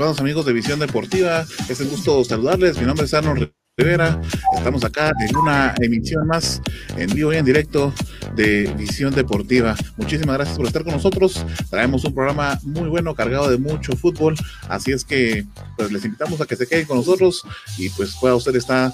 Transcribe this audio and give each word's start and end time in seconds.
Amigos 0.00 0.46
de 0.46 0.52
Visión 0.52 0.78
Deportiva, 0.78 1.44
es 1.68 1.80
un 1.80 1.88
gusto 1.88 2.22
saludarles. 2.22 2.78
Mi 2.78 2.86
nombre 2.86 3.04
es 3.04 3.12
Arnold 3.14 3.50
Rivera. 3.76 4.20
Estamos 4.56 4.84
acá 4.84 5.12
en 5.28 5.36
una 5.36 5.74
emisión 5.80 6.24
más 6.24 6.62
en 6.96 7.12
vivo 7.12 7.32
y 7.32 7.36
en 7.36 7.44
directo 7.44 7.92
de 8.36 8.72
Visión 8.78 9.12
Deportiva. 9.12 9.74
Muchísimas 9.96 10.36
gracias 10.36 10.56
por 10.56 10.66
estar 10.66 10.84
con 10.84 10.92
nosotros. 10.92 11.44
Traemos 11.68 12.04
un 12.04 12.14
programa 12.14 12.60
muy 12.62 12.88
bueno, 12.88 13.12
cargado 13.16 13.50
de 13.50 13.58
mucho 13.58 13.96
fútbol. 13.96 14.36
Así 14.68 14.92
es 14.92 15.04
que 15.04 15.44
pues 15.76 15.90
les 15.90 16.04
invitamos 16.04 16.40
a 16.40 16.46
que 16.46 16.54
se 16.54 16.68
queden 16.68 16.86
con 16.86 16.98
nosotros 16.98 17.42
y 17.76 17.90
pues 17.90 18.14
pueda 18.20 18.36
usted 18.36 18.54
estar 18.54 18.92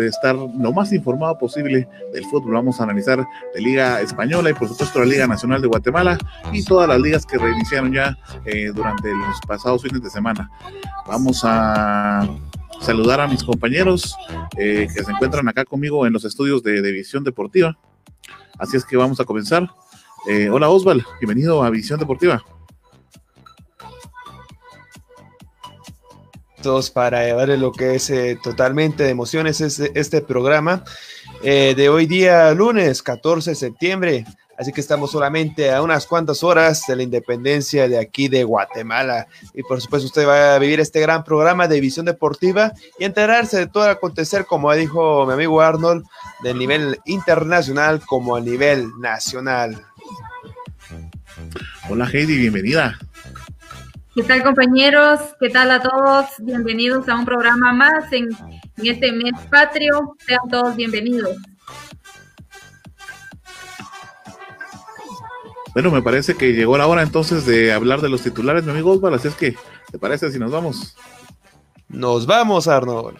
estar 0.00 0.34
lo 0.34 0.72
más 0.72 0.92
informado 0.92 1.38
posible 1.38 1.88
del 2.12 2.24
fútbol. 2.26 2.54
Vamos 2.54 2.80
a 2.80 2.84
analizar 2.84 3.24
de 3.54 3.60
Liga 3.60 4.00
Española 4.00 4.50
y 4.50 4.54
por 4.54 4.68
supuesto 4.68 4.98
la 5.00 5.06
Liga 5.06 5.26
Nacional 5.26 5.60
de 5.60 5.68
Guatemala 5.68 6.18
y 6.52 6.64
todas 6.64 6.88
las 6.88 7.00
ligas 7.00 7.26
que 7.26 7.38
reiniciaron 7.38 7.92
ya 7.92 8.16
eh, 8.44 8.72
durante 8.74 9.10
los 9.10 9.40
pasados 9.46 9.82
fines 9.82 10.02
de 10.02 10.10
semana. 10.10 10.50
Vamos 11.06 11.42
a 11.44 12.28
saludar 12.80 13.20
a 13.20 13.26
mis 13.26 13.42
compañeros 13.42 14.16
eh, 14.58 14.88
que 14.94 15.02
se 15.02 15.10
encuentran 15.10 15.48
acá 15.48 15.64
conmigo 15.64 16.06
en 16.06 16.12
los 16.12 16.24
estudios 16.24 16.62
de, 16.62 16.82
de 16.82 16.92
Visión 16.92 17.24
Deportiva. 17.24 17.78
Así 18.58 18.76
es 18.76 18.84
que 18.84 18.96
vamos 18.96 19.20
a 19.20 19.24
comenzar. 19.24 19.68
Eh, 20.28 20.48
hola 20.50 20.68
Osval, 20.68 21.04
bienvenido 21.20 21.62
a 21.62 21.70
Visión 21.70 22.00
Deportiva. 22.00 22.42
Para 26.92 27.24
llevarle 27.24 27.56
lo 27.58 27.70
que 27.70 27.94
es 27.94 28.10
eh, 28.10 28.38
totalmente 28.42 29.04
de 29.04 29.10
emociones 29.10 29.60
este, 29.60 29.92
este 29.94 30.20
programa 30.20 30.82
eh, 31.42 31.74
de 31.76 31.88
hoy 31.88 32.06
día 32.06 32.52
lunes 32.54 33.02
14 33.02 33.50
de 33.50 33.56
septiembre. 33.56 34.24
Así 34.58 34.72
que 34.72 34.80
estamos 34.80 35.12
solamente 35.12 35.70
a 35.70 35.82
unas 35.82 36.06
cuantas 36.06 36.42
horas 36.42 36.82
de 36.88 36.96
la 36.96 37.02
independencia 37.02 37.88
de 37.88 37.98
aquí 37.98 38.28
de 38.28 38.42
Guatemala. 38.42 39.28
Y 39.54 39.62
por 39.62 39.80
supuesto 39.80 40.06
usted 40.06 40.26
va 40.26 40.54
a 40.54 40.58
vivir 40.58 40.80
este 40.80 40.98
gran 40.98 41.22
programa 41.24 41.68
de 41.68 41.80
visión 41.80 42.06
deportiva 42.06 42.72
y 42.98 43.04
enterarse 43.04 43.58
de 43.58 43.66
todo 43.66 43.84
el 43.84 43.90
acontecer, 43.90 44.46
como 44.46 44.72
dijo 44.72 45.26
mi 45.26 45.34
amigo 45.34 45.60
Arnold, 45.60 46.04
del 46.42 46.58
nivel 46.58 46.98
internacional 47.04 48.00
como 48.06 48.34
a 48.34 48.40
nivel 48.40 48.98
nacional. 48.98 49.84
Hola 51.90 52.08
Heidi, 52.10 52.38
bienvenida. 52.38 52.98
¿Qué 54.16 54.22
tal 54.22 54.42
compañeros? 54.42 55.20
¿Qué 55.38 55.50
tal 55.50 55.70
a 55.70 55.82
todos? 55.82 56.24
Bienvenidos 56.38 57.06
a 57.06 57.16
un 57.16 57.26
programa 57.26 57.74
más 57.74 58.10
en, 58.14 58.30
este 58.82 59.12
mes 59.12 59.34
patrio. 59.50 60.16
Sean 60.26 60.40
todos 60.50 60.74
bienvenidos. 60.74 61.36
Bueno, 65.74 65.90
me 65.90 66.00
parece 66.00 66.34
que 66.34 66.54
llegó 66.54 66.78
la 66.78 66.86
hora 66.86 67.02
entonces 67.02 67.44
de 67.44 67.74
hablar 67.74 68.00
de 68.00 68.08
los 68.08 68.22
titulares, 68.22 68.64
mi 68.64 68.70
amigo 68.70 68.92
Osvaldo, 68.92 69.18
así 69.18 69.28
es 69.28 69.34
que, 69.34 69.54
¿te 69.92 69.98
parece 69.98 70.32
si 70.32 70.38
nos 70.38 70.50
vamos? 70.50 70.96
Nos 71.90 72.24
vamos, 72.24 72.68
Arnold. 72.68 73.18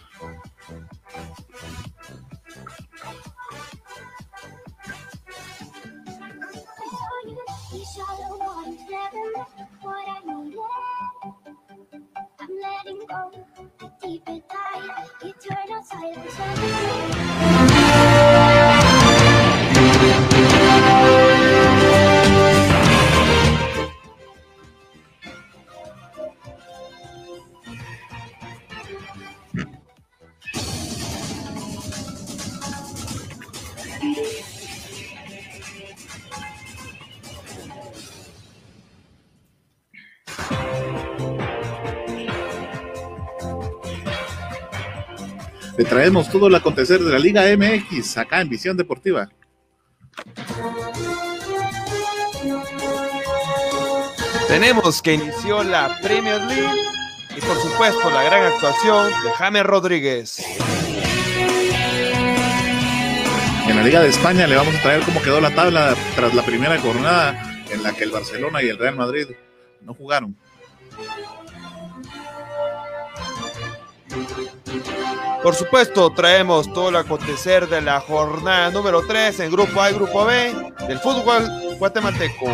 Traemos 45.97 46.29
todo 46.29 46.45
el 46.45 46.53
acontecer 46.53 46.99
de 46.99 47.11
la 47.11 47.17
Liga 47.17 47.41
MX 47.57 48.19
acá 48.19 48.39
en 48.39 48.49
Visión 48.49 48.77
Deportiva. 48.77 49.27
Tenemos 54.47 55.01
que 55.01 55.15
inició 55.15 55.63
la 55.63 55.97
Premier 56.03 56.39
League 56.43 56.81
y 57.35 57.41
por 57.41 57.57
supuesto 57.57 58.11
la 58.11 58.21
gran 58.21 58.45
actuación 58.45 59.07
de 59.23 59.31
James 59.39 59.63
Rodríguez. 59.63 60.45
En 63.67 63.75
la 63.75 63.81
Liga 63.81 63.99
de 63.99 64.09
España 64.09 64.45
le 64.45 64.55
vamos 64.55 64.75
a 64.75 64.81
traer 64.83 65.01
cómo 65.01 65.19
quedó 65.23 65.41
la 65.41 65.55
tabla 65.55 65.95
tras 66.15 66.31
la 66.35 66.43
primera 66.43 66.79
jornada 66.79 67.63
en 67.71 67.81
la 67.81 67.91
que 67.93 68.03
el 68.03 68.11
Barcelona 68.11 68.61
y 68.61 68.69
el 68.69 68.77
Real 68.77 68.97
Madrid 68.97 69.29
no 69.81 69.95
jugaron. 69.95 70.37
Por 75.47 75.55
supuesto, 75.55 76.11
traemos 76.11 76.73
todo 76.73 76.89
el 76.89 76.97
acontecer 76.97 77.69
de 77.69 77.79
la 77.79 78.01
jornada 78.01 78.69
número 78.69 79.07
3 79.07 79.39
en 79.39 79.49
Grupo 79.49 79.81
A 79.81 79.89
y 79.89 79.93
Grupo 79.93 80.25
B 80.25 80.53
del 80.89 80.99
fútbol 80.99 81.47
guatemalteco. 81.79 82.47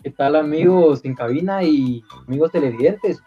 ¿Qué 0.00 0.10
tal 0.12 0.36
amigos 0.36 1.00
en 1.02 1.16
cabina 1.16 1.64
y 1.64 2.04
amigos 2.28 2.52
televidentes? 2.52 3.20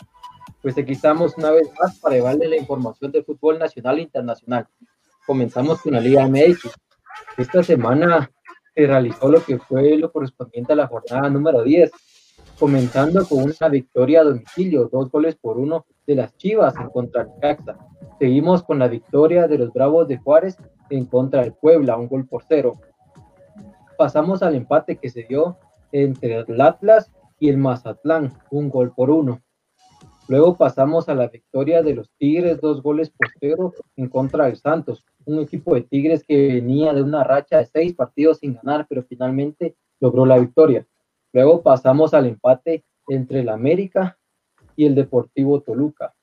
Pues 0.61 0.77
aquí 0.77 0.93
estamos 0.93 1.37
una 1.37 1.51
vez 1.51 1.69
más 1.81 1.99
para 1.99 2.15
llevarles 2.15 2.49
la 2.49 2.55
información 2.55 3.11
del 3.11 3.25
fútbol 3.25 3.59
nacional 3.59 3.99
e 3.99 4.03
internacional. 4.03 4.65
Comenzamos 5.27 5.81
con 5.81 5.91
la 5.91 5.99
Liga 5.99 6.25
MX. 6.25 6.69
Esta 7.39 7.61
semana 7.61 8.31
se 8.73 8.87
realizó 8.87 9.27
lo 9.27 9.43
que 9.43 9.59
fue 9.59 9.97
lo 9.97 10.13
correspondiente 10.13 10.71
a 10.71 10.77
la 10.77 10.87
jornada 10.87 11.29
número 11.29 11.61
10 11.61 11.91
comenzando 12.57 13.27
con 13.27 13.43
una 13.43 13.69
victoria 13.69 14.21
a 14.21 14.23
domicilio, 14.23 14.89
dos 14.89 15.11
goles 15.11 15.35
por 15.35 15.57
uno 15.57 15.85
de 16.05 16.15
las 16.15 16.35
Chivas 16.37 16.75
en 16.79 16.89
contra 16.89 17.23
del 17.23 17.33
Caxa. 17.39 17.77
Seguimos 18.19 18.63
con 18.63 18.79
la 18.79 18.87
victoria 18.87 19.47
de 19.47 19.57
los 19.57 19.73
Bravos 19.73 20.07
de 20.07 20.17
Juárez 20.17 20.57
en 20.89 21.05
contra 21.05 21.41
del 21.41 21.53
Puebla, 21.53 21.97
un 21.97 22.07
gol 22.07 22.27
por 22.27 22.43
cero. 22.47 22.73
Pasamos 23.97 24.43
al 24.43 24.55
empate 24.55 24.97
que 24.97 25.09
se 25.09 25.23
dio 25.23 25.57
entre 25.91 26.43
el 26.47 26.61
Atlas 26.61 27.11
y 27.39 27.49
el 27.49 27.57
Mazatlán, 27.57 28.33
un 28.51 28.69
gol 28.69 28.93
por 28.93 29.09
uno. 29.09 29.41
Luego 30.27 30.55
pasamos 30.55 31.09
a 31.09 31.15
la 31.15 31.27
victoria 31.27 31.83
de 31.83 31.95
los 31.95 32.09
Tigres, 32.17 32.61
dos 32.61 32.81
goles 32.81 33.09
por 33.09 33.27
cero 33.39 33.73
en 33.97 34.07
contra 34.07 34.45
del 34.45 34.55
Santos, 34.55 35.05
un 35.25 35.39
equipo 35.39 35.75
de 35.75 35.81
Tigres 35.81 36.23
que 36.23 36.47
venía 36.47 36.93
de 36.93 37.03
una 37.03 37.23
racha 37.23 37.57
de 37.57 37.65
seis 37.65 37.93
partidos 37.93 38.39
sin 38.39 38.53
ganar, 38.55 38.87
pero 38.87 39.03
finalmente 39.03 39.75
logró 39.99 40.25
la 40.25 40.37
victoria. 40.37 40.87
Luego 41.33 41.61
pasamos 41.61 42.13
al 42.13 42.27
empate 42.27 42.85
entre 43.07 43.41
el 43.41 43.49
América 43.49 44.17
y 44.75 44.85
el 44.85 44.95
Deportivo 44.95 45.61
Toluca. 45.61 46.13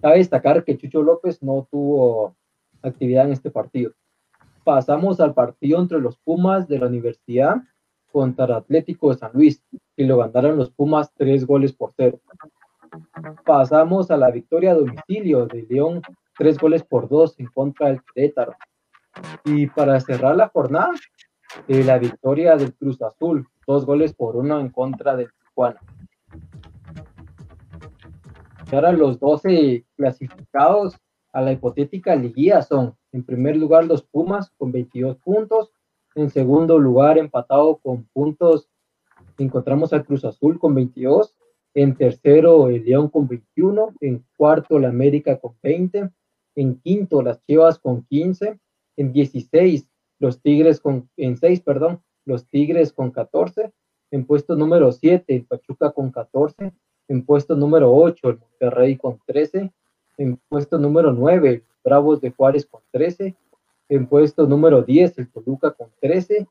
Cabe 0.00 0.18
destacar 0.18 0.64
que 0.64 0.76
Chucho 0.76 1.02
López 1.02 1.42
no 1.42 1.66
tuvo 1.70 2.34
actividad 2.82 3.26
en 3.26 3.32
este 3.32 3.50
partido. 3.50 3.92
Pasamos 4.64 5.20
al 5.20 5.34
partido 5.34 5.80
entre 5.80 6.00
los 6.00 6.16
Pumas 6.18 6.68
de 6.68 6.78
la 6.78 6.86
Universidad 6.86 7.56
contra 8.10 8.44
el 8.44 8.52
Atlético 8.52 9.10
de 9.10 9.18
San 9.18 9.32
Luis 9.32 9.62
y 9.96 10.04
lo 10.04 10.18
ganaron 10.18 10.56
los 10.56 10.70
Pumas 10.70 11.12
tres 11.14 11.46
goles 11.46 11.72
por 11.72 11.92
cero. 11.96 12.20
Pasamos 13.44 14.10
a 14.10 14.16
la 14.16 14.30
victoria 14.30 14.72
a 14.72 14.74
domicilio 14.74 15.46
de 15.46 15.66
León, 15.68 16.02
tres 16.36 16.58
goles 16.58 16.82
por 16.82 17.08
dos 17.08 17.38
en 17.38 17.46
contra 17.46 17.88
del 17.88 18.02
Querétaro. 18.02 18.54
Y 19.44 19.66
para 19.66 20.00
cerrar 20.00 20.36
la 20.36 20.48
jornada, 20.48 20.92
eh, 21.68 21.84
la 21.84 21.98
victoria 21.98 22.56
del 22.56 22.74
Cruz 22.74 23.00
Azul, 23.02 23.46
dos 23.66 23.86
goles 23.86 24.14
por 24.14 24.36
uno 24.36 24.60
en 24.60 24.70
contra 24.70 25.16
del 25.16 25.30
Tijuana. 25.32 25.80
Ahora 28.76 28.92
los 28.92 29.18
12 29.18 29.84
clasificados 29.96 30.96
a 31.32 31.40
la 31.40 31.52
hipotética 31.52 32.14
liguilla 32.14 32.62
son, 32.62 32.94
en 33.12 33.24
primer 33.24 33.56
lugar, 33.56 33.84
los 33.86 34.02
Pumas 34.02 34.50
con 34.58 34.72
22 34.72 35.16
puntos, 35.18 35.72
en 36.14 36.30
segundo 36.30 36.78
lugar, 36.78 37.18
empatado 37.18 37.76
con 37.78 38.04
puntos, 38.12 38.68
encontramos 39.38 39.92
al 39.92 40.04
Cruz 40.04 40.24
Azul 40.24 40.58
con 40.58 40.74
22, 40.74 41.34
en 41.74 41.94
tercero, 41.96 42.68
el 42.68 42.84
León 42.84 43.08
con 43.08 43.26
21, 43.28 43.94
en 44.00 44.24
cuarto, 44.36 44.78
la 44.78 44.88
América 44.88 45.38
con 45.38 45.56
20, 45.62 46.10
en 46.56 46.80
quinto, 46.80 47.22
las 47.22 47.42
Chivas 47.46 47.78
con 47.78 48.04
15, 48.04 48.58
en 48.96 49.12
16, 49.12 49.88
los 50.18 50.42
Tigres 50.42 50.80
con, 50.80 51.08
en 51.16 51.36
6, 51.36 51.62
perdón, 51.62 52.02
los 52.26 52.46
Tigres 52.48 52.92
con 52.92 53.10
14, 53.10 53.72
en 54.10 54.26
puesto 54.26 54.54
número 54.54 54.92
7 54.92 55.34
el 55.34 55.46
Pachuca 55.46 55.92
con 55.92 56.10
14, 56.10 56.72
en 57.12 57.22
puesto 57.26 57.54
número 57.54 57.94
8 57.94 58.30
el 58.30 58.38
Monterrey 58.38 58.96
con 58.96 59.20
13, 59.26 59.70
en 60.16 60.36
puesto 60.48 60.78
número 60.78 61.12
9 61.12 61.58
los 61.58 61.82
Bravos 61.84 62.22
de 62.22 62.30
Juárez 62.30 62.64
con 62.64 62.80
13, 62.90 63.36
en 63.90 64.06
puesto 64.06 64.46
número 64.46 64.80
10 64.80 65.18
el 65.18 65.30
Toluca 65.30 65.72
con 65.72 65.90
13, 66.00 66.46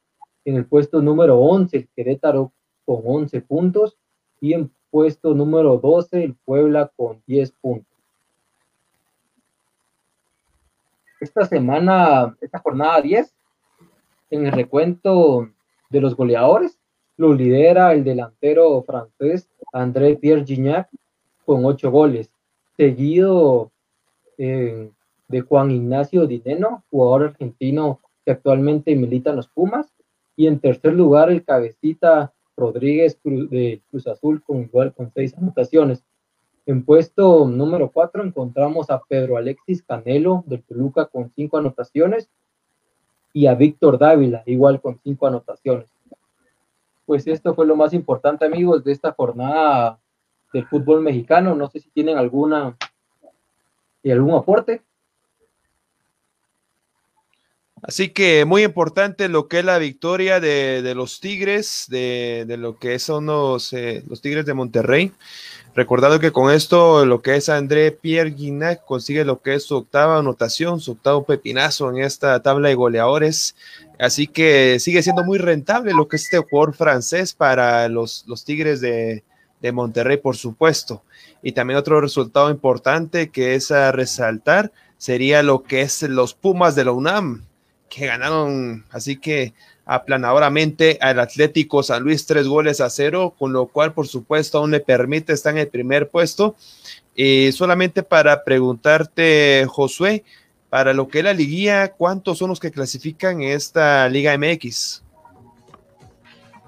en 0.45 0.55
el 0.55 0.65
puesto 0.67 1.01
número 1.01 1.39
11 1.39 1.77
el 1.77 1.87
Querétaro 1.95 2.51
con 2.85 3.01
11 3.03 3.41
puntos 3.41 3.97
y 4.39 4.53
en 4.53 4.71
puesto 4.91 5.33
número 5.33 5.77
12 5.77 6.23
el 6.23 6.35
Puebla 6.35 6.91
con 6.95 7.23
10 7.25 7.51
puntos. 7.53 7.97
Esta 11.19 11.45
semana, 11.45 12.37
esta 12.39 12.59
jornada 12.59 13.01
10, 13.01 13.33
en 14.29 14.45
el 14.45 14.51
recuento 14.51 15.49
de 15.89 16.01
los 16.01 16.15
goleadores, 16.15 16.77
lo 17.17 17.33
lidera 17.33 17.93
el 17.93 18.03
delantero 18.03 18.83
francés 18.83 19.50
André 19.71 20.15
Pierre 20.15 20.45
Gignac 20.45 20.89
con 21.45 21.65
ocho 21.65 21.91
goles, 21.91 22.29
seguido 22.77 23.71
de 24.37 25.41
Juan 25.47 25.71
Ignacio 25.71 26.25
Dineno, 26.25 26.83
jugador 26.89 27.23
argentino 27.29 27.99
que 28.25 28.31
actualmente 28.31 28.95
milita 28.95 29.29
en 29.29 29.35
los 29.37 29.47
Pumas, 29.47 29.93
y 30.35 30.47
en 30.47 30.59
tercer 30.59 30.93
lugar 30.93 31.29
el 31.29 31.43
cabecita 31.43 32.33
Rodríguez 32.57 33.19
de 33.23 33.81
Cruz 33.89 34.07
Azul 34.07 34.41
con 34.43 34.61
igual 34.61 34.93
con 34.93 35.11
seis 35.13 35.35
anotaciones. 35.37 36.03
En 36.65 36.83
puesto 36.83 37.47
número 37.47 37.91
cuatro 37.91 38.23
encontramos 38.23 38.89
a 38.89 39.01
Pedro 39.07 39.37
Alexis 39.37 39.83
Canelo 39.83 40.43
del 40.47 40.63
Toluca 40.63 41.05
con 41.05 41.31
cinco 41.35 41.57
anotaciones 41.57 42.29
y 43.33 43.47
a 43.47 43.55
Víctor 43.55 43.97
Dávila, 43.97 44.43
igual 44.45 44.81
con 44.81 44.99
cinco 45.03 45.27
anotaciones. 45.27 45.89
Pues 47.11 47.27
esto 47.27 47.53
fue 47.53 47.65
lo 47.65 47.75
más 47.75 47.93
importante, 47.93 48.45
amigos, 48.45 48.85
de 48.85 48.93
esta 48.93 49.11
jornada 49.11 49.99
del 50.53 50.65
fútbol 50.65 51.01
mexicano. 51.01 51.53
No 51.55 51.67
sé 51.67 51.81
si 51.81 51.89
tienen 51.89 52.17
alguna 52.17 52.77
y 54.01 54.11
algún 54.11 54.33
aporte. 54.33 54.81
Así 57.83 58.09
que 58.09 58.45
muy 58.45 58.63
importante 58.63 59.27
lo 59.27 59.47
que 59.47 59.59
es 59.59 59.65
la 59.65 59.79
victoria 59.79 60.39
de, 60.39 60.93
los 60.95 61.19
Tigres, 61.19 61.85
de, 61.89 62.45
lo 62.59 62.77
que 62.77 62.99
son 62.99 63.25
los, 63.25 63.73
eh, 63.73 64.03
los 64.07 64.21
Tigres 64.21 64.45
de 64.45 64.53
Monterrey. 64.53 65.11
Recordando 65.73 66.19
que 66.19 66.31
con 66.31 66.51
esto 66.53 67.05
lo 67.05 67.21
que 67.21 67.37
es 67.37 67.47
André 67.47 67.91
Pierre 67.91 68.31
Guignac 68.31 68.83
consigue 68.83 69.23
lo 69.23 69.41
que 69.41 69.55
es 69.55 69.63
su 69.63 69.77
octava 69.77 70.19
anotación, 70.19 70.81
su 70.81 70.91
octavo 70.91 71.23
pepinazo 71.25 71.89
en 71.89 72.03
esta 72.03 72.41
tabla 72.43 72.67
de 72.69 72.75
goleadores. 72.75 73.55
Así 73.97 74.27
que 74.27 74.79
sigue 74.79 75.01
siendo 75.01 75.23
muy 75.23 75.37
rentable 75.37 75.93
lo 75.93 76.07
que 76.07 76.17
es 76.17 76.25
este 76.25 76.39
jugador 76.39 76.75
francés 76.75 77.33
para 77.33 77.87
los, 77.87 78.25
los 78.27 78.43
Tigres 78.43 78.81
de, 78.81 79.23
de 79.61 79.71
Monterrey, 79.71 80.17
por 80.17 80.35
supuesto. 80.35 81.03
Y 81.41 81.53
también 81.53 81.79
otro 81.79 82.01
resultado 82.01 82.51
importante 82.51 83.29
que 83.29 83.55
es 83.55 83.71
a 83.71 83.91
resaltar 83.91 84.71
sería 84.97 85.41
lo 85.41 85.63
que 85.63 85.81
es 85.81 86.01
los 86.03 86.33
Pumas 86.33 86.75
de 86.75 86.85
la 86.85 86.91
UNAM, 86.91 87.45
que 87.91 88.07
ganaron. 88.07 88.85
Así 88.89 89.17
que 89.17 89.53
aplanadoramente 89.85 90.97
al 91.01 91.19
Atlético 91.19 91.83
San 91.83 92.01
Luis 92.03 92.25
tres 92.25 92.47
goles 92.47 92.81
a 92.81 92.89
cero, 92.89 93.35
con 93.37 93.51
lo 93.53 93.67
cual 93.67 93.93
por 93.93 94.07
supuesto 94.07 94.57
aún 94.57 94.71
le 94.71 94.79
permite 94.79 95.33
estar 95.33 95.53
en 95.53 95.59
el 95.59 95.67
primer 95.67 96.09
puesto. 96.09 96.55
Y 97.13 97.51
solamente 97.51 98.01
para 98.01 98.43
preguntarte, 98.43 99.65
Josué, 99.67 100.23
para 100.69 100.93
lo 100.93 101.09
que 101.09 101.19
es 101.19 101.25
la 101.25 101.33
liguilla, 101.33 101.91
¿cuántos 101.91 102.37
son 102.37 102.49
los 102.49 102.59
que 102.59 102.71
clasifican 102.71 103.41
en 103.41 103.49
esta 103.49 104.07
Liga 104.07 104.35
MX? 104.37 105.03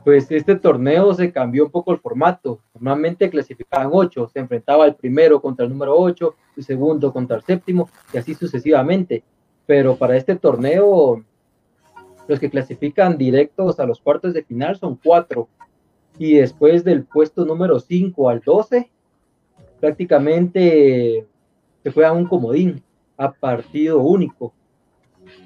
Pues 0.03 0.29
este 0.29 0.57
torneo 0.57 1.13
se 1.13 1.31
cambió 1.31 1.63
un 1.63 1.71
poco 1.71 1.93
el 1.93 1.99
formato. 1.99 2.59
Normalmente 2.73 3.29
clasificaban 3.29 3.89
ocho, 3.93 4.29
se 4.33 4.39
enfrentaba 4.39 4.85
el 4.85 4.95
primero 4.95 5.41
contra 5.41 5.63
el 5.63 5.71
número 5.71 5.97
ocho, 5.97 6.35
el 6.57 6.65
segundo 6.65 7.13
contra 7.13 7.37
el 7.37 7.43
séptimo 7.43 7.89
y 8.13 8.17
así 8.17 8.35
sucesivamente. 8.35 9.23
Pero 9.65 9.95
para 9.95 10.17
este 10.17 10.35
torneo 10.35 11.23
los 12.27 12.39
que 12.39 12.49
clasifican 12.49 13.17
directos 13.17 13.79
a 13.79 13.85
los 13.85 13.99
cuartos 13.99 14.33
de 14.33 14.43
final 14.43 14.77
son 14.77 14.99
cuatro. 15.03 15.47
Y 16.17 16.35
después 16.35 16.83
del 16.83 17.05
puesto 17.05 17.45
número 17.45 17.79
5 17.79 18.29
al 18.29 18.39
12, 18.41 18.89
prácticamente 19.79 21.25
se 21.81 21.91
fue 21.91 22.05
a 22.05 22.13
un 22.13 22.25
comodín, 22.25 22.83
a 23.17 23.31
partido 23.31 23.99
único. 23.99 24.53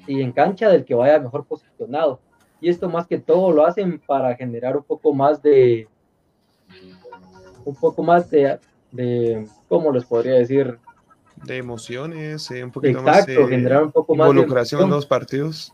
Y 0.06 0.20
en 0.20 0.32
cancha 0.32 0.68
del 0.68 0.84
que 0.84 0.94
vaya 0.94 1.18
mejor 1.18 1.44
posicionado. 1.44 2.20
Y 2.60 2.68
esto 2.68 2.88
más 2.88 3.06
que 3.06 3.18
todo 3.18 3.50
lo 3.52 3.64
hacen 3.64 4.00
para 4.04 4.34
generar 4.36 4.76
un 4.76 4.82
poco 4.82 5.14
más 5.14 5.42
de 5.42 5.88
un 7.64 7.74
poco 7.74 8.02
más 8.02 8.30
de, 8.30 8.58
de 8.90 9.46
¿cómo 9.68 9.92
les 9.92 10.04
podría 10.04 10.34
decir? 10.34 10.78
De 11.44 11.56
emociones, 11.56 12.50
un 12.50 12.70
poquito 12.70 12.98
Exacto, 13.00 13.40
más 13.42 13.50
de 13.50 13.78
un 13.78 13.92
poco 13.92 14.14
más 14.14 14.28
involucración 14.28 14.82
en 14.82 14.90
los 14.90 15.06
partidos. 15.06 15.72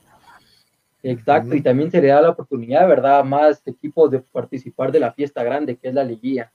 Exacto, 1.02 1.54
y 1.54 1.61
también 1.61 1.90
se 1.90 2.00
le 2.00 2.09
da 2.09 2.23
la 2.23 2.30
oportunidad, 2.30 2.88
¿verdad?, 2.88 3.18
a 3.21 3.25
más 3.25 3.61
equipos 3.66 4.11
de 4.11 4.21
participar 4.21 4.90
de 4.90 5.00
la 5.00 5.12
fiesta 5.12 5.42
grande 5.42 5.76
que 5.76 5.88
es 5.88 5.94
la 5.94 6.02
liguilla. 6.02 6.50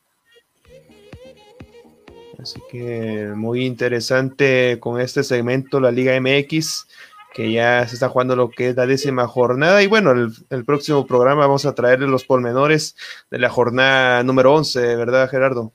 Así 2.41 2.59
que 2.71 3.31
muy 3.35 3.65
interesante 3.65 4.77
con 4.79 4.99
este 4.99 5.23
segmento, 5.23 5.79
la 5.79 5.91
Liga 5.91 6.19
MX, 6.19 6.87
que 7.33 7.51
ya 7.51 7.85
se 7.87 7.95
está 7.95 8.09
jugando 8.09 8.35
lo 8.35 8.49
que 8.49 8.69
es 8.69 8.75
la 8.75 8.87
décima 8.87 9.27
jornada. 9.27 9.83
Y 9.83 9.87
bueno, 9.87 10.11
el, 10.11 10.31
el 10.49 10.65
próximo 10.65 11.05
programa 11.05 11.41
vamos 11.41 11.65
a 11.65 11.75
traerle 11.75 12.07
los 12.07 12.23
pormenores 12.23 12.95
de 13.29 13.39
la 13.39 13.49
jornada 13.49 14.23
número 14.23 14.53
11, 14.55 14.95
¿verdad, 14.95 15.29
Gerardo? 15.29 15.73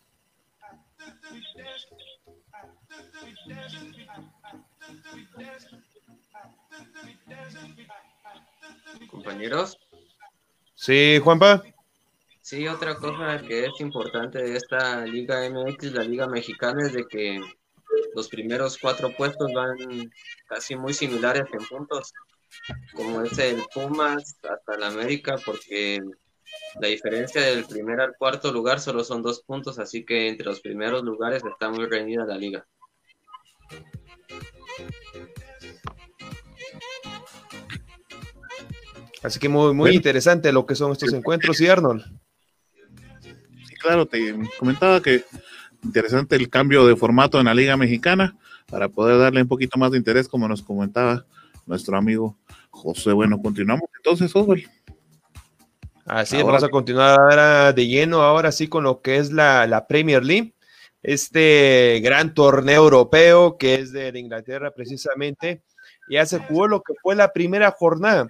Compañeros. 9.34 9.80
Sí, 10.76 11.18
Juanpa. 11.18 11.64
Sí, 12.40 12.68
otra 12.68 12.94
cosa 12.94 13.42
que 13.44 13.64
es 13.64 13.80
importante 13.80 14.40
de 14.40 14.56
esta 14.56 15.04
Liga 15.04 15.44
MX, 15.50 15.92
la 15.92 16.04
Liga 16.04 16.28
Mexicana, 16.28 16.86
es 16.86 16.92
de 16.92 17.04
que 17.08 17.40
los 18.14 18.28
primeros 18.28 18.78
cuatro 18.78 19.10
puestos 19.16 19.52
van 19.52 19.76
casi 20.46 20.76
muy 20.76 20.94
similares 20.94 21.46
en 21.52 21.66
puntos, 21.66 22.12
como 22.92 23.22
es 23.22 23.36
el 23.40 23.60
Pumas 23.74 24.36
hasta 24.48 24.74
el 24.76 24.84
América, 24.84 25.36
porque 25.44 26.00
la 26.80 26.86
diferencia 26.86 27.40
del 27.42 27.64
primer 27.64 28.00
al 28.00 28.14
cuarto 28.16 28.52
lugar 28.52 28.78
solo 28.78 29.02
son 29.02 29.20
dos 29.20 29.42
puntos, 29.42 29.80
así 29.80 30.04
que 30.04 30.28
entre 30.28 30.46
los 30.46 30.60
primeros 30.60 31.02
lugares 31.02 31.42
está 31.44 31.70
muy 31.70 31.86
reñida 31.86 32.24
la 32.24 32.36
liga. 32.36 32.64
Así 39.24 39.40
que 39.40 39.48
muy, 39.48 39.72
muy 39.72 39.92
interesante 39.92 40.52
lo 40.52 40.66
que 40.66 40.74
son 40.74 40.92
estos 40.92 41.10
encuentros, 41.14 41.58
¿y 41.58 41.66
Arnold? 41.66 42.04
Sí, 43.20 43.74
claro, 43.80 44.04
te 44.04 44.36
comentaba 44.58 45.00
que 45.00 45.24
interesante 45.82 46.36
el 46.36 46.50
cambio 46.50 46.86
de 46.86 46.94
formato 46.94 47.40
en 47.40 47.46
la 47.46 47.54
Liga 47.54 47.74
Mexicana 47.78 48.36
para 48.66 48.90
poder 48.90 49.18
darle 49.18 49.40
un 49.40 49.48
poquito 49.48 49.78
más 49.78 49.92
de 49.92 49.96
interés, 49.96 50.28
como 50.28 50.46
nos 50.46 50.60
comentaba 50.60 51.24
nuestro 51.64 51.96
amigo 51.96 52.36
José. 52.68 53.12
Bueno, 53.12 53.40
continuamos 53.40 53.88
entonces, 53.96 54.36
Oswald. 54.36 54.64
Así 56.04 56.36
ahora, 56.36 56.46
vamos 56.46 56.64
a 56.64 56.68
continuar 56.68 57.18
ahora 57.18 57.72
de 57.72 57.86
lleno, 57.86 58.20
ahora 58.20 58.52
sí, 58.52 58.68
con 58.68 58.84
lo 58.84 59.00
que 59.00 59.16
es 59.16 59.32
la, 59.32 59.66
la 59.66 59.86
Premier 59.86 60.22
League, 60.22 60.54
este 61.02 61.98
gran 62.04 62.34
torneo 62.34 62.82
europeo 62.82 63.56
que 63.56 63.76
es 63.76 63.90
de, 63.90 64.12
de 64.12 64.20
Inglaterra 64.20 64.70
precisamente. 64.70 65.62
Ya 66.10 66.26
se 66.26 66.40
jugó 66.40 66.68
lo 66.68 66.82
que 66.82 66.92
fue 67.02 67.16
la 67.16 67.32
primera 67.32 67.70
jornada 67.70 68.26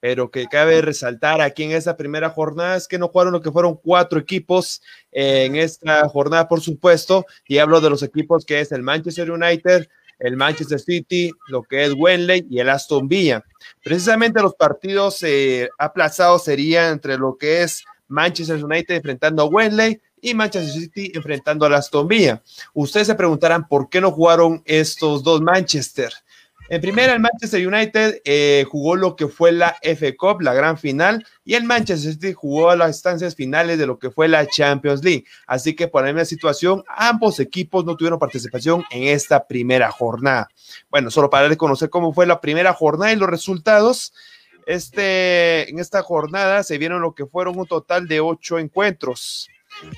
pero 0.00 0.30
que 0.30 0.46
cabe 0.46 0.80
resaltar 0.80 1.40
aquí 1.40 1.64
en 1.64 1.72
esta 1.72 1.96
primera 1.96 2.30
jornada 2.30 2.76
es 2.76 2.86
que 2.86 2.98
no 2.98 3.08
jugaron 3.08 3.32
lo 3.32 3.40
que 3.40 3.50
fueron 3.52 3.76
cuatro 3.76 4.18
equipos 4.18 4.82
en 5.10 5.56
esta 5.56 6.08
jornada, 6.08 6.48
por 6.48 6.60
supuesto, 6.60 7.26
y 7.46 7.58
hablo 7.58 7.80
de 7.80 7.90
los 7.90 8.02
equipos 8.02 8.44
que 8.44 8.60
es 8.60 8.72
el 8.72 8.82
Manchester 8.82 9.30
United, 9.30 9.88
el 10.18 10.36
Manchester 10.36 10.80
City, 10.80 11.30
lo 11.48 11.62
que 11.62 11.84
es 11.84 11.94
Wembley 11.96 12.46
y 12.50 12.60
el 12.60 12.68
Aston 12.68 13.08
Villa. 13.08 13.44
Precisamente 13.82 14.42
los 14.42 14.54
partidos 14.54 15.22
eh, 15.22 15.68
aplazados 15.78 16.44
serían 16.44 16.92
entre 16.92 17.16
lo 17.16 17.36
que 17.36 17.62
es 17.62 17.84
Manchester 18.08 18.64
United 18.64 18.96
enfrentando 18.96 19.42
a 19.42 19.46
Wembley 19.46 20.00
y 20.20 20.34
Manchester 20.34 20.72
City 20.72 21.12
enfrentando 21.14 21.66
a 21.66 21.76
Aston 21.76 22.08
Villa. 22.08 22.42
Ustedes 22.74 23.06
se 23.06 23.14
preguntarán 23.14 23.68
por 23.68 23.88
qué 23.88 24.00
no 24.00 24.10
jugaron 24.10 24.62
estos 24.64 25.22
dos 25.22 25.40
Manchester. 25.40 26.12
En 26.70 26.82
primera, 26.82 27.14
el 27.14 27.20
Manchester 27.20 27.66
United 27.66 28.20
eh, 28.26 28.66
jugó 28.70 28.94
lo 28.94 29.16
que 29.16 29.26
fue 29.26 29.52
la 29.52 29.78
F 29.80 30.14
Cup, 30.18 30.42
la 30.42 30.52
gran 30.52 30.76
final, 30.76 31.26
y 31.42 31.54
el 31.54 31.64
Manchester 31.64 32.12
City 32.12 32.34
jugó 32.34 32.68
a 32.68 32.76
las 32.76 32.88
instancias 32.88 33.34
finales 33.34 33.78
de 33.78 33.86
lo 33.86 33.98
que 33.98 34.10
fue 34.10 34.28
la 34.28 34.46
Champions 34.46 35.02
League. 35.02 35.24
Así 35.46 35.74
que 35.74 35.88
por 35.88 36.02
la 36.02 36.12
misma 36.12 36.26
situación, 36.26 36.84
ambos 36.88 37.40
equipos 37.40 37.86
no 37.86 37.96
tuvieron 37.96 38.18
participación 38.18 38.84
en 38.90 39.04
esta 39.04 39.46
primera 39.46 39.90
jornada. 39.90 40.48
Bueno, 40.90 41.10
solo 41.10 41.30
para 41.30 41.54
conocer 41.56 41.88
cómo 41.88 42.12
fue 42.12 42.26
la 42.26 42.42
primera 42.42 42.74
jornada 42.74 43.14
y 43.14 43.16
los 43.16 43.30
resultados. 43.30 44.12
Este, 44.66 45.70
en 45.70 45.78
esta 45.78 46.02
jornada 46.02 46.62
se 46.64 46.76
vieron 46.76 47.00
lo 47.00 47.14
que 47.14 47.24
fueron 47.24 47.58
un 47.58 47.66
total 47.66 48.06
de 48.08 48.20
ocho 48.20 48.58
encuentros 48.58 49.48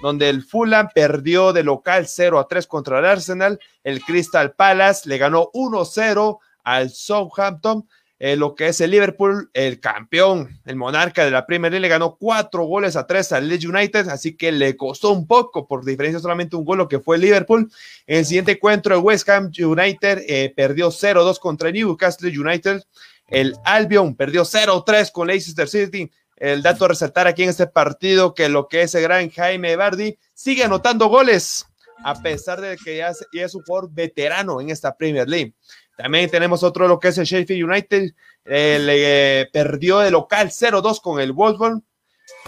donde 0.02 0.28
el 0.28 0.42
Fulham 0.42 0.88
perdió 0.94 1.52
de 1.52 1.62
local 1.62 2.06
0 2.06 2.38
a 2.38 2.48
3 2.48 2.66
contra 2.66 2.98
el 2.98 3.06
Arsenal, 3.06 3.60
el 3.82 4.02
Crystal 4.02 4.52
Palace 4.52 5.08
le 5.08 5.16
ganó 5.16 5.50
1-0 5.54 6.38
al 6.64 6.90
Southampton. 6.90 7.86
Eh, 8.22 8.36
lo 8.36 8.54
que 8.54 8.68
es 8.68 8.78
el 8.82 8.90
Liverpool, 8.90 9.50
el 9.54 9.80
campeón, 9.80 10.60
el 10.66 10.76
monarca 10.76 11.24
de 11.24 11.30
la 11.30 11.46
Premier 11.46 11.72
League, 11.72 11.80
le 11.80 11.88
ganó 11.88 12.16
cuatro 12.16 12.64
goles 12.64 12.94
a 12.94 13.06
tres 13.06 13.32
al 13.32 13.48
Leeds 13.48 13.64
United, 13.64 14.08
así 14.08 14.36
que 14.36 14.52
le 14.52 14.76
costó 14.76 15.10
un 15.10 15.26
poco, 15.26 15.66
por 15.66 15.86
diferencia 15.86 16.20
solamente 16.20 16.54
un 16.54 16.66
gol, 16.66 16.76
lo 16.76 16.88
que 16.88 17.00
fue 17.00 17.16
el 17.16 17.22
Liverpool. 17.22 17.72
En 18.06 18.18
el 18.18 18.26
siguiente 18.26 18.52
encuentro, 18.52 18.94
el 18.94 19.00
West 19.00 19.26
Ham 19.30 19.50
United 19.58 20.22
eh, 20.28 20.52
perdió 20.54 20.90
0-2 20.90 21.38
contra 21.38 21.70
Newcastle 21.70 22.38
United. 22.38 22.82
El 23.26 23.54
Albion 23.64 24.14
perdió 24.14 24.42
0-3 24.42 25.10
con 25.12 25.28
Leicester 25.28 25.66
City. 25.66 26.10
El 26.36 26.60
dato 26.60 26.84
a 26.84 26.88
resaltar 26.88 27.26
aquí 27.26 27.44
en 27.44 27.48
este 27.48 27.68
partido 27.68 28.34
que 28.34 28.50
lo 28.50 28.68
que 28.68 28.82
es 28.82 28.94
el 28.94 29.02
gran 29.02 29.30
Jaime 29.30 29.76
Bardi 29.76 30.18
sigue 30.34 30.64
anotando 30.64 31.06
goles, 31.06 31.66
a 32.04 32.20
pesar 32.20 32.60
de 32.60 32.76
que 32.76 32.98
ya 32.98 33.12
es 33.32 33.54
un 33.54 33.62
jugador 33.62 33.90
veterano 33.90 34.60
en 34.60 34.68
esta 34.68 34.94
Premier 34.94 35.26
League. 35.26 35.54
También 36.00 36.30
tenemos 36.30 36.62
otro, 36.62 36.88
lo 36.88 36.98
que 36.98 37.08
es 37.08 37.18
el 37.18 37.26
Sheffield 37.26 37.70
United, 37.70 38.14
eh, 38.46 38.78
le 38.80 39.50
perdió 39.52 39.98
de 39.98 40.10
local 40.10 40.48
0-2 40.48 41.00
con 41.02 41.20
el 41.20 41.32
Wolfsburg. 41.32 41.82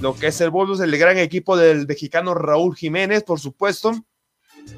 Lo 0.01 0.15
que 0.15 0.29
es 0.29 0.41
el 0.41 0.49
Wolfsburg, 0.49 0.89
el 0.89 0.99
gran 0.99 1.19
equipo 1.19 1.55
del 1.55 1.87
mexicano 1.87 2.33
Raúl 2.33 2.75
Jiménez, 2.75 3.25
por 3.25 3.41
supuesto. 3.41 3.93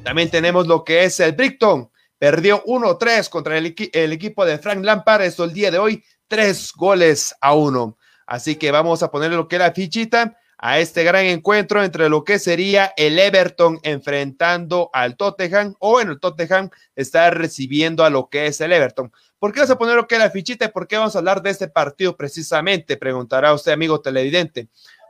También 0.03 0.29
tenemos 0.29 0.67
lo 0.67 0.83
que 0.83 1.05
es 1.05 1.21
el 1.21 1.33
Brighton, 1.35 1.89
perdió 2.19 2.65
1-3 2.65 3.29
contra 3.29 3.59
el, 3.59 3.77
el, 3.93 4.13
equipo 4.13 4.45
de 4.45 4.59
Frank 4.59 4.83
Lampard. 4.83 5.23
Esto 5.23 5.45
el 5.45 5.53
día 5.53 5.71
de 5.71 5.79
hoy, 5.79 6.03
tres 6.27 6.73
goles 6.75 7.33
a 7.41 7.55
uno. 7.55 7.97
Así 8.27 8.57
que 8.57 8.73
vamos 8.73 9.05
a 9.05 9.11
ponerle 9.11 9.37
lo 9.37 9.47
que 9.47 9.57
era 9.57 9.73
fichita 9.73 10.37
a 10.59 10.79
este 10.79 11.05
gran 11.05 11.27
encuentro 11.27 11.83
entre 11.83 12.09
lo 12.09 12.25
que 12.25 12.39
sería 12.39 12.93
el 12.97 13.19
Everton 13.19 13.81
enfrentando 13.83 14.91
al 14.93 15.17
Tottenham 15.17 15.75
o 15.79 16.01
en 16.01 16.09
el 16.09 16.21
Tottenham 16.21 16.71
está 16.97 17.31
recibiendo 17.31 18.05
a 18.05 18.11
lo 18.11 18.29
que 18.29 18.47
es 18.47 18.61
el 18.61 18.73
Everton. 18.73 19.13
¿Por 19.39 19.53
qué 19.53 19.61
vas 19.61 19.71
a 19.71 19.79
poner 19.79 19.97
lo 19.97 20.07
que 20.07 20.19
la 20.19 20.31
fichita 20.31 20.65
y 20.65 20.69
por 20.69 20.89
qué 20.89 20.97
vamos 20.97 21.15
a 21.15 21.19
hablar 21.19 21.43
de 21.43 21.51
este 21.51 21.69
partido 21.69 22.17
precisamente? 22.17 22.97
Preguntará 22.97 23.53
usted, 23.53 23.73
amigo 23.73 24.01
televidente. 24.01 24.69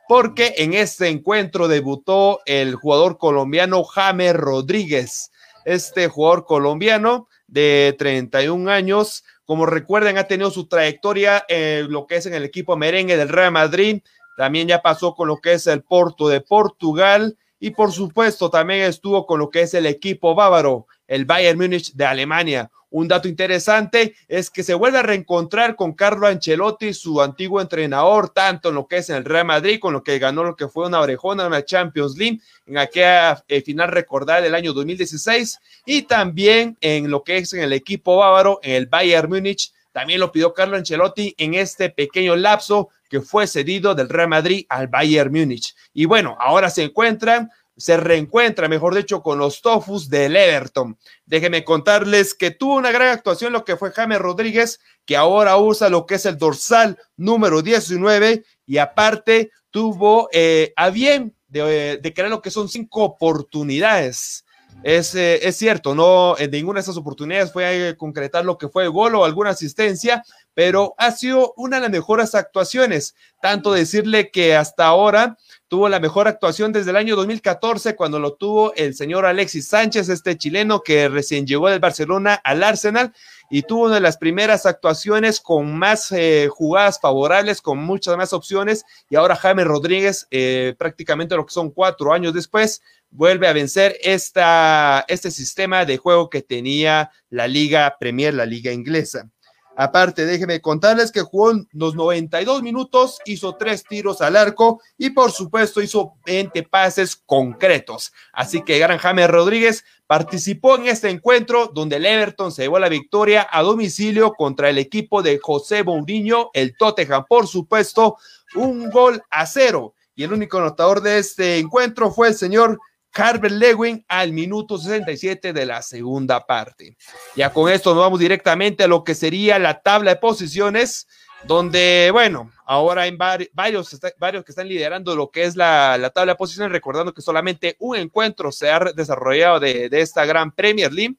Porque 0.09 0.55
en 0.59 0.75
este 0.75 1.09
encuentro 1.09 1.69
debutó 1.69 2.41
el 2.45 2.75
jugador 2.75 3.17
colombiano 3.17 3.85
James 3.85 4.35
Rodríguez. 4.35 5.31
Este 5.65 6.09
jugador 6.09 6.45
colombiano 6.45 7.29
de 7.47 7.95
31 7.97 8.71
años, 8.71 9.25
como 9.45 9.67
recuerden, 9.67 10.19
ha 10.19 10.25
tenido 10.25 10.51
su 10.51 10.67
trayectoria 10.67 11.45
en 11.49 11.91
lo 11.91 12.07
que 12.07 12.17
es 12.17 12.27
en 12.27 12.35
el 12.35 12.45
equipo 12.45 12.77
merengue 12.77 13.17
del 13.17 13.29
Real 13.29 13.53
Madrid, 13.53 14.03
también 14.37 14.69
ya 14.69 14.83
pasó 14.83 15.15
con 15.15 15.29
lo 15.29 15.39
que 15.39 15.53
es 15.55 15.67
el 15.67 15.83
Porto 15.83 16.29
de 16.29 16.41
Portugal 16.41 17.37
y 17.61 17.71
por 17.71 17.93
supuesto 17.93 18.51
también 18.51 18.83
estuvo 18.83 19.27
con 19.27 19.39
lo 19.39 19.51
que 19.51 19.63
es 19.63 19.75
el 19.75 19.87
equipo 19.87 20.35
bávaro, 20.35 20.87
el 21.07 21.25
Bayern 21.25 21.59
Múnich 21.59 21.93
de 21.95 22.05
Alemania. 22.05 22.71
Un 22.91 23.09
dato 23.09 23.27
interesante 23.27 24.15
es 24.29 24.51
que 24.51 24.63
se 24.63 24.73
vuelve 24.73 24.99
a 24.99 25.03
reencontrar 25.03 25.75
con 25.75 25.95
Carlo 25.95 26.29
Ancelotti, 26.29 26.95
su 26.95 27.21
antiguo 27.21 27.61
entrenador, 27.61 28.29
tanto 28.29 28.69
en 28.69 28.77
lo 28.77 28.87
que 28.87 28.99
es 28.99 29.11
en 29.11 29.17
el 29.17 29.25
Real 29.25 29.47
Madrid, 29.47 29.81
con 29.81 29.93
lo 29.93 30.05
que 30.05 30.21
ganó 30.21 30.45
lo 30.45 30.55
que 30.55 30.69
fue 30.69 30.87
una 30.87 31.01
orejona, 31.01 31.49
una 31.49 31.65
Champions 31.65 32.17
League, 32.17 32.39
en 32.67 32.79
aquella 32.79 33.43
eh, 33.49 33.63
final 33.63 33.91
recordada 33.91 34.43
del 34.43 34.55
año 34.55 34.73
2016, 34.73 35.59
y 35.87 36.03
también 36.03 36.79
en 36.81 37.11
lo 37.11 37.25
que 37.25 37.39
es 37.39 37.53
en 37.53 37.63
el 37.63 37.73
equipo 37.73 38.19
bávaro, 38.19 38.61
en 38.63 38.77
el 38.77 38.87
Bayern 38.87 39.29
Múnich. 39.29 39.73
También 39.91 40.21
lo 40.21 40.31
pidió 40.31 40.55
Carlo 40.55 40.77
Ancelotti 40.77 41.35
en 41.37 41.55
este 41.55 41.91
pequeño 41.91 42.37
lapso 42.37 42.91
que 43.09 43.21
fue 43.21 43.47
cedido 43.47 43.95
del 43.95 44.09
Real 44.09 44.29
Madrid 44.29 44.67
al 44.69 44.89
Bayern 44.89 45.33
Múnich. 45.33 45.75
Y 45.93 46.05
bueno, 46.05 46.37
ahora 46.41 46.71
se 46.71 46.83
encuentran, 46.83 47.51
se 47.77 47.97
reencuentra, 47.97 48.69
mejor 48.69 48.95
dicho, 48.95 49.23
con 49.23 49.39
los 49.39 49.63
Tofus 49.63 50.09
del 50.09 50.37
Everton. 50.37 50.97
Déjenme 51.27 51.65
contarles 51.65 52.35
que 52.35 52.51
tuvo 52.51 52.77
una 52.77 52.93
gran 52.93 53.09
actuación 53.09 53.53
lo 53.53 53.65
que 53.65 53.77
fue 53.77 53.93
James 53.93 54.19
Rodríguez, 54.19 54.81
que 55.05 55.17
ahora 55.17 55.57
usa 55.57 55.89
lo 55.89 56.07
que 56.07 56.17
es 56.17 56.27
el 56.27 56.39
dorsal 56.39 56.99
número 57.17 57.63
19 57.63 58.45
y 58.67 58.79
aparte 58.79 59.51
tuvo 59.71 60.29
eh, 60.33 60.73
a 60.77 60.91
bien 60.91 61.35
de, 61.49 61.99
de 62.03 62.15
crear 62.15 62.31
lo 62.31 62.43
que 62.43 62.51
son 62.51 62.69
cinco 62.69 63.03
oportunidades. 63.05 64.45
Es, 64.83 65.15
eh, 65.15 65.47
es, 65.47 65.57
cierto, 65.57 65.95
no 65.95 66.37
en 66.39 66.51
ninguna 66.51 66.79
de 66.79 66.83
esas 66.83 66.97
oportunidades 66.97 67.53
fue 67.53 67.89
a 67.89 67.97
concretar 67.97 68.45
lo 68.45 68.59
que 68.59 68.69
fue 68.69 68.89
gol 68.89 69.15
o 69.15 69.25
alguna 69.25 69.51
asistencia, 69.51 70.23
pero 70.55 70.95
ha 70.99 71.11
sido 71.11 71.53
una 71.57 71.77
de 71.77 71.83
las 71.83 71.91
mejores 71.91 72.35
actuaciones. 72.35 73.15
Tanto 73.43 73.73
decirle 73.73 74.31
que 74.31 74.57
hasta 74.57 74.87
ahora 74.87 75.37
tuvo 75.69 75.89
la 75.89 76.01
mejor 76.01 76.29
actuación 76.29 76.73
desde 76.73 76.91
el 76.91 76.97
año 76.97 77.17
2014 77.17 77.97
cuando 77.97 78.21
lo 78.21 78.35
tuvo 78.35 78.73
el 78.75 78.95
señor 78.95 79.27
Alexis 79.27 79.69
Sánchez, 79.69 80.09
este 80.09 80.39
chileno 80.39 80.81
que 80.83 81.09
recién 81.09 81.47
llegó 81.47 81.69
del 81.69 81.81
Barcelona 81.81 82.35
al 82.45 82.63
Arsenal 82.63 83.13
y 83.51 83.63
tuvo 83.63 83.87
una 83.87 83.97
de 83.97 84.01
las 84.01 84.17
primeras 84.17 84.67
actuaciones 84.67 85.41
con 85.41 85.77
más 85.77 86.13
eh, 86.13 86.49
jugadas 86.51 87.01
favorables, 87.01 87.61
con 87.61 87.79
muchas 87.79 88.17
más 88.17 88.33
opciones 88.33 88.85
y 89.11 89.17
ahora 89.17 89.37
Jaime 89.37 89.65
Rodríguez, 89.65 90.27
eh, 90.31 90.75
prácticamente 90.79 91.37
lo 91.37 91.45
que 91.45 91.53
son 91.53 91.71
cuatro 91.71 92.13
años 92.13 92.33
después, 92.33 92.81
vuelve 93.11 93.47
a 93.47 93.53
vencer 93.53 93.97
esta, 94.03 95.05
este 95.09 95.31
sistema 95.31 95.85
de 95.85 95.99
juego 95.99 96.31
que 96.31 96.43
tenía 96.43 97.11
la 97.31 97.47
Liga 97.47 97.97
Premier, 97.99 98.35
la 98.35 98.47
Liga 98.47 98.73
Inglesa. 98.73 99.31
Aparte, 99.77 100.25
déjenme 100.25 100.61
contarles 100.61 101.11
que 101.11 101.23
jugó 101.23 101.53
los 101.73 101.97
92 101.97 102.63
minutos, 102.63 103.19
hizo 103.25 103.57
tres 103.57 103.83
tiros 103.83 104.21
al 104.21 104.37
arco 104.37 104.81
y 104.97 105.11
por 105.11 105.33
supuesto 105.33 105.83
hizo 105.83 106.15
20 106.27 106.63
pases 106.65 107.17
concretos. 107.17 108.13
Así 108.33 108.63
que 108.63 108.79
Gran 108.79 108.99
James 108.99 109.29
Rodríguez 109.29 109.85
participó 110.07 110.77
en 110.77 110.87
este 110.87 111.11
encuentro 111.11 111.71
donde 111.75 111.97
el 111.97 112.07
Everton 112.07 112.53
se 112.53 112.63
llevó 112.63 112.79
la 112.79 112.89
victoria 112.89 113.49
a 113.51 113.63
domicilio 113.63 114.33
contra 114.35 114.71
el 114.71 114.79
equipo 114.79 115.23
de 115.23 115.39
José 115.43 115.83
Mourinho, 115.83 116.51
el 116.55 116.77
Tottenham, 116.77 117.25
por 117.29 117.49
supuesto, 117.49 118.17
un 118.55 118.91
gol 118.91 119.23
a 119.31 119.47
cero. 119.47 119.95
Y 120.15 120.23
el 120.23 120.33
único 120.33 120.59
anotador 120.59 121.01
de 121.01 121.19
este 121.19 121.59
encuentro 121.59 122.13
fue 122.13 122.29
el 122.29 122.35
señor 122.35 122.79
Carver 123.15 123.53
Lewin 123.53 124.05
al 124.09 124.33
minuto 124.33 124.77
67 124.77 125.53
de 125.53 125.67
la 125.67 125.83
segunda 125.83 126.45
parte. 126.45 126.97
Ya 127.37 127.53
con 127.53 127.71
esto 127.71 127.95
nos 127.95 128.03
vamos 128.03 128.19
directamente 128.19 128.83
a 128.83 128.89
lo 128.89 129.05
que 129.05 129.15
sería 129.15 129.61
la 129.61 129.81
tabla 129.81 130.11
de 130.11 130.17
posiciones, 130.17 131.07
donde, 131.45 132.11
bueno, 132.13 132.51
ahora 132.67 133.03
hay 133.03 133.17
varios, 133.53 134.01
varios 134.19 134.45
que 134.45 134.51
están 134.51 134.67
liderando 134.67 135.15
lo 135.15 135.31
que 135.31 135.45
es 135.45 135.55
la, 135.55 136.11
tabla 136.13 136.33
de 136.33 136.37
posiciones, 136.37 136.73
recordando 136.73 137.15
que 137.15 137.23
solamente 137.23 137.77
un 137.79 137.97
encuentro 137.97 138.51
se 138.51 138.69
ha 138.69 138.81
desarrollado 138.81 139.61
de, 139.61 139.89
de 139.89 140.01
esta 140.01 140.25
gran 140.25 140.51
Premier 140.51 140.93
League. 140.93 141.15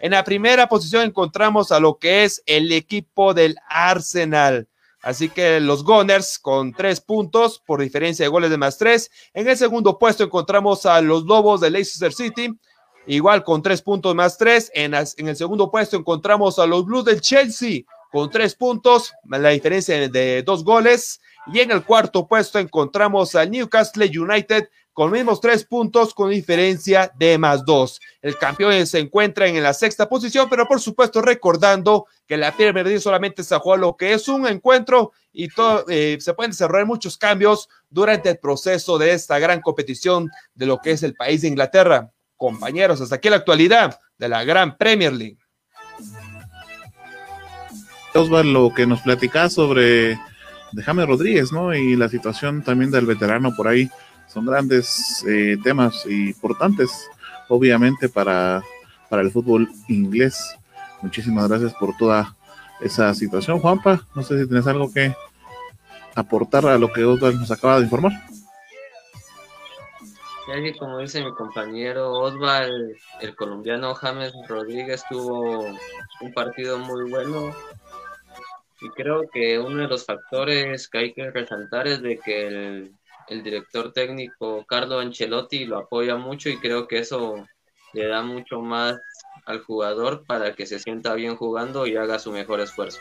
En 0.00 0.10
la 0.10 0.24
primera 0.24 0.68
posición 0.68 1.04
encontramos 1.04 1.70
a 1.70 1.78
lo 1.78 1.98
que 1.98 2.24
es 2.24 2.42
el 2.46 2.72
equipo 2.72 3.34
del 3.34 3.56
Arsenal 3.68 4.66
Así 5.06 5.28
que 5.28 5.60
los 5.60 5.84
Gunners 5.84 6.36
con 6.36 6.72
tres 6.72 7.00
puntos 7.00 7.62
por 7.64 7.80
diferencia 7.80 8.24
de 8.24 8.28
goles 8.28 8.50
de 8.50 8.58
más 8.58 8.76
tres. 8.76 9.08
En 9.34 9.46
el 9.48 9.56
segundo 9.56 10.00
puesto 10.00 10.24
encontramos 10.24 10.84
a 10.84 11.00
los 11.00 11.22
Lobos 11.26 11.60
de 11.60 11.70
Leicester 11.70 12.12
City, 12.12 12.58
igual 13.06 13.44
con 13.44 13.62
tres 13.62 13.82
puntos 13.82 14.16
más 14.16 14.36
tres. 14.36 14.68
En, 14.74 14.94
en 14.94 15.28
el 15.28 15.36
segundo 15.36 15.70
puesto 15.70 15.96
encontramos 15.96 16.58
a 16.58 16.66
los 16.66 16.84
Blues 16.84 17.04
del 17.04 17.20
Chelsea 17.20 17.82
con 18.10 18.30
tres 18.30 18.56
puntos, 18.56 19.12
la 19.28 19.50
diferencia 19.50 20.08
de 20.08 20.42
dos 20.42 20.64
goles. 20.64 21.20
Y 21.52 21.60
en 21.60 21.70
el 21.70 21.84
cuarto 21.84 22.26
puesto 22.26 22.58
encontramos 22.58 23.36
a 23.36 23.46
Newcastle 23.46 24.10
United 24.12 24.68
con 24.96 25.12
mismos 25.12 25.42
tres 25.42 25.62
puntos 25.66 26.14
con 26.14 26.30
diferencia 26.30 27.12
de 27.18 27.36
más 27.36 27.66
dos. 27.66 28.00
El 28.22 28.38
campeón 28.38 28.86
se 28.86 28.98
encuentra 28.98 29.46
en 29.46 29.62
la 29.62 29.74
sexta 29.74 30.08
posición, 30.08 30.48
pero 30.48 30.66
por 30.66 30.80
supuesto 30.80 31.20
recordando 31.20 32.06
que 32.26 32.38
la 32.38 32.50
League 32.82 32.98
solamente 32.98 33.44
se 33.44 33.54
jugó 33.58 33.76
lo 33.76 33.94
que 33.94 34.14
es 34.14 34.26
un 34.26 34.46
encuentro 34.46 35.12
y 35.34 35.48
todo, 35.48 35.84
eh, 35.90 36.16
se 36.18 36.32
pueden 36.32 36.52
desarrollar 36.52 36.86
muchos 36.86 37.18
cambios 37.18 37.68
durante 37.90 38.30
el 38.30 38.38
proceso 38.38 38.96
de 38.96 39.12
esta 39.12 39.38
gran 39.38 39.60
competición 39.60 40.30
de 40.54 40.64
lo 40.64 40.78
que 40.78 40.92
es 40.92 41.02
el 41.02 41.14
país 41.14 41.42
de 41.42 41.48
Inglaterra. 41.48 42.10
Compañeros, 42.38 43.02
hasta 43.02 43.16
aquí 43.16 43.28
la 43.28 43.36
actualidad 43.36 44.00
de 44.16 44.30
la 44.30 44.44
gran 44.44 44.78
Premier 44.78 45.12
League. 45.12 45.36
Osvaldo, 48.14 48.50
lo 48.50 48.74
que 48.74 48.86
nos 48.86 49.02
platicás 49.02 49.52
sobre 49.52 50.18
de 50.72 51.06
Rodríguez, 51.06 51.52
¿no? 51.52 51.74
Y 51.74 51.96
la 51.96 52.08
situación 52.08 52.62
también 52.62 52.90
del 52.90 53.04
veterano 53.04 53.54
por 53.54 53.68
ahí 53.68 53.90
son 54.28 54.46
grandes 54.46 55.24
eh, 55.28 55.56
temas 55.62 56.04
importantes, 56.06 56.90
obviamente, 57.48 58.08
para, 58.08 58.62
para 59.08 59.22
el 59.22 59.30
fútbol 59.30 59.68
inglés. 59.88 60.56
Muchísimas 61.02 61.48
gracias 61.48 61.74
por 61.74 61.96
toda 61.96 62.34
esa 62.80 63.14
situación, 63.14 63.58
Juanpa. 63.60 64.06
No 64.14 64.22
sé 64.22 64.40
si 64.40 64.46
tienes 64.46 64.66
algo 64.66 64.92
que 64.92 65.14
aportar 66.14 66.66
a 66.66 66.78
lo 66.78 66.92
que 66.92 67.04
Osvaldo 67.04 67.38
nos 67.38 67.50
acaba 67.50 67.78
de 67.78 67.84
informar. 67.84 68.12
Como 70.78 71.00
dice 71.00 71.24
mi 71.24 71.32
compañero 71.32 72.12
Osval, 72.12 72.96
el 73.20 73.34
colombiano 73.34 73.94
James 73.94 74.32
Rodríguez 74.46 75.04
tuvo 75.10 75.66
un 76.20 76.32
partido 76.34 76.78
muy 76.78 77.10
bueno 77.10 77.52
y 78.80 78.88
creo 78.90 79.28
que 79.28 79.58
uno 79.58 79.82
de 79.82 79.88
los 79.88 80.06
factores 80.06 80.88
que 80.88 80.98
hay 80.98 81.12
que 81.14 81.32
resaltar 81.32 81.88
es 81.88 82.00
de 82.00 82.18
que 82.18 82.46
el 82.46 82.92
el 83.28 83.42
director 83.42 83.92
técnico 83.92 84.64
Carlo 84.66 85.00
Ancelotti 85.00 85.64
lo 85.64 85.78
apoya 85.78 86.16
mucho 86.16 86.48
y 86.48 86.58
creo 86.58 86.86
que 86.88 86.98
eso 86.98 87.46
le 87.92 88.06
da 88.06 88.22
mucho 88.22 88.60
más 88.60 89.00
al 89.46 89.62
jugador 89.62 90.24
para 90.26 90.54
que 90.54 90.66
se 90.66 90.78
sienta 90.78 91.14
bien 91.14 91.36
jugando 91.36 91.86
y 91.86 91.96
haga 91.96 92.18
su 92.18 92.32
mejor 92.32 92.60
esfuerzo. 92.60 93.00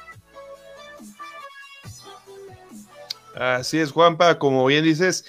Así 3.36 3.80
es, 3.80 3.92
Juanpa, 3.92 4.40
como 4.40 4.66
bien 4.66 4.84
dices, 4.84 5.26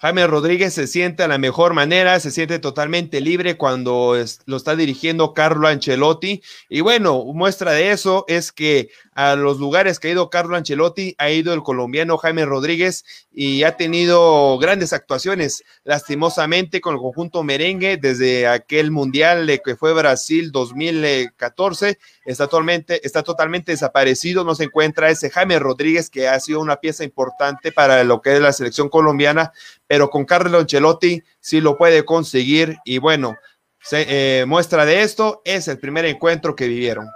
Jaime 0.00 0.26
Rodríguez 0.26 0.72
se 0.72 0.86
siente 0.86 1.22
a 1.22 1.28
la 1.28 1.36
mejor 1.36 1.74
manera, 1.74 2.18
se 2.20 2.30
siente 2.30 2.58
totalmente 2.58 3.20
libre 3.20 3.58
cuando 3.58 4.16
lo 4.46 4.56
está 4.56 4.74
dirigiendo 4.74 5.34
Carlo 5.34 5.68
Ancelotti. 5.68 6.42
Y 6.70 6.80
bueno, 6.80 7.22
muestra 7.34 7.72
de 7.72 7.90
eso 7.90 8.24
es 8.26 8.50
que 8.50 8.88
a 9.12 9.36
los 9.36 9.58
lugares 9.58 10.00
que 10.00 10.08
ha 10.08 10.12
ido 10.12 10.30
Carlo 10.30 10.56
Ancelotti, 10.56 11.14
ha 11.18 11.28
ido 11.28 11.52
el 11.52 11.62
colombiano 11.62 12.16
Jaime 12.16 12.46
Rodríguez 12.46 13.04
y 13.30 13.62
ha 13.64 13.76
tenido 13.76 14.56
grandes 14.56 14.94
actuaciones, 14.94 15.64
lastimosamente 15.84 16.80
con 16.80 16.94
el 16.94 17.00
conjunto 17.00 17.42
merengue 17.42 17.98
desde 17.98 18.46
aquel 18.46 18.90
mundial 18.90 19.60
que 19.62 19.76
fue 19.76 19.92
Brasil 19.92 20.50
2014, 20.50 21.98
está 22.30 22.46
totalmente, 22.46 23.04
está 23.06 23.22
totalmente 23.22 23.72
desaparecido, 23.72 24.44
no 24.44 24.54
se 24.54 24.64
encuentra 24.64 25.10
ese 25.10 25.30
Jaime 25.30 25.58
Rodríguez 25.58 26.10
que 26.10 26.28
ha 26.28 26.38
sido 26.38 26.60
una 26.60 26.76
pieza 26.76 27.04
importante 27.04 27.72
para 27.72 28.04
lo 28.04 28.22
que 28.22 28.34
es 28.34 28.40
la 28.40 28.52
selección 28.52 28.88
colombiana, 28.88 29.52
pero 29.86 30.10
con 30.10 30.24
Carlo 30.24 30.58
Ancelotti 30.58 31.22
sí 31.40 31.60
lo 31.60 31.76
puede 31.76 32.04
conseguir 32.04 32.78
y 32.84 32.98
bueno, 32.98 33.36
se, 33.80 34.06
eh, 34.40 34.46
muestra 34.46 34.84
de 34.84 35.02
esto 35.02 35.42
es 35.44 35.66
el 35.68 35.78
primer 35.78 36.04
encuentro 36.04 36.54
que 36.54 36.68
vivieron. 36.68 37.08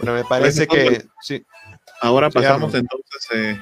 Pero 0.00 0.14
me 0.14 0.24
parece 0.24 0.66
que 0.66 1.06
sí. 1.22 1.44
Ahora 2.00 2.28
pasamos 2.28 2.74
entonces 2.74 3.26
eh, 3.32 3.60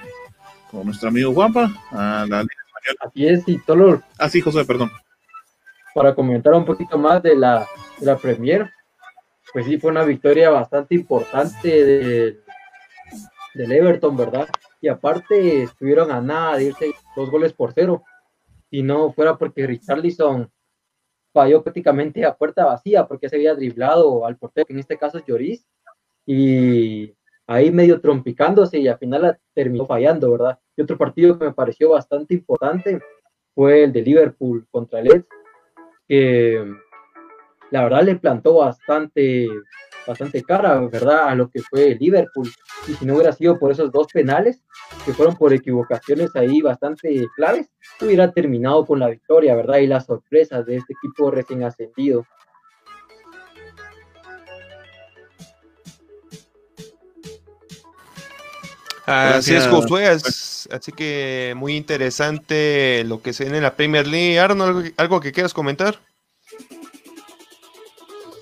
con 0.71 0.87
nuestro 0.87 1.11
amigo 1.11 1.31
Guapa 1.33 1.71
a 1.91 2.27
la 2.29 2.43
Liga 2.43 2.63
Española. 2.67 2.99
Así 3.01 3.27
es, 3.29 3.43
y 3.47 3.59
Tolor. 3.59 4.03
Ah, 4.19 4.29
sí, 4.29 4.41
José, 4.41 4.65
perdón. 4.65 4.91
Para 5.95 6.15
comentar 6.15 6.53
un 6.55 6.65
poquito 6.65 6.99
más 6.99 7.23
de 7.23 7.37
la, 7.37 7.67
de 7.99 8.07
la 8.07 8.17
Premier, 8.17 8.69
pues 9.53 9.67
sí, 9.67 9.79
fue 9.79 9.91
una 9.91 10.05
victoria 10.05 10.51
bastante 10.51 10.95
importante 10.95 11.69
de, 11.69 12.41
del 13.55 13.73
Everton, 13.73 14.17
¿verdad? 14.17 14.49
Y 14.81 14.89
aparte 14.89 15.63
estuvieron 15.63 16.11
a 16.11 16.21
nada 16.21 16.57
de 16.57 16.75
dos 17.17 17.31
goles 17.31 17.53
por 17.53 17.73
cero. 17.73 18.03
Si 18.71 18.83
no 18.83 19.13
fuera 19.13 19.39
porque 19.39 19.67
Richarlison 19.67 20.51
falló 21.33 21.63
prácticamente 21.63 22.25
a 22.25 22.37
puerta 22.37 22.65
vacía 22.65 23.07
porque 23.07 23.29
se 23.29 23.37
había 23.37 23.55
driblado 23.55 24.27
al 24.27 24.37
portero, 24.37 24.67
en 24.69 24.79
este 24.79 24.99
caso 24.99 25.19
es 25.19 25.25
Lloris, 25.25 25.65
y 26.27 27.15
ahí 27.47 27.71
medio 27.71 28.01
trompicándose 28.01 28.79
y 28.79 28.89
al 28.89 28.99
final 28.99 29.39
terminó 29.53 29.87
fallando, 29.87 30.31
¿verdad? 30.31 30.59
Y 30.77 30.83
otro 30.83 30.97
partido 30.97 31.39
que 31.39 31.47
me 31.47 31.53
pareció 31.53 31.91
bastante 31.91 32.35
importante 32.35 33.01
fue 33.55 33.85
el 33.85 33.93
de 33.93 34.03
Liverpool 34.03 34.67
contra 34.71 35.01
el 35.01 35.07
Leeds, 35.07 35.29
que 36.09 36.65
la 37.71 37.83
verdad 37.83 38.03
le 38.03 38.17
plantó 38.17 38.57
bastante, 38.57 39.49
bastante 40.07 40.43
cara, 40.43 40.79
¿verdad? 40.81 41.29
A 41.29 41.35
lo 41.35 41.49
que 41.49 41.61
fue 41.61 41.97
Liverpool. 41.99 42.49
Y 42.87 42.93
si 42.93 43.05
no 43.05 43.15
hubiera 43.15 43.33
sido 43.33 43.59
por 43.59 43.73
esos 43.73 43.91
dos 43.91 44.07
penales, 44.13 44.63
que 45.05 45.13
fueron 45.13 45.35
por 45.37 45.53
equivocaciones 45.53 46.35
ahí 46.37 46.61
bastante 46.61 47.27
claves, 47.37 47.71
hubiera 48.01 48.31
terminado 48.31 48.85
con 48.87 49.01
la 49.01 49.09
victoria, 49.09 49.57
¿verdad? 49.57 49.79
Y 49.79 49.87
las 49.87 50.07
sorpresas 50.07 50.67
de 50.67 50.77
este 50.77 50.93
equipo 50.93 51.31
recién 51.31 51.63
ascendido. 51.65 52.25
Así 59.07 59.55
es, 59.55 59.67
Josué. 59.67 60.07
así 60.07 60.93
que 60.93 61.53
muy 61.57 61.77
interesante 61.77 63.05
lo 63.05 63.21
que 63.21 63.33
se 63.33 63.45
viene 63.45 63.59
en 63.59 63.65
la 63.65 63.77
Premier 63.77 64.07
League. 64.07 64.39
Arnold, 64.39 64.95
¿algo 64.97 65.21
que 65.21 65.33
quieras 65.33 65.53
comentar? 65.53 66.01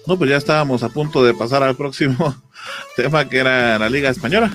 No, 0.07 0.17
pues 0.17 0.31
ya 0.31 0.37
estábamos 0.37 0.83
a 0.83 0.89
punto 0.89 1.25
de 1.25 1.35
pasar 1.35 1.63
al 1.63 1.77
próximo 1.77 2.35
tema 2.97 3.29
que 3.29 3.39
era 3.39 3.79
la 3.79 3.89
Liga 3.89 4.11
Española. 4.11 4.53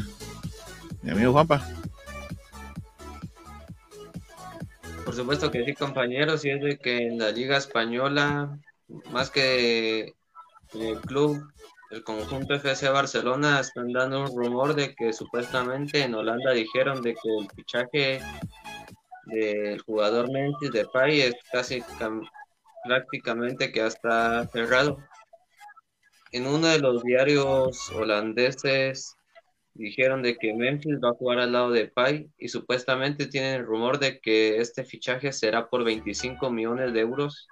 Mi 1.01 1.11
amigo 1.11 1.31
Juanpa. 1.31 1.65
Por 5.05 5.15
supuesto 5.15 5.49
que 5.51 5.63
sí, 5.63 5.73
compañeros, 5.73 6.43
y 6.43 6.49
es 6.49 6.61
de 6.61 6.77
que 6.77 7.07
en 7.07 7.17
la 7.17 7.31
Liga 7.31 7.57
Española, 7.57 8.59
más 9.11 9.29
que 9.29 10.15
el 10.73 10.99
club 11.01 11.41
el 11.89 12.03
conjunto 12.03 12.55
FC 12.55 12.89
Barcelona 12.89 13.59
están 13.59 13.91
dando 13.93 14.21
un 14.21 14.35
rumor 14.35 14.75
de 14.75 14.93
que 14.93 15.13
supuestamente 15.13 16.03
en 16.03 16.15
Holanda 16.15 16.51
dijeron 16.51 17.01
de 17.01 17.13
que 17.13 17.37
el 17.39 17.49
fichaje 17.55 18.19
del 19.25 19.81
jugador 19.81 20.31
Memphis 20.31 20.71
Depay 20.71 21.21
es 21.21 21.35
casi 21.51 21.83
prácticamente 22.83 23.71
que 23.71 23.81
hasta 23.81 24.47
cerrado. 24.47 24.97
En 26.31 26.45
uno 26.45 26.67
de 26.67 26.79
los 26.79 27.03
diarios 27.03 27.89
holandeses 27.91 29.15
dijeron 29.73 30.21
de 30.21 30.37
que 30.37 30.53
Memphis 30.53 30.97
va 31.03 31.09
a 31.09 31.13
jugar 31.13 31.39
al 31.39 31.53
lado 31.53 31.71
de 31.71 31.87
Pay 31.87 32.29
y 32.37 32.49
supuestamente 32.49 33.27
tienen 33.27 33.65
rumor 33.65 33.99
de 33.99 34.19
que 34.19 34.57
este 34.57 34.83
fichaje 34.83 35.31
será 35.31 35.69
por 35.69 35.85
25 35.85 36.49
millones 36.49 36.93
de 36.93 36.99
euros 36.99 37.47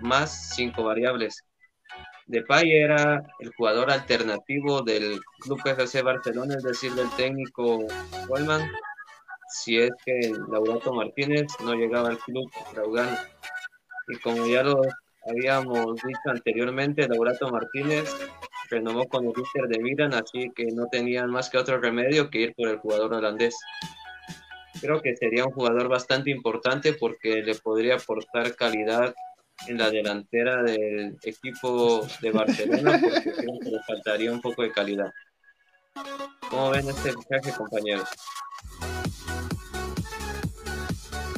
más 0.00 0.54
cinco 0.54 0.84
variables. 0.84 1.47
Depay 2.28 2.72
era 2.72 3.22
el 3.40 3.52
jugador 3.54 3.90
alternativo 3.90 4.82
del 4.82 5.18
Club 5.40 5.60
FC 5.64 6.02
Barcelona, 6.02 6.56
es 6.56 6.62
decir, 6.62 6.92
del 6.92 7.08
técnico 7.16 7.86
Wellman, 8.28 8.70
si 9.48 9.78
es 9.78 9.90
que 10.04 10.32
Laurato 10.50 10.92
Martínez 10.92 11.46
no 11.64 11.72
llegaba 11.74 12.10
al 12.10 12.18
club 12.18 12.50
Raugano. 12.74 13.16
Y 14.08 14.16
como 14.18 14.46
ya 14.46 14.62
lo 14.62 14.82
habíamos 15.26 15.94
dicho 15.96 16.20
anteriormente, 16.26 17.08
Laurato 17.08 17.48
Martínez 17.48 18.14
renovó 18.70 19.08
con 19.08 19.24
el 19.24 19.32
Inter 19.34 19.68
de 19.68 19.78
Milan, 19.82 20.12
así 20.12 20.50
que 20.54 20.66
no 20.66 20.86
tenían 20.88 21.30
más 21.30 21.48
que 21.48 21.56
otro 21.56 21.78
remedio 21.80 22.28
que 22.28 22.40
ir 22.40 22.54
por 22.54 22.68
el 22.68 22.76
jugador 22.76 23.14
holandés. 23.14 23.56
Creo 24.82 25.00
que 25.00 25.16
sería 25.16 25.46
un 25.46 25.52
jugador 25.52 25.88
bastante 25.88 26.30
importante 26.30 26.92
porque 26.92 27.42
le 27.42 27.54
podría 27.54 27.94
aportar 27.96 28.54
calidad 28.54 29.14
en 29.66 29.78
la 29.78 29.90
delantera 29.90 30.62
del 30.62 31.16
equipo 31.22 32.06
de 32.22 32.30
Barcelona 32.30 33.00
porque 33.00 33.32
creo 33.36 33.58
que 33.60 33.70
le 33.70 33.82
faltaría 33.86 34.32
un 34.32 34.40
poco 34.40 34.62
de 34.62 34.72
calidad. 34.72 35.12
¿Cómo 36.48 36.70
ven 36.70 36.88
este 36.88 37.12
fichaje, 37.12 37.56
compañeros? 37.56 38.08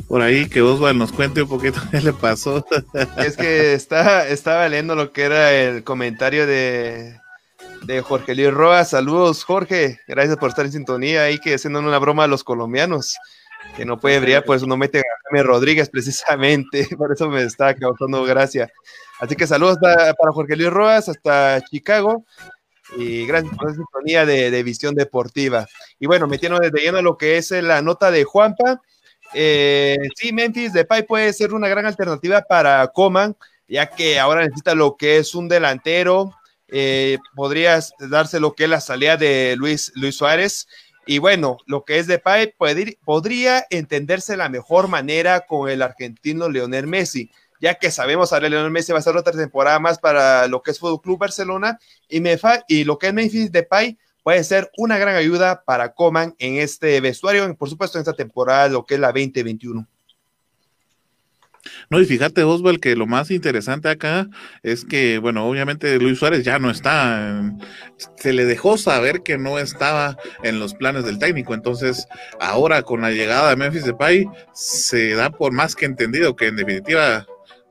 Por 0.07 0.23
ahí 0.23 0.49
que 0.49 0.61
Oswald 0.61 0.99
nos 0.99 1.13
cuente 1.13 1.43
un 1.43 1.49
poquito 1.49 1.81
qué 1.91 2.01
le 2.01 2.13
pasó. 2.13 2.67
Es 3.17 3.37
que 3.37 3.75
está, 3.75 4.29
estaba 4.29 4.69
leyendo 4.69 4.95
lo 4.95 5.13
que 5.13 5.23
era 5.23 5.53
el 5.53 5.85
comentario 5.85 6.47
de, 6.47 7.19
de 7.85 8.01
Jorge 8.03 8.35
Luis 8.35 8.53
Roa. 8.53 8.85
Saludos, 8.85 9.45
Jorge. 9.45 10.01
Gracias 10.07 10.37
por 10.37 10.51
estar 10.51 10.67
en 10.67 10.73
sintonía 10.73 11.23
ahí 11.23 11.39
que 11.39 11.55
haciendo 11.55 11.79
una 11.79 11.99
broma 11.99 12.25
a 12.25 12.29
los 12.29 12.45
colombianos 12.45 13.17
que 13.77 13.85
no 13.85 13.99
puede 13.99 14.20
brillar, 14.20 14.44
por 14.44 14.57
eso 14.57 14.66
no 14.66 14.77
mete 14.77 15.01
a 15.01 15.03
Jaime 15.25 15.42
Rodríguez 15.42 15.88
precisamente, 15.88 16.88
por 16.99 17.12
eso 17.12 17.29
me 17.29 17.42
está 17.42 17.75
causando 17.75 18.23
gracia. 18.25 18.68
Así 19.20 19.37
que 19.37 19.46
saludos 19.46 19.79
para, 19.81 20.14
Jorge 20.33 20.57
Luis 20.57 20.70
Roas 20.70 21.09
hasta 21.09 21.61
Chicago 21.70 22.25
y 22.96 23.27
gracias 23.27 23.55
por 23.55 23.68
la 23.68 23.75
sintonía 23.75 24.27
de, 24.27 24.62
Visión 24.62 24.94
Deportiva. 24.94 25.66
Y 25.99 26.07
bueno, 26.07 26.27
metiendo 26.27 26.59
desde 26.59 26.81
lleno 26.81 27.03
lo 27.03 27.16
que 27.16 27.37
es 27.37 27.51
la 27.51 27.83
nota 27.83 28.11
de 28.11 28.25
Juanpa, 28.25 28.81
eh, 29.33 29.96
sí, 30.16 30.33
Memphis 30.33 30.73
Depay 30.73 31.07
puede 31.07 31.33
ser 31.33 31.55
una 31.55 31.68
gran 31.68 31.87
alternativa 31.87 32.42
para 32.42 32.87
Coman, 32.88 33.37
ya 33.68 33.87
que 33.87 34.18
ahora 34.18 34.42
necesita 34.42 34.75
lo 34.75 34.96
que 34.96 35.18
es 35.18 35.35
un 35.35 35.49
delantero, 35.49 36.35
eh, 36.68 37.18
darse 38.09 38.40
lo 38.40 38.55
que 38.55 38.64
es 38.64 38.70
la 38.70 38.81
salida 38.81 39.16
de 39.16 39.55
Luis, 39.57 39.92
Luis 39.94 40.16
Suárez, 40.16 40.66
y 41.07 41.19
bueno, 41.19 41.59
lo 41.67 41.85
que 41.85 41.99
es 41.99 42.07
de 42.07 42.15
Depay 42.15 42.55
podría 43.05 43.65
entenderse 43.71 44.35
de 44.35 44.39
la 44.39 44.49
mejor 44.49 44.89
manera 44.89 45.47
con 45.47 45.69
el 45.69 45.83
argentino 45.83 46.49
Leonel 46.49 46.87
Messi, 46.87 47.31
ya 47.61 47.75
que 47.75 47.91
sabemos 47.91 48.33
ahora 48.33 48.49
Leonel 48.49 48.71
Messi 48.71 48.93
va 48.93 48.99
a 48.99 49.03
ser 49.03 49.17
otra 49.17 49.33
temporada 49.33 49.79
más 49.79 49.99
para 49.99 50.47
lo 50.47 50.63
que 50.63 50.71
es 50.71 50.79
Fútbol 50.79 51.01
Club 51.01 51.19
Barcelona 51.19 51.79
y, 52.09 52.23
y 52.69 52.85
lo 52.85 52.99
que 52.99 53.09
es 53.09 53.15
Memphis 53.15 53.53
Depay 53.53 53.99
puede 54.23 54.45
ser 54.45 54.71
una 54.77 54.99
gran 54.99 55.17
ayuda 55.17 55.63
para 55.65 55.95
Coman 55.95 56.35
en 56.39 56.57
este 56.57 57.01
vestuario, 57.01 57.55
por 57.57 57.69
supuesto 57.69 57.99
en 57.99 58.03
esta 58.03 58.13
temporada, 58.13 58.69
lo 58.69 58.85
que 58.85 58.95
es 58.95 59.01
la 59.01 59.09
2021. 59.09 59.87
No, 61.90 62.01
y 62.01 62.07
fíjate, 62.07 62.42
Oswald, 62.42 62.81
que 62.81 62.96
lo 62.96 63.07
más 63.07 63.31
interesante 63.31 63.88
acá 63.88 64.29
es 64.62 64.85
que, 64.85 65.18
bueno, 65.18 65.46
obviamente 65.46 65.99
Luis 65.99 66.18
Suárez 66.18 66.44
ya 66.44 66.59
no 66.59 66.70
está, 66.70 67.53
se 68.16 68.33
le 68.33 68.44
dejó 68.44 68.79
saber 68.79 69.23
que 69.23 69.38
no 69.38 69.59
estaba 69.59 70.16
en 70.42 70.59
los 70.59 70.75
planes 70.75 71.05
del 71.05 71.18
técnico, 71.18 71.55
entonces 71.55 72.07
ahora 72.40 72.83
con 72.83 73.03
la 73.03 73.11
llegada 73.11 73.51
de 73.51 73.57
Memphis 73.57 73.85
Depay 73.85 74.27
se 74.55 75.14
da 75.14 75.31
por 75.31 75.53
más 75.53 75.75
que 75.75 75.87
entendido 75.87 76.37
que 76.37 76.46
en 76.46 76.57
definitiva 76.57 77.27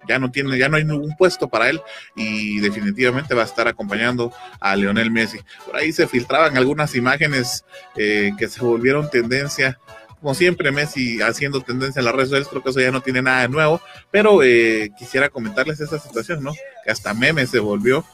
ya 0.08 0.20
no 0.20 0.32
tiene, 0.32 0.58
ya 0.58 0.70
no 0.70 0.78
hay 0.78 0.86
ningún 0.86 1.16
puesto 1.18 1.50
para 1.50 1.70
él 1.70 1.82
y 2.16 2.60
definitivamente 2.60 3.36
va 3.36 3.44
a 3.44 3.46
estar 3.46 3.68
acompañando 3.68 4.32
a 4.60 4.76
Lionel 4.76 5.12
Messi. 5.12 5.40
Por 5.66 5.76
ahí 5.76 5.92
se 5.92 6.08
filtraban 6.08 6.58
algunas 6.58 6.96
imágenes 6.96 7.66
eh, 7.96 8.32
que 8.38 8.48
se 8.48 8.62
volvieron 8.62 9.10
tendencia 9.10 9.80
como 10.22 10.34
siempre, 10.34 10.72
Messi 10.72 11.22
haciendo 11.22 11.62
tendencia 11.62 12.00
en 12.00 12.06
las 12.06 12.14
redes 12.14 12.30
sociales, 12.30 12.48
creo 12.50 12.64
que 12.64 12.70
eso 12.70 12.80
ya 12.80 12.92
no 12.92 13.02
tiene 13.02 13.22
nada 13.22 13.42
de 13.42 13.50
nuevo, 13.50 13.82
pero 14.12 14.44
eh, 14.44 14.92
quisiera 14.98 15.30
comentarles 15.30 15.80
esa 15.80 16.00
situación, 16.00 16.44
¿no? 16.44 16.54
Que 16.84 16.92
hasta 16.92 17.14
meme 17.14 17.48
se 17.48 17.60
volvió, 17.60 18.06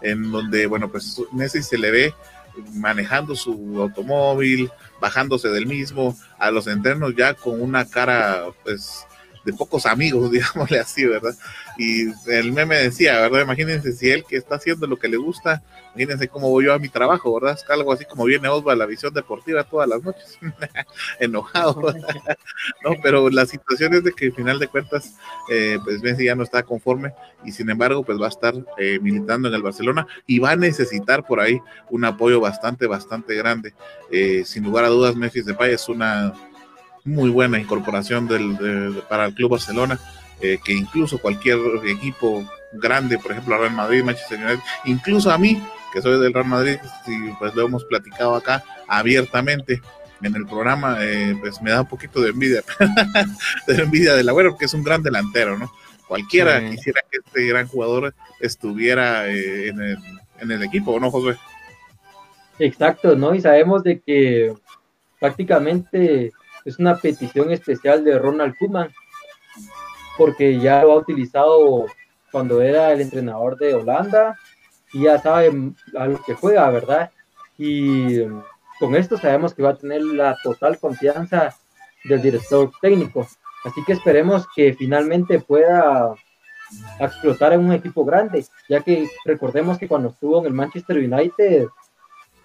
en 0.00 0.30
donde, 0.30 0.66
bueno, 0.66 0.90
pues 0.90 1.20
Messi 1.32 1.62
se 1.62 1.78
le 1.78 1.90
ve 1.90 2.14
manejando 2.74 3.34
su 3.34 3.80
automóvil, 3.80 4.70
bajándose 5.00 5.48
del 5.48 5.66
mismo, 5.66 6.16
a 6.38 6.50
los 6.50 6.66
entrenos 6.66 7.14
ya 7.16 7.34
con 7.34 7.60
una 7.60 7.88
cara, 7.88 8.44
pues, 8.64 9.06
de 9.44 9.52
pocos 9.52 9.86
amigos, 9.86 10.30
digámosle 10.32 10.78
así, 10.78 11.04
¿verdad? 11.04 11.34
Y 11.78 12.08
el 12.30 12.52
meme 12.52 12.76
decía, 12.76 13.20
¿verdad? 13.20 13.42
Imagínense 13.42 13.92
si 13.92 14.10
él 14.10 14.24
que 14.28 14.36
está 14.36 14.56
haciendo 14.56 14.86
lo 14.86 14.98
que 14.98 15.08
le 15.08 15.16
gusta, 15.16 15.62
imagínense 15.94 16.28
cómo 16.28 16.50
voy 16.50 16.66
yo 16.66 16.74
a 16.74 16.78
mi 16.78 16.88
trabajo, 16.88 17.34
¿verdad? 17.34 17.58
Es 17.58 17.68
algo 17.70 17.92
así 17.92 18.04
como 18.04 18.24
viene 18.24 18.48
Osva 18.48 18.72
a 18.72 18.76
la 18.76 18.86
visión 18.86 19.12
deportiva 19.12 19.64
todas 19.64 19.88
las 19.88 20.02
noches, 20.02 20.38
enojado, 21.20 21.94
¿no? 22.84 22.90
Pero 23.02 23.30
la 23.30 23.46
situación 23.46 23.94
es 23.94 24.04
de 24.04 24.12
que 24.12 24.26
al 24.26 24.32
final 24.32 24.58
de 24.58 24.68
cuentas, 24.68 25.14
eh, 25.50 25.78
pues 25.82 26.02
Messi 26.02 26.24
ya 26.26 26.34
no 26.34 26.42
está 26.42 26.62
conforme 26.62 27.12
y 27.44 27.52
sin 27.52 27.70
embargo, 27.70 28.04
pues 28.04 28.20
va 28.20 28.26
a 28.26 28.30
estar 28.30 28.54
eh, 28.78 28.98
militando 29.00 29.48
en 29.48 29.54
el 29.54 29.62
Barcelona 29.62 30.06
y 30.26 30.38
va 30.38 30.52
a 30.52 30.56
necesitar 30.56 31.26
por 31.26 31.40
ahí 31.40 31.60
un 31.90 32.04
apoyo 32.04 32.40
bastante, 32.40 32.86
bastante 32.86 33.34
grande. 33.34 33.74
Eh, 34.10 34.44
sin 34.44 34.64
lugar 34.64 34.84
a 34.84 34.88
dudas, 34.88 35.16
Memphis 35.16 35.46
Depay 35.46 35.72
es 35.72 35.88
una 35.88 36.32
muy 37.04 37.30
buena 37.30 37.58
incorporación 37.58 38.28
del, 38.28 39.02
para 39.08 39.26
el 39.26 39.34
Club 39.34 39.52
Barcelona, 39.52 39.98
eh, 40.40 40.58
que 40.64 40.72
incluso 40.72 41.18
cualquier 41.18 41.58
equipo 41.86 42.44
grande, 42.72 43.18
por 43.18 43.32
ejemplo, 43.32 43.58
Real 43.58 43.72
Madrid, 43.74 44.02
Manchester 44.02 44.38
United, 44.38 44.62
incluso 44.84 45.30
a 45.30 45.38
mí, 45.38 45.62
que 45.92 46.00
soy 46.00 46.20
del 46.20 46.32
Real 46.32 46.46
Madrid, 46.46 46.78
y 47.06 47.32
pues 47.38 47.54
lo 47.54 47.66
hemos 47.66 47.84
platicado 47.84 48.34
acá 48.34 48.64
abiertamente 48.88 49.80
en 50.22 50.34
el 50.36 50.46
programa, 50.46 50.98
eh, 51.00 51.36
pues 51.40 51.60
me 51.60 51.70
da 51.70 51.82
un 51.82 51.88
poquito 51.88 52.20
de 52.20 52.30
envidia, 52.30 52.62
de 53.66 53.74
envidia 53.74 54.14
del 54.14 54.28
abuelo, 54.28 54.50
porque 54.50 54.66
es 54.66 54.74
un 54.74 54.84
gran 54.84 55.02
delantero, 55.02 55.58
¿no? 55.58 55.72
Cualquiera 56.06 56.60
quisiera 56.68 57.00
que 57.10 57.18
este 57.24 57.46
gran 57.46 57.66
jugador 57.66 58.14
estuviera 58.38 59.28
eh, 59.28 59.68
en, 59.68 59.80
el, 59.80 59.98
en 60.40 60.50
el 60.50 60.62
equipo, 60.62 60.98
¿no, 61.00 61.10
José? 61.10 61.38
Exacto, 62.58 63.16
¿no? 63.16 63.34
Y 63.34 63.40
sabemos 63.40 63.82
de 63.82 64.00
que 64.00 64.52
prácticamente 65.18 66.32
es 66.64 66.78
una 66.78 66.96
petición 66.96 67.50
especial 67.50 68.04
de 68.04 68.18
Ronald 68.18 68.54
Koeman, 68.58 68.90
porque 70.16 70.58
ya 70.58 70.82
lo 70.82 70.92
ha 70.92 70.96
utilizado 70.96 71.86
cuando 72.30 72.62
era 72.62 72.92
el 72.92 73.00
entrenador 73.00 73.56
de 73.58 73.74
Holanda 73.74 74.38
y 74.92 75.04
ya 75.04 75.18
sabe 75.18 75.50
a 75.96 76.06
lo 76.06 76.22
que 76.22 76.34
juega, 76.34 76.68
¿verdad? 76.70 77.10
Y 77.58 78.20
con 78.78 78.94
esto 78.94 79.16
sabemos 79.16 79.54
que 79.54 79.62
va 79.62 79.70
a 79.70 79.76
tener 79.76 80.02
la 80.02 80.36
total 80.42 80.78
confianza 80.78 81.54
del 82.04 82.22
director 82.22 82.70
técnico. 82.80 83.26
Así 83.64 83.84
que 83.84 83.92
esperemos 83.92 84.46
que 84.54 84.74
finalmente 84.74 85.38
pueda 85.38 86.14
explotar 86.98 87.52
en 87.52 87.60
un 87.60 87.72
equipo 87.72 88.04
grande, 88.04 88.44
ya 88.68 88.80
que 88.80 89.08
recordemos 89.24 89.78
que 89.78 89.88
cuando 89.88 90.08
estuvo 90.08 90.40
en 90.40 90.46
el 90.46 90.52
Manchester 90.52 90.96
United 90.96 91.68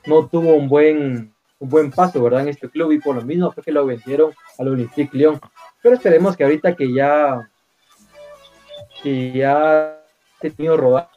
no 0.05 0.27
tuvo 0.27 0.53
un 0.53 0.67
buen 0.67 1.33
un 1.59 1.69
buen 1.69 1.91
paso, 1.91 2.21
¿verdad? 2.21 2.41
En 2.41 2.49
este 2.49 2.69
club 2.69 2.91
y 2.91 2.99
por 2.99 3.15
lo 3.15 3.21
mismo 3.21 3.51
fue 3.51 3.63
que 3.63 3.71
lo 3.71 3.85
vendieron 3.85 4.33
al 4.57 4.67
Olympique 4.67 5.17
Lyon. 5.17 5.39
Pero 5.81 5.95
esperemos 5.95 6.35
que 6.35 6.43
ahorita 6.43 6.75
que 6.75 6.93
ya 6.93 7.49
que 9.01 9.31
ya 9.31 9.89
ha 9.89 9.97
tenido 10.39 10.77
rodaje 10.77 11.09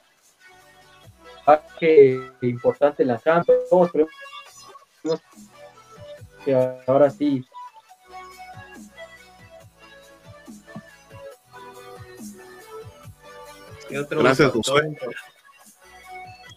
importante 2.42 3.02
en 3.02 3.08
la 3.08 3.18
Champions, 3.18 3.68
todos 3.68 3.90
que 6.44 6.54
ahora 6.86 7.10
sí 7.10 7.44
Gracias, 13.90 14.52
José. 14.52 14.96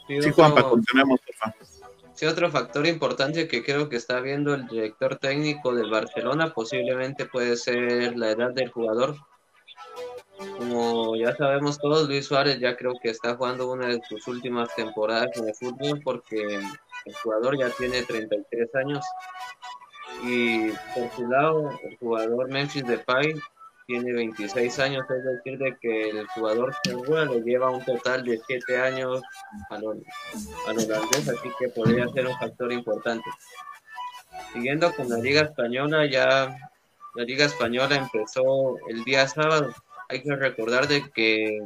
Sí, 0.08 0.30
Juanpa, 0.32 0.70
continuemos, 0.70 1.20
por 1.22 1.36
favor. 1.36 1.73
Sí, 2.16 2.28
otro 2.28 2.52
factor 2.52 2.86
importante 2.86 3.48
que 3.48 3.64
creo 3.64 3.90
que 3.90 3.96
está 3.96 4.20
viendo 4.20 4.54
el 4.54 4.68
director 4.68 5.18
técnico 5.18 5.74
del 5.74 5.90
Barcelona 5.90 6.54
posiblemente 6.54 7.26
puede 7.26 7.56
ser 7.56 8.16
la 8.18 8.30
edad 8.30 8.52
del 8.52 8.70
jugador. 8.70 9.16
Como 10.58 11.16
ya 11.16 11.36
sabemos 11.36 11.80
todos, 11.80 12.08
Luis 12.08 12.26
Suárez 12.26 12.60
ya 12.60 12.76
creo 12.76 12.94
que 13.02 13.10
está 13.10 13.36
jugando 13.36 13.72
una 13.72 13.88
de 13.88 14.02
sus 14.08 14.28
últimas 14.28 14.74
temporadas 14.76 15.30
en 15.36 15.48
el 15.48 15.56
fútbol 15.56 16.02
porque 16.04 16.60
el 17.06 17.16
jugador 17.24 17.58
ya 17.58 17.70
tiene 17.72 18.04
33 18.04 18.76
años. 18.76 19.04
Y 20.24 20.70
por 20.94 21.10
su 21.16 21.28
lado, 21.28 21.72
el 21.84 21.98
jugador 21.98 22.48
Memphis 22.50 22.86
Depay 22.86 23.34
tiene 23.86 24.14
26 24.14 24.80
años, 24.80 25.06
es 25.10 25.24
decir, 25.24 25.58
de 25.58 25.78
que 25.80 26.10
el 26.10 26.28
jugador 26.28 26.74
seguro 26.84 27.26
le 27.26 27.42
lleva 27.42 27.70
un 27.70 27.84
total 27.84 28.24
de 28.24 28.40
7 28.46 28.78
años 28.78 29.22
al, 29.70 29.84
holandés, 29.84 31.30
así 31.30 31.50
que 31.60 31.70
podría 31.70 32.08
ser 32.10 32.28
un 32.28 32.38
factor 32.38 32.72
importante. 32.72 33.30
Siguiendo 34.54 34.94
con 34.94 35.10
la 35.10 35.18
Liga 35.18 35.42
Española, 35.42 36.06
ya 36.06 36.56
la 37.16 37.24
Liga 37.24 37.46
Española 37.46 37.96
empezó 37.96 38.78
el 38.90 39.04
día 39.04 39.28
sábado. 39.28 39.74
Hay 40.10 40.24
que 40.24 40.36
recordar 40.36 40.88
de 40.88 41.10
que 41.12 41.60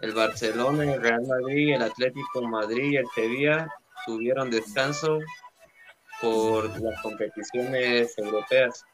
el 0.00 0.14
Barcelona, 0.14 0.94
el 0.94 1.00
Real 1.00 1.26
Madrid, 1.26 1.74
el 1.74 1.82
Atlético 1.82 2.42
Madrid 2.42 2.92
y 2.92 2.96
el 2.96 3.06
Sevilla 3.14 3.68
tuvieron 4.06 4.50
descanso 4.50 5.18
por 6.20 6.80
las 6.80 7.00
competiciones 7.02 8.16
europeas. 8.18 8.84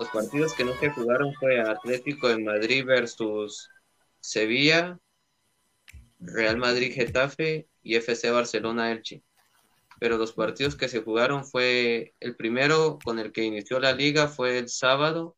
Los 0.00 0.08
partidos 0.08 0.54
que 0.54 0.64
no 0.64 0.72
se 0.78 0.88
jugaron 0.88 1.34
fue 1.34 1.60
Atlético 1.60 2.28
de 2.28 2.42
Madrid 2.42 2.86
versus 2.86 3.68
Sevilla, 4.18 4.98
Real 6.18 6.56
Madrid 6.56 6.94
Getafe 6.94 7.68
y 7.82 7.96
FC 7.96 8.30
Barcelona 8.30 8.92
Elche. 8.92 9.22
Pero 9.98 10.16
los 10.16 10.32
partidos 10.32 10.74
que 10.74 10.88
se 10.88 11.02
jugaron 11.02 11.44
fue 11.44 12.14
el 12.18 12.34
primero 12.34 12.98
con 13.04 13.18
el 13.18 13.30
que 13.30 13.44
inició 13.44 13.78
la 13.78 13.92
liga 13.92 14.28
fue 14.28 14.56
el 14.56 14.70
sábado 14.70 15.36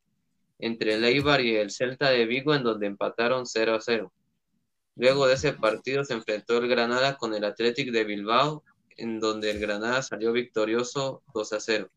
entre 0.61 0.95
el 0.95 1.05
Eibar 1.07 1.41
y 1.41 1.57
el 1.57 1.73
Celta 1.73 2.11
de 2.11 2.25
Vigo 2.25 2.55
en 2.55 2.63
donde 2.63 2.87
empataron 2.87 3.47
0 3.47 3.75
a 3.75 3.81
0. 3.81 4.13
Luego 4.95 5.27
de 5.27 5.35
ese 5.35 5.55
partido 5.55 6.05
se 6.05 6.15
enfrentó 6.15 6.59
el 6.59 6.69
Granada 6.69 7.17
con 7.17 7.35
el 7.35 7.43
Athletic 7.43 7.91
de 7.91 8.05
Bilbao 8.05 8.63
en 8.97 9.19
donde 9.19 9.51
el 9.51 9.59
Granada 9.59 10.03
salió 10.03 10.31
victorioso 10.31 11.25
2 11.35 11.53
a 11.53 11.59
0. 11.59 11.91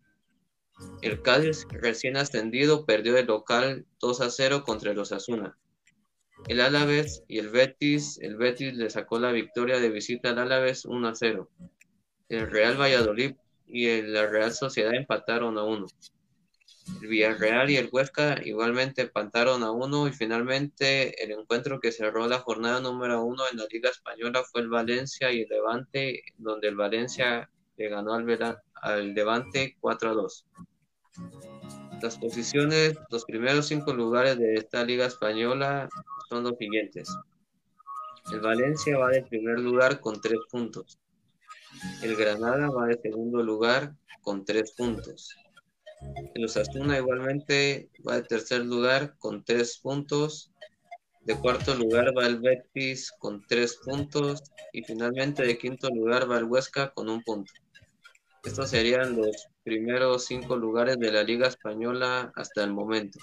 El 1.02 1.22
Cádiz, 1.22 1.66
recién 1.70 2.18
ascendido, 2.18 2.86
perdió 2.86 3.14
de 3.14 3.24
local 3.24 3.86
2 4.02 4.22
a 4.22 4.30
0 4.30 4.64
contra 4.66 4.94
los 4.94 5.12
Asuna. 5.12 5.58
El 6.48 6.62
Alavés 6.62 7.24
y 7.28 7.40
el 7.40 7.50
Betis, 7.50 8.20
el 8.22 8.36
Betis 8.36 8.74
le 8.74 8.90
sacó 8.90 9.20
la 9.20 9.32
victoria 9.32 9.80
de 9.80 9.90
visita 9.90 10.32
al 10.32 10.40
Alavés 10.40 10.86
1 10.86 11.08
a 11.08 11.16
0. 11.16 11.50
El 12.30 12.52
Real 12.52 12.80
Valladolid 12.80 13.36
y 13.68 14.02
la 14.02 14.28
Real 14.28 14.52
Sociedad 14.52 14.94
empataron 14.94 15.58
a 15.58 15.64
1. 15.64 15.88
El 17.02 17.08
Villarreal 17.08 17.72
y 17.72 17.78
el 17.78 17.90
Huesca 17.92 18.40
igualmente 18.44 19.04
empataron 19.04 19.64
a 19.64 19.72
1 19.72 20.08
y 20.08 20.12
finalmente 20.12 21.24
el 21.24 21.32
encuentro 21.32 21.80
que 21.80 21.92
cerró 21.92 22.28
la 22.28 22.40
jornada 22.40 22.80
número 22.80 23.24
1 23.24 23.44
en 23.52 23.58
la 23.58 23.66
Liga 23.72 23.90
Española 23.90 24.44
fue 24.44 24.62
el 24.62 24.70
Valencia 24.70 25.32
y 25.32 25.42
el 25.42 25.50
Levante, 25.50 26.22
donde 26.38 26.68
el 26.68 26.76
Valencia 26.76 27.50
le 27.78 27.90
ganó 27.90 28.14
al, 28.14 28.26
al 28.82 29.14
Levante 29.14 29.76
4 29.80 30.10
a 30.10 30.14
2. 30.14 30.46
Las 32.02 32.18
posiciones, 32.18 32.98
los 33.10 33.26
primeros 33.26 33.68
cinco 33.68 33.94
lugares 33.94 34.38
de 34.38 34.56
esta 34.56 34.84
liga 34.84 35.06
española 35.06 35.90
son 36.30 36.44
los 36.44 36.58
siguientes. 36.58 37.10
El 38.32 38.42
Valencia 38.42 38.98
va 38.98 39.10
de 39.10 39.24
primer 39.24 39.60
lugar 39.60 40.00
con 40.00 40.20
tres 40.20 40.40
puntos. 40.52 41.00
El 42.02 42.16
Granada 42.16 42.70
va 42.70 42.88
de 42.88 43.00
segundo 43.00 43.42
lugar 43.44 43.96
con 44.22 44.44
tres 44.44 44.72
puntos. 44.72 45.36
El 46.34 46.46
Osasuna 46.46 46.98
igualmente 46.98 47.90
va 48.08 48.16
de 48.16 48.24
tercer 48.24 48.66
lugar 48.66 49.16
con 49.20 49.44
tres 49.44 49.78
puntos. 49.78 50.52
De 51.22 51.36
cuarto 51.38 51.76
lugar 51.76 52.14
va 52.18 52.26
el 52.26 52.40
Betis 52.40 53.12
con 53.20 53.46
tres 53.48 53.78
puntos. 53.84 54.44
Y 54.74 54.84
finalmente 54.84 55.44
de 55.44 55.58
quinto 55.58 55.90
lugar 55.90 56.30
va 56.30 56.38
el 56.38 56.46
Huesca 56.46 56.92
con 56.94 57.10
un 57.10 57.24
punto. 57.24 57.54
Estos 58.46 58.70
serían 58.70 59.16
los 59.16 59.48
primeros 59.64 60.26
cinco 60.26 60.56
lugares 60.56 61.00
de 61.00 61.12
la 61.12 61.24
Liga 61.24 61.48
Española 61.48 62.32
hasta 62.36 62.64
el 62.64 62.72
momento. 62.72 63.20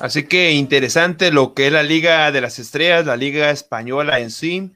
Así 0.00 0.26
que 0.26 0.50
interesante 0.50 1.30
lo 1.30 1.54
que 1.54 1.68
es 1.68 1.72
la 1.72 1.84
Liga 1.84 2.32
de 2.32 2.40
las 2.40 2.58
Estrellas, 2.58 3.06
la 3.06 3.16
Liga 3.16 3.50
Española 3.50 4.18
en 4.18 4.32
sí. 4.32 4.72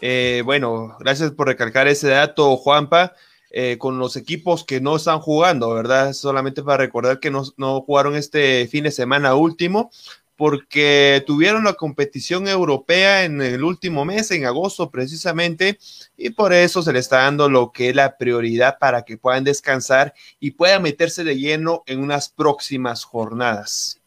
Eh, 0.00 0.42
bueno, 0.44 0.96
gracias 1.00 1.32
por 1.32 1.48
recalcar 1.48 1.88
ese 1.88 2.08
dato, 2.08 2.56
Juanpa. 2.56 3.14
Eh, 3.54 3.76
con 3.76 3.98
los 3.98 4.16
equipos 4.16 4.64
que 4.64 4.80
no 4.80 4.96
están 4.96 5.20
jugando, 5.20 5.74
¿verdad? 5.74 6.14
Solamente 6.14 6.62
para 6.62 6.78
recordar 6.78 7.20
que 7.20 7.30
no, 7.30 7.44
jugaron 7.82 8.16
este 8.16 8.66
fin 8.66 8.84
de 8.84 8.90
semana 8.90 9.34
último, 9.34 9.90
porque 10.36 11.22
tuvieron 11.26 11.64
la 11.64 11.74
competición 11.74 12.48
europea 12.48 13.24
en 13.24 13.42
el 13.42 13.62
último 13.62 14.06
mes, 14.06 14.30
en 14.30 14.46
agosto 14.46 14.90
precisamente, 14.90 15.78
y 16.16 16.30
por 16.30 16.54
eso 16.54 16.82
se 16.82 16.94
le 16.94 16.98
está 17.00 17.18
dando 17.18 17.50
lo 17.50 17.72
que 17.72 17.90
es 17.90 17.94
la 17.94 18.16
prioridad 18.16 18.78
para 18.78 19.02
que 19.02 19.18
puedan 19.18 19.44
descansar 19.44 20.14
y 20.40 20.52
puedan 20.52 20.82
meterse 20.82 21.22
de 21.22 21.38
lleno 21.38 21.82
en 21.86 22.00
unas 22.00 22.30
próximas 22.30 23.04
jornadas. 23.04 24.01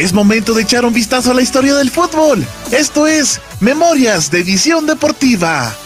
Es 0.00 0.14
momento 0.14 0.54
de 0.54 0.62
echar 0.62 0.86
un 0.86 0.94
vistazo 0.94 1.30
a 1.30 1.34
la 1.34 1.42
historia 1.42 1.74
del 1.74 1.90
fútbol. 1.90 2.38
Esto 2.72 3.06
es 3.06 3.38
Memorias 3.60 4.30
de 4.30 4.42
Visión 4.42 4.86
Deportiva. 4.86 5.76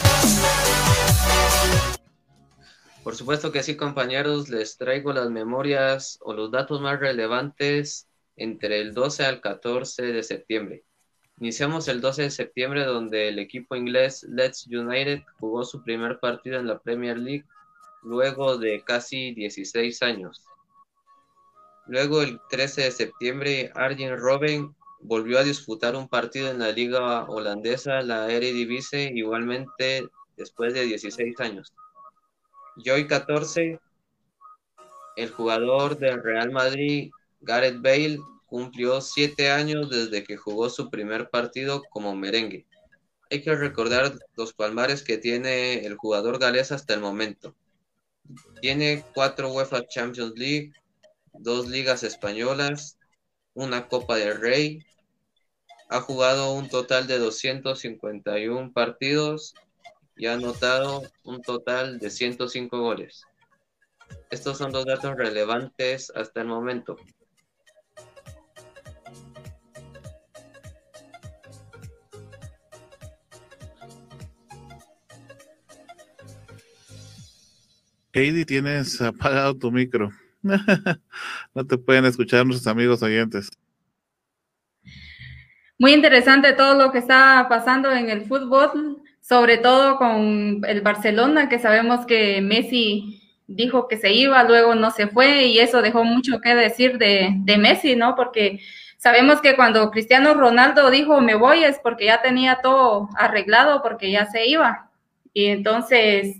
Por 3.02 3.16
supuesto 3.16 3.50
que 3.50 3.64
sí, 3.64 3.76
compañeros, 3.76 4.48
les 4.48 4.76
traigo 4.76 5.12
las 5.12 5.30
memorias 5.30 6.20
o 6.20 6.32
los 6.32 6.52
datos 6.52 6.80
más 6.80 7.00
relevantes 7.00 8.06
entre 8.36 8.80
el 8.82 8.94
12 8.94 9.24
al 9.24 9.40
14 9.40 10.04
de 10.04 10.22
septiembre. 10.22 10.84
Iniciamos 11.40 11.88
el 11.88 12.00
12 12.00 12.22
de 12.22 12.30
septiembre 12.30 12.84
donde 12.84 13.30
el 13.30 13.40
equipo 13.40 13.74
inglés 13.74 14.24
Leeds 14.30 14.68
United 14.68 15.22
jugó 15.40 15.64
su 15.64 15.82
primer 15.82 16.20
partido 16.20 16.60
en 16.60 16.68
la 16.68 16.78
Premier 16.78 17.18
League 17.18 17.46
luego 18.04 18.58
de 18.58 18.84
casi 18.84 19.34
16 19.34 20.00
años. 20.04 20.44
Luego, 21.86 22.22
el 22.22 22.40
13 22.50 22.82
de 22.82 22.90
septiembre, 22.90 23.72
Arjen 23.74 24.16
Robben 24.16 24.74
volvió 25.00 25.38
a 25.38 25.44
disputar 25.44 25.94
un 25.96 26.08
partido 26.08 26.50
en 26.50 26.58
la 26.58 26.72
liga 26.72 27.24
holandesa, 27.24 28.00
la 28.00 28.30
Eredivisie, 28.30 29.12
igualmente 29.14 30.06
después 30.36 30.72
de 30.72 30.84
16 30.84 31.38
años. 31.40 31.72
Y 32.76 32.90
hoy 32.90 33.06
14, 33.06 33.78
el 35.16 35.30
jugador 35.30 35.98
del 35.98 36.22
Real 36.22 36.50
Madrid, 36.50 37.10
Gareth 37.40 37.80
Bale, 37.82 38.18
cumplió 38.46 39.00
siete 39.00 39.50
años 39.50 39.90
desde 39.90 40.24
que 40.24 40.36
jugó 40.36 40.70
su 40.70 40.90
primer 40.90 41.28
partido 41.28 41.82
como 41.90 42.14
merengue. 42.16 42.66
Hay 43.30 43.42
que 43.42 43.54
recordar 43.54 44.12
los 44.36 44.54
palmares 44.54 45.02
que 45.02 45.18
tiene 45.18 45.84
el 45.84 45.96
jugador 45.96 46.38
galés 46.38 46.72
hasta 46.72 46.94
el 46.94 47.00
momento. 47.00 47.54
Tiene 48.60 49.04
cuatro 49.12 49.52
UEFA 49.52 49.86
Champions 49.86 50.32
League, 50.36 50.72
dos 51.34 51.68
ligas 51.68 52.02
españolas, 52.02 52.98
una 53.54 53.88
Copa 53.88 54.16
del 54.16 54.40
Rey. 54.40 54.84
Ha 55.88 56.00
jugado 56.00 56.52
un 56.54 56.68
total 56.68 57.06
de 57.06 57.18
251 57.18 58.72
partidos 58.72 59.54
y 60.16 60.26
ha 60.26 60.34
anotado 60.34 61.02
un 61.24 61.42
total 61.42 61.98
de 61.98 62.10
105 62.10 62.78
goles. 62.78 63.24
Estos 64.30 64.58
son 64.58 64.72
los 64.72 64.84
datos 64.84 65.16
relevantes 65.16 66.10
hasta 66.14 66.40
el 66.40 66.48
momento. 66.48 66.96
Heidi, 78.12 78.44
tienes 78.44 79.00
apagado 79.00 79.58
tu 79.58 79.72
micro. 79.72 80.10
no 81.54 81.66
te 81.66 81.78
pueden 81.78 82.04
escuchar 82.04 82.46
nuestros 82.46 82.66
amigos 82.66 83.02
oyentes. 83.02 83.50
Muy 85.78 85.92
interesante 85.92 86.52
todo 86.52 86.74
lo 86.74 86.92
que 86.92 86.98
está 86.98 87.46
pasando 87.48 87.90
en 87.90 88.10
el 88.10 88.26
fútbol, 88.26 89.02
sobre 89.20 89.58
todo 89.58 89.96
con 89.96 90.60
el 90.66 90.82
Barcelona, 90.82 91.48
que 91.48 91.58
sabemos 91.58 92.06
que 92.06 92.40
Messi 92.40 93.22
dijo 93.46 93.88
que 93.88 93.96
se 93.96 94.12
iba, 94.12 94.44
luego 94.44 94.74
no 94.74 94.90
se 94.90 95.08
fue 95.08 95.46
y 95.46 95.58
eso 95.58 95.82
dejó 95.82 96.04
mucho 96.04 96.40
que 96.40 96.54
decir 96.54 96.98
de, 96.98 97.30
de 97.38 97.58
Messi, 97.58 97.96
¿no? 97.96 98.14
Porque 98.14 98.60
sabemos 98.98 99.40
que 99.40 99.56
cuando 99.56 99.90
Cristiano 99.90 100.34
Ronaldo 100.34 100.90
dijo 100.90 101.20
me 101.20 101.34
voy 101.34 101.64
es 101.64 101.78
porque 101.82 102.06
ya 102.06 102.22
tenía 102.22 102.60
todo 102.62 103.08
arreglado, 103.16 103.82
porque 103.82 104.10
ya 104.10 104.26
se 104.26 104.46
iba. 104.46 104.90
Y 105.32 105.46
entonces 105.46 106.36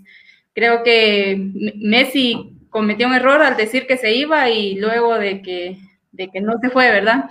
creo 0.53 0.83
que 0.83 1.51
Messi 1.75 2.54
cometió 2.75 3.07
un 3.07 3.15
error 3.15 3.41
al 3.41 3.55
decir 3.55 3.87
que 3.87 3.95
se 3.95 4.11
iba 4.11 4.49
y 4.49 4.75
luego 4.75 5.17
de 5.17 5.41
que, 5.41 5.77
de 6.11 6.29
que 6.29 6.41
no 6.41 6.59
se 6.59 6.69
fue, 6.69 6.91
¿verdad? 6.91 7.29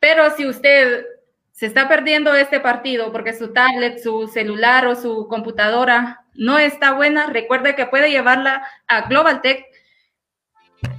Pero 0.00 0.30
si 0.30 0.46
usted 0.46 1.04
se 1.52 1.66
está 1.66 1.88
perdiendo 1.88 2.34
este 2.34 2.58
partido 2.58 3.12
porque 3.12 3.34
su 3.34 3.52
tablet, 3.52 3.98
su 3.98 4.28
celular 4.28 4.86
o 4.86 4.94
su 4.94 5.28
computadora 5.28 6.24
no 6.32 6.58
está 6.58 6.94
buena, 6.94 7.26
recuerde 7.26 7.74
que 7.74 7.84
puede 7.84 8.10
llevarla 8.10 8.66
a 8.86 9.02
Global 9.02 9.42
Tech, 9.42 9.66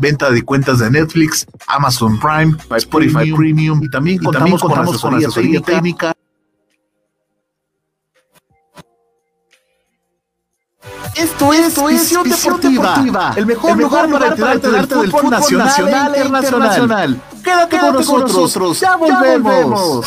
venta 0.00 0.30
de 0.30 0.42
cuentas 0.42 0.78
de 0.78 0.90
Netflix, 0.90 1.46
Amazon 1.66 2.18
Prime, 2.18 2.56
Spotify 2.76 3.32
Premium, 3.32 3.82
y 3.82 3.90
también 3.90 4.18
contamos, 4.18 4.62
con, 4.62 5.14
asesoría, 5.14 5.60
técnica. 5.60 6.12
Esto 11.14 11.52
es, 11.52 11.68
Esto 11.68 11.86
Visión, 11.86 12.28
Deportiva, 12.28 13.34
el 13.36 13.44
mejor, 13.44 13.76
lugar, 13.76 14.10
para 14.10 14.34
del, 14.34 14.86
fútbol, 14.86 15.30
nacional, 15.30 16.14
e 16.14 16.24
internacional. 16.24 17.20
Quédate, 17.42 17.78
con, 17.78 17.94
nosotros, 17.94 18.80
ya 18.80 18.96
volvemos. 18.96 20.06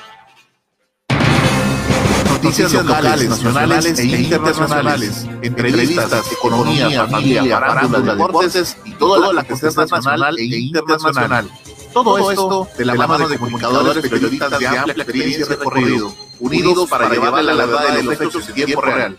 noticias 2.43 2.73
locales, 2.73 3.29
nacionales 3.29 3.99
e, 3.99 4.03
e 4.03 4.21
internacionales, 4.21 5.27
entrevistas, 5.41 6.31
economía, 6.31 7.07
familia, 7.07 7.59
farándula, 7.59 8.15
deportes 8.15 8.77
y 8.85 8.91
toda 8.93 9.33
la 9.33 9.43
gestión 9.43 9.73
nacional 9.75 10.39
e, 10.39 10.43
e 10.43 10.59
internacional. 10.59 11.49
Todo 11.93 12.31
esto 12.31 12.67
de 12.77 12.85
la 12.85 12.95
mano 12.95 13.27
de 13.27 13.37
comunicadores 13.37 14.09
periodistas 14.09 14.59
de 14.59 14.67
amplia 14.67 15.03
experiencia 15.03 15.45
y 15.45 15.49
recorrido, 15.49 16.13
unidos 16.39 16.89
para 16.89 17.09
llevar 17.09 17.43
la 17.43 17.53
verdad 17.53 17.95
de 17.95 18.03
los 18.03 18.21
hechos 18.21 18.47
en 18.49 18.55
tiempo 18.55 18.81
real. 18.81 19.17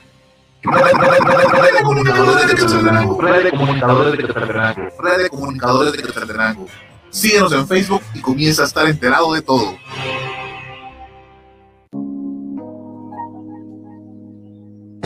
Red 0.62 1.76
de 1.76 1.82
comunicadores 1.82 2.46
de 2.46 2.54
Quetzaltenango. 2.54 3.20
Red 3.20 3.44
de 3.44 3.50
comunicadores 3.50 4.12
de 4.12 4.18
Quetzaltenango. 4.18 4.88
Red 5.00 5.22
de 5.22 5.28
comunicadores 5.28 5.92
de 5.92 6.02
Quetzaltenango. 6.02 6.66
Síguenos 7.10 7.52
en 7.52 7.68
Facebook 7.68 8.02
y 8.14 8.20
comienza 8.20 8.62
a 8.62 8.66
estar 8.66 8.86
enterado 8.86 9.34
de 9.34 9.42
todo. 9.42 9.76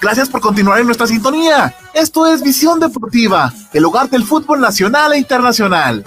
Gracias 0.00 0.28
por 0.28 0.40
continuar 0.40 0.80
en 0.80 0.86
nuestra 0.86 1.06
sintonía. 1.06 1.74
Esto 1.92 2.26
es 2.26 2.42
Visión 2.42 2.80
Deportiva, 2.80 3.52
el 3.72 3.84
hogar 3.84 4.08
del 4.08 4.24
fútbol 4.24 4.60
nacional 4.60 5.12
e 5.12 5.18
internacional. 5.18 6.04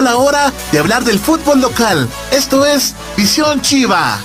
La 0.00 0.16
hora 0.16 0.52
de 0.72 0.78
hablar 0.78 1.04
del 1.04 1.18
fútbol 1.18 1.60
local. 1.60 2.08
Esto 2.32 2.64
es 2.64 2.94
Visión 3.16 3.60
Chiva. 3.60 4.18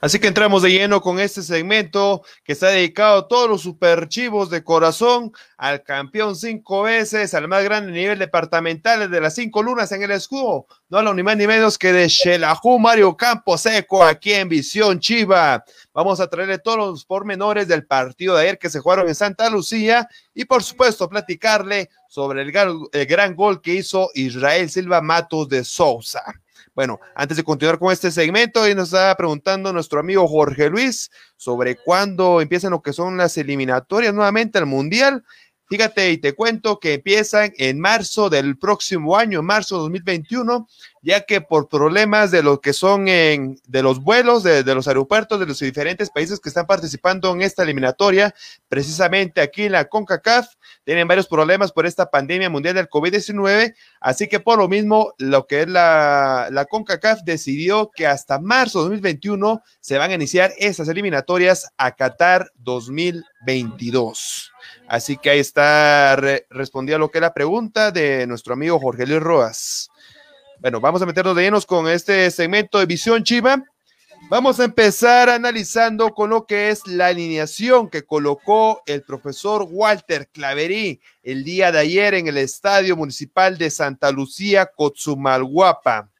Así 0.00 0.18
que 0.18 0.28
entramos 0.28 0.62
de 0.62 0.70
lleno 0.70 1.02
con 1.02 1.20
este 1.20 1.42
segmento 1.42 2.22
que 2.42 2.52
está 2.52 2.68
dedicado 2.68 3.18
a 3.18 3.28
todos 3.28 3.50
los 3.50 3.60
superchivos 3.60 4.48
de 4.48 4.64
corazón, 4.64 5.30
al 5.58 5.82
campeón 5.82 6.36
cinco 6.36 6.82
veces, 6.82 7.34
al 7.34 7.48
más 7.48 7.62
grande 7.64 7.92
nivel 7.92 8.18
departamental 8.18 9.10
de 9.10 9.20
las 9.20 9.34
cinco 9.34 9.62
lunas 9.62 9.92
en 9.92 10.02
el 10.02 10.10
escudo, 10.12 10.66
no 10.88 10.98
a 10.98 11.02
lo 11.02 11.12
ni 11.12 11.22
más 11.22 11.36
ni 11.36 11.46
menos 11.46 11.76
que 11.76 11.92
de 11.92 12.08
Xelajú 12.08 12.78
Mario 12.78 13.14
Campo 13.14 13.58
Seco 13.58 14.02
aquí 14.02 14.32
en 14.32 14.48
Visión 14.48 15.00
Chiva. 15.00 15.62
Vamos 15.92 16.18
a 16.20 16.28
traerle 16.28 16.58
todos 16.58 16.78
los 16.78 17.04
pormenores 17.04 17.68
del 17.68 17.86
partido 17.86 18.36
de 18.36 18.42
ayer 18.42 18.58
que 18.58 18.70
se 18.70 18.80
jugaron 18.80 19.06
en 19.06 19.14
Santa 19.14 19.50
Lucía 19.50 20.08
y 20.32 20.46
por 20.46 20.62
supuesto 20.62 21.10
platicarle 21.10 21.90
sobre 22.08 22.42
el 22.42 23.06
gran 23.06 23.36
gol 23.36 23.60
que 23.60 23.74
hizo 23.74 24.10
Israel 24.14 24.70
Silva 24.70 25.02
Matos 25.02 25.48
de 25.48 25.62
Sousa. 25.62 26.22
Bueno, 26.80 26.98
antes 27.14 27.36
de 27.36 27.44
continuar 27.44 27.78
con 27.78 27.92
este 27.92 28.10
segmento, 28.10 28.62
hoy 28.62 28.74
nos 28.74 28.88
está 28.88 29.14
preguntando 29.14 29.70
nuestro 29.70 30.00
amigo 30.00 30.26
Jorge 30.26 30.70
Luis 30.70 31.10
sobre 31.36 31.76
cuándo 31.76 32.40
empiezan 32.40 32.70
lo 32.70 32.80
que 32.80 32.94
son 32.94 33.18
las 33.18 33.36
eliminatorias 33.36 34.14
nuevamente 34.14 34.56
al 34.56 34.64
Mundial. 34.64 35.22
Fíjate 35.70 36.10
y 36.10 36.18
te 36.18 36.32
cuento 36.32 36.80
que 36.80 36.94
empiezan 36.94 37.52
en 37.56 37.78
marzo 37.78 38.28
del 38.28 38.58
próximo 38.58 39.16
año, 39.16 39.40
marzo 39.40 39.78
2021, 39.78 40.66
ya 41.00 41.20
que 41.20 41.40
por 41.42 41.68
problemas 41.68 42.32
de 42.32 42.42
lo 42.42 42.60
que 42.60 42.72
son 42.72 43.06
en, 43.06 43.56
de 43.68 43.80
los 43.84 44.00
vuelos, 44.00 44.42
de, 44.42 44.64
los 44.64 44.88
aeropuertos 44.88 45.38
de 45.38 45.46
los 45.46 45.60
diferentes 45.60 46.10
países 46.10 46.40
que 46.40 46.48
están 46.48 46.66
participando 46.66 47.32
en 47.32 47.42
esta 47.42 47.62
eliminatoria, 47.62 48.34
precisamente 48.68 49.40
aquí 49.40 49.62
en 49.62 49.72
la 49.72 49.84
CONCACAF, 49.84 50.48
tienen 50.82 51.06
varios 51.06 51.28
problemas 51.28 51.70
por 51.70 51.86
esta 51.86 52.10
pandemia 52.10 52.50
mundial 52.50 52.74
del 52.74 52.88
COVID-19, 52.88 53.72
así 54.00 54.26
que 54.26 54.40
por 54.40 54.58
lo 54.58 54.66
mismo, 54.66 55.14
lo 55.18 55.46
que 55.46 55.60
es 55.60 55.68
la, 55.68 56.48
la 56.50 56.64
CONCACAF 56.64 57.20
decidió 57.22 57.92
que 57.94 58.08
hasta 58.08 58.40
marzo 58.40 58.80
2021 58.80 59.62
se 59.78 59.98
van 59.98 60.10
a 60.10 60.14
iniciar 60.14 60.50
estas 60.58 60.88
eliminatorias 60.88 61.72
a 61.76 61.92
Qatar 61.92 62.50
2022. 62.56 64.49
Así 64.88 65.16
que 65.16 65.30
ahí 65.30 65.38
está, 65.38 66.16
respondía 66.50 66.98
lo 66.98 67.10
que 67.10 67.18
es 67.18 67.22
la 67.22 67.34
pregunta 67.34 67.90
de 67.90 68.26
nuestro 68.26 68.54
amigo 68.54 68.78
Jorge 68.78 69.06
Luis 69.06 69.20
Roas. 69.20 69.90
Bueno, 70.58 70.80
vamos 70.80 71.00
a 71.00 71.06
meternos 71.06 71.34
de 71.36 71.42
llenos 71.42 71.64
con 71.64 71.88
este 71.88 72.30
segmento 72.30 72.78
de 72.78 72.86
Visión 72.86 73.24
Chiva. 73.24 73.62
Vamos 74.28 74.60
a 74.60 74.64
empezar 74.64 75.30
analizando 75.30 76.10
con 76.10 76.30
lo 76.30 76.46
que 76.46 76.68
es 76.68 76.86
la 76.86 77.06
alineación 77.06 77.88
que 77.88 78.04
colocó 78.04 78.82
el 78.86 79.02
profesor 79.02 79.66
Walter 79.68 80.28
Claverí 80.28 81.00
el 81.22 81.42
día 81.42 81.72
de 81.72 81.78
ayer 81.78 82.14
en 82.14 82.28
el 82.28 82.36
Estadio 82.36 82.96
Municipal 82.96 83.56
de 83.56 83.70
Santa 83.70 84.10
Lucía, 84.10 84.66
Cotzumalguapa. 84.66 86.10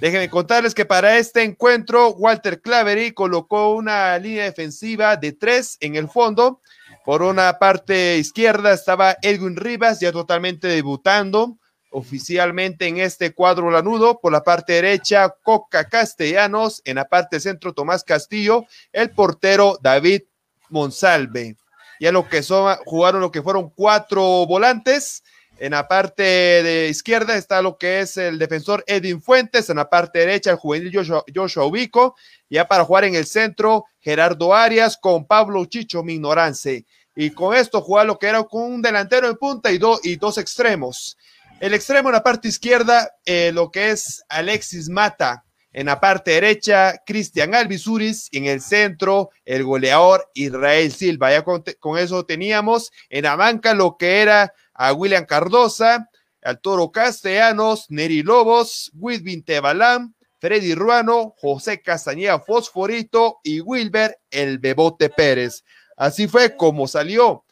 Déjenme 0.00 0.28
contarles 0.28 0.74
que 0.74 0.84
para 0.84 1.16
este 1.16 1.42
encuentro, 1.42 2.10
Walter 2.10 2.60
Clavery 2.60 3.12
colocó 3.12 3.74
una 3.74 4.18
línea 4.18 4.44
defensiva 4.44 5.16
de 5.16 5.32
tres 5.32 5.78
en 5.80 5.96
el 5.96 6.08
fondo, 6.08 6.60
por 7.06 7.22
una 7.22 7.60
parte 7.60 8.18
izquierda 8.18 8.72
estaba 8.72 9.16
Edwin 9.22 9.54
Rivas, 9.54 10.00
ya 10.00 10.10
totalmente 10.10 10.66
debutando 10.66 11.56
oficialmente 11.90 12.88
en 12.88 12.98
este 12.98 13.32
cuadro 13.32 13.70
lanudo. 13.70 14.18
Por 14.20 14.32
la 14.32 14.42
parte 14.42 14.72
derecha, 14.72 15.32
Coca 15.44 15.88
Castellanos. 15.88 16.82
En 16.84 16.96
la 16.96 17.08
parte 17.08 17.38
centro, 17.38 17.72
Tomás 17.72 18.02
Castillo. 18.02 18.66
El 18.92 19.10
portero, 19.10 19.78
David 19.80 20.22
Monsalve. 20.68 21.56
Ya 22.00 22.10
lo 22.10 22.28
que 22.28 22.42
son, 22.42 22.76
jugaron 22.84 23.20
lo 23.20 23.30
que 23.30 23.40
fueron 23.40 23.70
cuatro 23.70 24.44
volantes. 24.44 25.22
En 25.58 25.72
la 25.72 25.88
parte 25.88 26.22
de 26.22 26.88
izquierda 26.88 27.36
está 27.36 27.62
lo 27.62 27.78
que 27.78 28.00
es 28.00 28.16
el 28.16 28.38
defensor 28.38 28.84
Edwin 28.86 29.22
Fuentes. 29.22 29.70
En 29.70 29.76
la 29.76 29.88
parte 29.88 30.18
derecha, 30.18 30.50
el 30.50 30.56
juvenil 30.56 30.90
Joshua, 30.92 31.24
Joshua 31.34 31.64
Ubico. 31.64 32.14
Ya 32.50 32.68
para 32.68 32.84
jugar 32.84 33.04
en 33.04 33.14
el 33.14 33.26
centro, 33.26 33.84
Gerardo 34.00 34.54
Arias 34.54 34.98
con 35.00 35.26
Pablo 35.26 35.64
Chicho 35.64 36.02
Mignorance 36.02 36.84
y 37.16 37.30
con 37.30 37.56
esto 37.56 37.80
jugar 37.80 38.06
lo 38.06 38.18
que 38.18 38.26
era 38.26 38.44
con 38.44 38.74
un 38.74 38.82
delantero 38.82 39.28
en 39.28 39.36
punta 39.36 39.72
y, 39.72 39.80
y 40.04 40.16
dos 40.16 40.36
extremos. 40.38 41.16
El 41.58 41.72
extremo 41.72 42.10
en 42.10 42.12
la 42.12 42.22
parte 42.22 42.48
izquierda, 42.48 43.10
eh, 43.24 43.50
lo 43.52 43.70
que 43.70 43.90
es 43.90 44.22
Alexis 44.28 44.90
Mata. 44.90 45.42
En 45.72 45.86
la 45.86 46.00
parte 46.00 46.32
derecha, 46.32 47.02
Cristian 47.06 47.54
Alvisuris. 47.54 48.28
En 48.32 48.44
el 48.44 48.60
centro, 48.60 49.30
el 49.46 49.64
goleador 49.64 50.30
Israel 50.34 50.92
Silva. 50.92 51.30
Ya 51.30 51.42
con, 51.42 51.98
eso 51.98 52.26
teníamos 52.26 52.92
en 53.08 53.24
la 53.24 53.36
banca 53.36 53.74
lo 53.74 53.96
que 53.96 54.20
era 54.20 54.52
a 54.76 54.92
William 54.92 55.24
Cardosa, 55.24 56.08
al 56.42 56.60
Toro 56.60 56.90
Castellanos, 56.90 57.86
Neri 57.88 58.22
Lobos, 58.22 58.90
Widvin 58.94 59.44
Tebalam, 59.44 60.14
Freddy 60.38 60.74
Ruano, 60.74 61.34
José 61.38 61.82
Castañeda 61.82 62.38
Fosforito 62.40 63.38
y 63.42 63.60
Wilber 63.60 64.18
El 64.30 64.58
Bebote 64.58 65.08
Pérez. 65.08 65.64
Así 65.96 66.28
fue 66.28 66.56
como 66.56 66.86
salió 66.86 67.44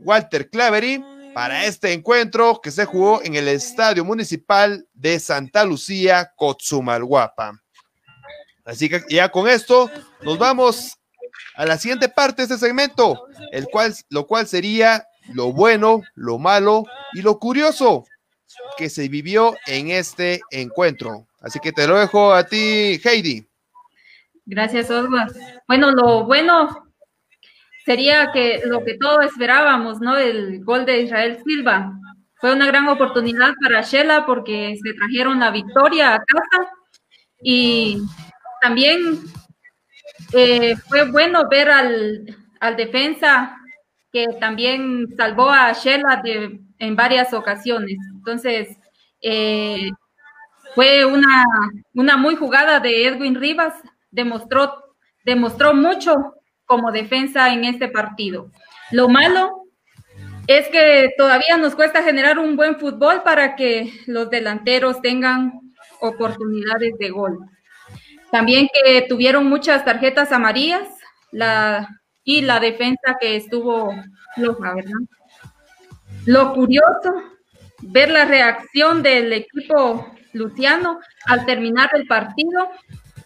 Walter 0.00 0.48
Clavery 0.50 1.04
para 1.34 1.64
este 1.66 1.92
encuentro 1.92 2.60
que 2.60 2.70
se 2.70 2.84
jugó 2.84 3.22
en 3.22 3.36
el 3.36 3.48
Estadio 3.48 4.04
Municipal 4.04 4.86
de 4.92 5.20
Santa 5.20 5.64
Lucía, 5.64 6.32
Cotzumalguapa. 6.36 7.52
Así 8.64 8.88
que 8.88 9.02
ya 9.08 9.28
con 9.30 9.48
esto 9.48 9.90
nos 10.22 10.38
vamos 10.38 10.98
a 11.54 11.66
la 11.66 11.78
siguiente 11.78 12.08
parte 12.08 12.42
de 12.42 12.54
este 12.54 12.66
segmento, 12.66 13.26
el 13.50 13.66
cual, 13.66 13.94
lo 14.08 14.26
cual 14.26 14.46
sería 14.46 15.06
lo 15.32 15.52
bueno, 15.52 16.02
lo 16.14 16.38
malo 16.38 16.84
y 17.12 17.22
lo 17.22 17.38
curioso 17.38 18.04
que 18.76 18.88
se 18.88 19.08
vivió 19.08 19.54
en 19.66 19.90
este 19.90 20.40
encuentro. 20.50 21.26
Así 21.40 21.58
que 21.60 21.72
te 21.72 21.86
lo 21.86 21.98
dejo 21.98 22.32
a 22.32 22.44
ti, 22.44 23.00
Heidi. 23.02 23.46
Gracias, 24.44 24.90
Oswald. 24.90 25.36
Bueno, 25.66 25.90
lo 25.92 26.24
bueno 26.24 26.92
sería 27.84 28.30
que 28.32 28.62
lo 28.64 28.84
que 28.84 28.94
todos 28.94 29.24
esperábamos, 29.24 30.00
¿no? 30.00 30.16
El 30.16 30.64
gol 30.64 30.84
de 30.84 31.02
Israel 31.02 31.38
Silva. 31.44 31.92
Fue 32.36 32.52
una 32.52 32.66
gran 32.66 32.88
oportunidad 32.88 33.52
para 33.62 33.82
Shela 33.82 34.26
porque 34.26 34.76
se 34.82 34.94
trajeron 34.94 35.38
la 35.38 35.52
victoria 35.52 36.14
a 36.14 36.18
casa 36.18 36.70
y 37.40 38.02
también 38.60 39.20
eh, 40.32 40.74
fue 40.88 41.08
bueno 41.10 41.48
ver 41.48 41.70
al, 41.70 42.36
al 42.58 42.76
defensa 42.76 43.56
que 44.12 44.28
también 44.38 45.08
salvó 45.16 45.50
a 45.50 45.72
Shella 45.72 46.22
en 46.78 46.96
varias 46.96 47.32
ocasiones. 47.32 47.96
Entonces, 48.14 48.76
eh, 49.22 49.90
fue 50.74 51.04
una, 51.04 51.44
una 51.94 52.16
muy 52.16 52.36
jugada 52.36 52.78
de 52.78 53.06
Edwin 53.06 53.34
Rivas, 53.34 53.74
demostró, 54.10 54.94
demostró 55.24 55.74
mucho 55.74 56.34
como 56.66 56.92
defensa 56.92 57.52
en 57.52 57.64
este 57.64 57.88
partido. 57.88 58.50
Lo 58.90 59.08
malo 59.08 59.64
es 60.46 60.68
que 60.68 61.10
todavía 61.16 61.56
nos 61.56 61.74
cuesta 61.74 62.02
generar 62.02 62.38
un 62.38 62.56
buen 62.56 62.78
fútbol 62.78 63.22
para 63.22 63.56
que 63.56 63.92
los 64.06 64.28
delanteros 64.28 65.00
tengan 65.00 65.52
oportunidades 66.00 66.98
de 66.98 67.10
gol. 67.10 67.38
También 68.30 68.68
que 68.72 69.06
tuvieron 69.08 69.46
muchas 69.46 69.84
tarjetas 69.84 70.32
amarillas 70.32 70.88
la, 71.30 72.01
y 72.24 72.42
la 72.42 72.60
defensa 72.60 73.16
que 73.20 73.36
estuvo 73.36 73.94
floja, 74.34 74.74
¿verdad? 74.74 75.00
Lo 76.26 76.54
curioso, 76.54 77.14
ver 77.82 78.10
la 78.10 78.24
reacción 78.24 79.02
del 79.02 79.32
equipo 79.32 80.06
Luciano 80.32 81.00
al 81.26 81.44
terminar 81.44 81.90
el 81.94 82.06
partido. 82.06 82.70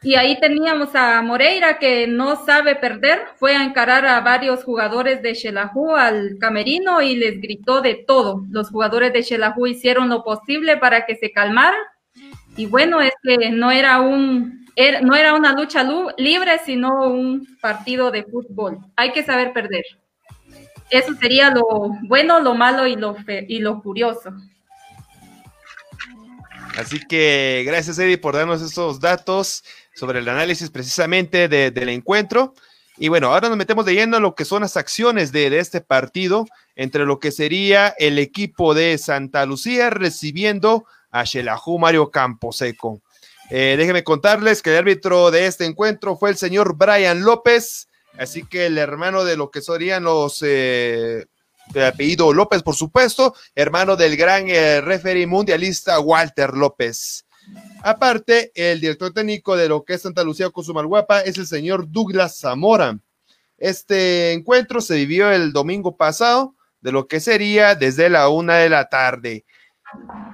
Y 0.03 0.15
ahí 0.15 0.39
teníamos 0.39 0.95
a 0.95 1.21
Moreira 1.23 1.79
que 1.79 2.07
no 2.07 2.37
sabe 2.45 2.77
perder, 2.77 3.21
fue 3.37 3.57
a 3.57 3.65
encarar 3.65 4.07
a 4.07 4.21
varios 4.21 4.63
jugadores 4.63 5.21
de 5.23 5.35
Xelajú 5.35 5.97
al 5.97 6.37
camerino 6.39 7.03
y 7.03 7.17
les 7.17 7.41
gritó 7.41 7.81
de 7.81 8.05
todo. 8.07 8.45
Los 8.51 8.71
jugadores 8.71 9.13
de 9.13 9.23
Xelajú 9.23 9.67
hicieron 9.67 10.09
lo 10.09 10.23
posible 10.23 10.77
para 10.77 11.07
que 11.07 11.17
se 11.17 11.33
calmaran. 11.33 11.81
Y 12.57 12.67
bueno, 12.67 13.01
es 13.01 13.13
que 13.23 13.51
no 13.51 13.71
era 13.71 14.01
un 14.01 14.66
no 15.03 15.15
era 15.15 15.35
una 15.35 15.53
lucha 15.53 15.87
libre, 16.19 16.61
sino 16.65 17.07
un 17.07 17.47
partido 17.61 18.11
de 18.11 18.25
fútbol. 18.25 18.79
Hay 18.97 19.13
que 19.13 19.25
saber 19.25 19.53
perder. 19.53 19.85
Eso 20.91 21.15
sería 21.21 21.51
lo 21.51 21.65
bueno, 22.03 22.41
lo 22.41 22.55
malo 22.55 22.87
y 22.87 22.95
lo, 22.97 23.17
y 23.49 23.59
lo 23.59 23.83
curioso. 23.83 24.31
Así 26.77 27.01
que 27.01 27.65
gracias, 27.67 27.99
Eddie, 27.99 28.19
por 28.19 28.35
darnos 28.35 28.61
esos 28.61 29.01
datos 29.01 29.65
sobre 29.95 30.19
el 30.19 30.29
análisis 30.29 30.71
precisamente 30.71 31.49
del 31.49 31.89
encuentro. 31.89 32.55
Y 32.99 33.09
bueno, 33.09 33.29
ahora 33.29 33.49
nos 33.49 33.59
metemos 33.59 33.87
en 33.89 34.11
lo 34.11 34.35
que 34.35 34.45
son 34.45 34.63
las 34.63 34.77
acciones 34.77 35.33
de, 35.33 35.59
este 35.59 35.81
partido, 35.81 36.47
entre 36.75 37.05
lo 37.05 37.19
que 37.19 37.31
sería 37.31 37.95
el 37.99 38.19
equipo 38.19 38.75
de 38.75 38.97
Santa 38.99 39.45
Lucía 39.47 39.91
recibiendo 39.91 40.87
a 41.11 41.25
Xelajú 41.25 41.79
Mario 41.79 42.11
Camposeco. 42.11 43.03
Eh, 43.51 43.77
déjenme 43.79 44.03
contarles 44.03 44.61
que 44.61 44.71
el 44.71 44.79
árbitro 44.79 45.31
de 45.31 45.47
este 45.47 45.65
encuentro 45.65 46.17
fue 46.17 46.31
el 46.31 46.37
señor 46.37 46.77
Brian 46.77 47.23
López, 47.23 47.89
así 48.19 48.45
que 48.45 48.67
el 48.67 48.77
hermano 48.77 49.25
de 49.25 49.37
lo 49.37 49.51
que 49.51 49.63
serían 49.63 50.05
los 50.05 50.43
eh, 50.43 51.27
de 51.73 51.87
apellido 51.87 52.33
López, 52.33 52.63
por 52.63 52.75
supuesto, 52.75 53.35
hermano 53.55 53.97
del 53.97 54.17
gran 54.17 54.49
eh, 54.49 54.81
referee 54.81 55.27
mundialista 55.27 56.01
Walter 56.01 56.55
López. 56.55 57.25
Aparte, 57.83 58.51
el 58.55 58.81
director 58.81 59.13
técnico 59.13 59.57
de 59.57 59.69
lo 59.69 59.85
que 59.85 59.95
es 59.95 60.03
Santa 60.03 60.25
Lucía 60.25 60.51
Cosumalguapa 60.51 61.21
es 61.21 61.39
el 61.39 61.47
señor 61.47 61.91
Douglas 61.91 62.41
Zamora. 62.41 62.99
Este 63.59 64.33
encuentro 64.33 64.81
se 64.81 64.97
vivió 64.97 65.31
el 65.31 65.53
domingo 65.53 65.97
pasado, 65.97 66.57
de 66.81 66.93
lo 66.93 67.07
que 67.07 67.21
sería 67.21 67.75
desde 67.75 68.11
la 68.11 68.29
una 68.29 68.57
de 68.57 68.69
la 68.69 68.89
tarde. 68.89 69.45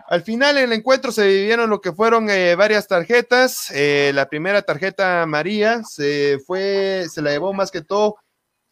Al 0.09 0.23
final 0.23 0.59
en 0.59 0.65
el 0.65 0.73
encuentro 0.73 1.13
se 1.13 1.27
vivieron 1.27 1.71
lo 1.71 1.81
que 1.81 1.93
fueron 1.93 2.29
eh, 2.31 2.55
varias 2.55 2.87
tarjetas. 2.87 3.71
Eh, 3.71 4.13
la 4.15 4.29
primera 4.29 4.63
tarjeta 4.63 5.25
María 5.27 5.83
se 5.85 6.39
fue, 6.47 7.07
se 7.11 7.23
la 7.23 7.31
llevó 7.31 7.53
más 7.53 7.71
que 7.71 7.83
todo 7.83 8.17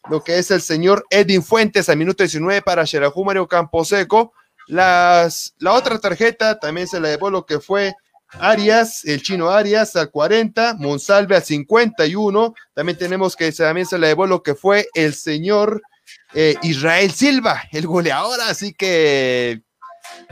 lo 0.09 0.23
que 0.23 0.39
es 0.39 0.51
el 0.51 0.61
señor 0.61 1.05
Edwin 1.09 1.43
Fuentes 1.43 1.89
a 1.89 1.95
minuto 1.95 2.23
19 2.23 2.61
para 2.61 2.85
Xerajú 2.85 3.23
Mario 3.23 3.47
Camposeco. 3.47 4.33
Las, 4.67 5.53
la 5.57 5.73
otra 5.73 5.99
tarjeta 5.99 6.59
también 6.59 6.87
se 6.87 6.99
la 6.99 7.09
llevó 7.09 7.29
lo 7.29 7.45
que 7.45 7.59
fue 7.59 7.93
Arias, 8.39 9.03
el 9.05 9.21
chino 9.21 9.49
Arias 9.49 9.95
al 9.95 10.09
40, 10.09 10.75
Monsalve 10.79 11.35
al 11.35 11.43
51. 11.43 12.53
También 12.73 12.97
tenemos 12.97 13.35
que 13.35 13.51
también 13.51 13.85
se 13.85 13.97
la 13.97 14.07
llevó 14.07 14.25
lo 14.25 14.41
que 14.41 14.55
fue 14.55 14.87
el 14.93 15.13
señor 15.13 15.81
eh, 16.33 16.55
Israel 16.61 17.11
Silva, 17.11 17.63
el 17.71 17.87
goleador. 17.87 18.39
Así 18.41 18.73
que 18.73 19.61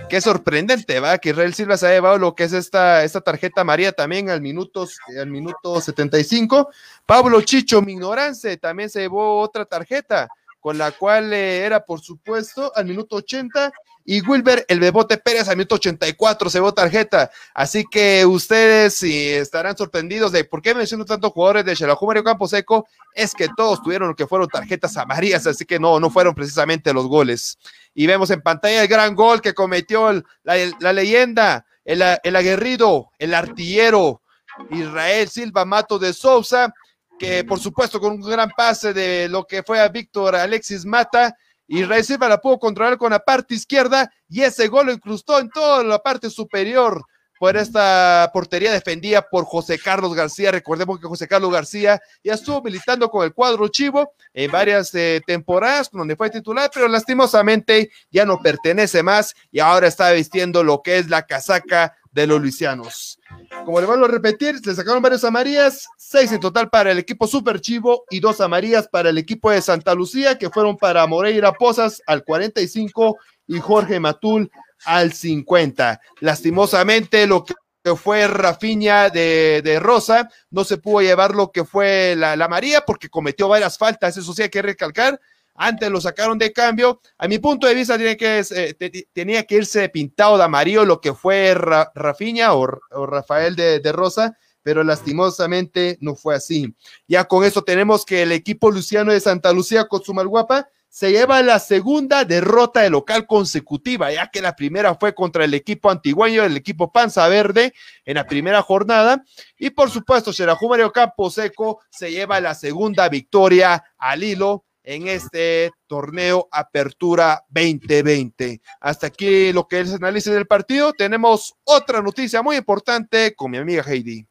Qué 0.10 0.22
sorprendente, 0.22 1.00
va, 1.00 1.18
que 1.18 1.30
Israel 1.30 1.54
Silva 1.54 1.78
se 1.78 1.88
ha 1.88 1.92
llevado 1.92 2.18
lo 2.18 2.34
que 2.34 2.46
es 2.46 2.54
esta, 2.54 3.04
esta 3.04 3.22
tarjeta 3.22 3.64
María 3.64 3.92
también 3.92 4.30
al 4.30 4.42
minuto, 4.42 4.88
al 5.20 5.28
minuto 5.28 5.80
75. 5.80 6.70
Pablo 7.06 7.42
Chicho 7.42 7.82
Mignorance 7.82 8.58
también 8.58 8.90
se 8.90 9.02
llevó 9.02 9.40
otra 9.40 9.66
tarjeta, 9.66 10.28
con 10.60 10.78
la 10.78 10.92
cual 10.92 11.32
eh, 11.34 11.60
era, 11.60 11.86
por 11.86 12.02
supuesto, 12.02 12.72
al 12.76 12.86
minuto 12.86 13.18
80 13.18 13.72
y 14.12 14.22
Wilber, 14.22 14.66
el 14.68 14.80
Bebote 14.80 15.20
Pérez, 15.20 15.50
al 15.50 15.56
minuto 15.56 15.76
84 15.76 16.50
se 16.50 16.58
llevó 16.58 16.74
tarjeta. 16.74 17.30
Así 17.54 17.86
que 17.86 18.26
ustedes 18.26 19.04
estarán 19.04 19.78
sorprendidos 19.78 20.32
de 20.32 20.46
por 20.46 20.64
qué 20.64 20.74
menciono 20.74 21.06
tantos 21.06 21.32
jugadores 21.32 21.64
de 21.64 21.76
Xelajú 21.76 22.08
Mario 22.08 22.24
Camposeco. 22.24 22.88
Es 23.14 23.36
que 23.36 23.50
todos 23.56 23.84
tuvieron 23.84 24.08
lo 24.08 24.16
que 24.16 24.26
fueron 24.26 24.48
tarjetas 24.48 24.98
amarillas, 24.98 25.46
así 25.46 25.64
que 25.64 25.78
no, 25.78 26.00
no 26.00 26.10
fueron 26.10 26.34
precisamente 26.34 26.92
los 26.92 27.06
goles. 27.06 27.60
Y 27.94 28.08
vemos 28.08 28.32
en 28.32 28.42
pantalla 28.42 28.82
el 28.82 28.88
gran 28.88 29.14
gol 29.14 29.42
que 29.42 29.54
cometió 29.54 30.12
la, 30.42 30.92
leyenda, 30.92 31.68
el 31.86 32.02
aguerrido, 32.36 33.12
el 33.20 33.36
artillero 33.36 34.24
Israel 34.72 35.30
Silva 35.30 35.66
Mato 35.66 36.00
de 36.00 36.14
Sousa, 36.14 36.74
que 37.20 37.44
por 37.44 37.60
supuesto 37.60 38.00
con 38.00 38.14
un 38.14 38.22
gran 38.22 38.50
pase 38.58 38.92
de 38.92 39.30
lo 39.30 39.46
que 39.46 39.62
fue 39.62 39.80
a 39.80 39.88
Víctor 39.88 40.36
Alexis 40.36 40.84
Mata 40.84 41.38
y 41.72 41.86
Silva 42.04 42.28
la 42.28 42.42
pudo 42.42 42.58
controlar 42.58 42.98
con 42.98 43.12
la 43.12 43.20
parte 43.20 43.54
izquierda 43.54 44.12
y 44.28 44.42
ese 44.42 44.68
gol 44.68 44.88
lo 44.88 44.92
incrustó 44.92 45.38
en 45.40 45.50
toda 45.50 45.84
la 45.84 46.00
parte 46.00 46.32
superior 46.32 47.06
por 47.40 47.56
esta 47.56 48.30
portería 48.34 48.72
defendida 48.72 49.22
por 49.28 49.46
José 49.46 49.80
Carlos 49.80 50.14
García. 50.14 50.52
Recordemos 50.52 51.00
que 51.00 51.08
José 51.08 51.28
Carlos 51.28 51.52
García 51.52 52.00
ya 52.22 52.34
estuvo 52.34 52.62
militando 52.62 53.10
con 53.10 53.24
el 53.24 53.34
cuadro 53.34 53.70
Chivo 53.70 54.14
en 54.34 54.52
varias 54.52 54.94
eh, 54.94 55.22
temporadas, 55.26 55.90
donde 55.90 56.18
fue 56.18 56.30
titular, 56.30 56.70
pero 56.72 56.90
lastimosamente 56.90 57.90
ya 58.12 58.26
no 58.26 58.40
pertenece 58.40 59.02
más 59.02 59.34
y 59.52 59.60
ahora 59.60 59.88
está 59.88 60.12
vistiendo 60.12 60.64
lo 60.64 60.82
que 60.84 60.98
es 60.98 61.10
la 61.10 61.26
casaca 61.26 61.96
de 62.12 62.28
los 62.28 62.42
luisianos. 62.42 63.20
Como 63.64 63.80
le 63.80 63.88
vuelvo 63.88 64.06
a 64.06 64.10
repetir, 64.10 64.60
le 64.66 64.76
sacaron 64.76 65.02
varios 65.02 65.24
amarillas, 65.24 65.88
seis 65.98 66.32
en 66.34 66.42
total 66.42 66.70
para 66.70 66.92
el 66.92 66.98
equipo 66.98 67.26
Super 67.26 67.62
Chivo 67.62 68.04
y 68.10 68.20
dos 68.20 68.42
amarillas 68.42 68.90
para 68.90 69.12
el 69.12 69.18
equipo 69.18 69.50
de 69.50 69.62
Santa 69.62 69.96
Lucía, 69.96 70.38
que 70.38 70.50
fueron 70.50 70.76
para 70.76 71.08
Moreira 71.08 71.54
Pozas 71.54 72.02
al 72.06 72.26
45 72.26 73.18
y 73.48 73.60
Jorge 73.60 74.00
Matul 74.00 74.52
al 74.86 75.14
50. 75.14 76.00
Lastimosamente, 76.22 77.28
lo 77.28 77.44
que 77.46 77.56
fue 77.96 78.28
Rafiña 78.28 79.10
de, 79.10 79.80
Rosa, 79.82 80.30
no 80.50 80.64
se 80.64 80.78
pudo 80.78 81.02
llevar 81.02 81.36
lo 81.36 81.52
que 81.52 81.66
fue 81.66 82.16
la, 82.18 82.36
la 82.36 82.48
María 82.48 82.82
porque 82.86 83.10
cometió 83.10 83.48
varias 83.48 83.78
faltas, 83.78 84.18
eso 84.18 84.34
sí 84.34 84.44
hay 84.44 84.50
que 84.50 84.62
recalcar, 84.62 85.20
antes 85.60 85.92
lo 85.92 86.00
sacaron 86.00 86.38
de 86.38 86.54
cambio. 86.54 87.02
A 87.18 87.28
mi 87.28 87.38
punto 87.38 87.68
de 87.68 87.76
vista, 87.76 87.98
eh, 88.00 89.06
tenía 89.14 89.44
que 89.44 89.56
irse 89.56 89.90
pintado 89.90 90.38
de 90.38 90.44
amarillo 90.46 90.86
lo 90.86 91.02
que 91.02 91.14
fue 91.14 91.54
Rafiña 91.54 92.54
o, 92.54 92.66
Rafael 93.06 93.58
de, 93.58 93.92
Rosa, 93.92 94.38
pero 94.64 94.86
lastimosamente 94.86 95.98
no 96.00 96.16
fue 96.16 96.36
así. 96.36 96.74
Ya 97.10 97.26
con 97.26 97.44
eso 97.44 97.62
tenemos 97.62 98.06
que 98.06 98.22
el 98.22 98.32
equipo 98.32 98.72
Luciano 98.72 99.12
de 99.12 99.20
Santa 99.20 99.52
Lucía 99.52 99.86
con 99.86 100.02
su 100.02 100.14
malguapa 100.14 100.70
se 100.90 101.12
lleva 101.12 101.42
la 101.44 101.60
segunda 101.60 102.26
derrota 102.26 102.82
de 102.82 102.90
local 102.90 103.28
consecutiva, 103.28 104.12
ya 104.12 104.28
que 104.28 104.42
la 104.42 104.56
primera 104.56 104.96
fue 104.96 105.14
contra 105.14 105.46
el 105.46 105.54
equipo 105.54 105.90
antigueño, 105.92 106.44
el 106.44 106.58
equipo 106.58 106.92
Panza 106.92 107.28
Verde, 107.28 107.74
en 108.06 108.16
la 108.16 108.26
primera 108.26 108.62
jornada. 108.62 109.24
Y 109.58 109.70
por 109.70 109.92
supuesto, 109.92 110.34
Xerajú 110.34 110.68
Mario 110.68 110.92
Campo 110.92 111.30
Seco 111.30 111.80
se 111.92 112.12
lleva 112.12 112.42
la 112.42 112.56
segunda 112.56 113.08
victoria 113.08 113.84
al 113.98 114.24
hilo 114.24 114.66
en 114.84 115.08
este 115.08 115.72
torneo 115.86 116.48
Apertura 116.52 117.44
2020. 117.50 118.60
Hasta 118.82 119.08
aquí 119.08 119.54
lo 119.54 119.68
que 119.68 119.82
es 119.82 119.90
el 119.90 119.96
análisis 119.98 120.34
del 120.34 120.48
partido. 120.48 120.94
Tenemos 120.94 121.54
otra 121.64 122.02
noticia 122.02 122.42
muy 122.42 122.56
importante 122.56 123.36
con 123.36 123.52
mi 123.52 123.58
amiga 123.58 123.84
Heidi. 123.86 124.26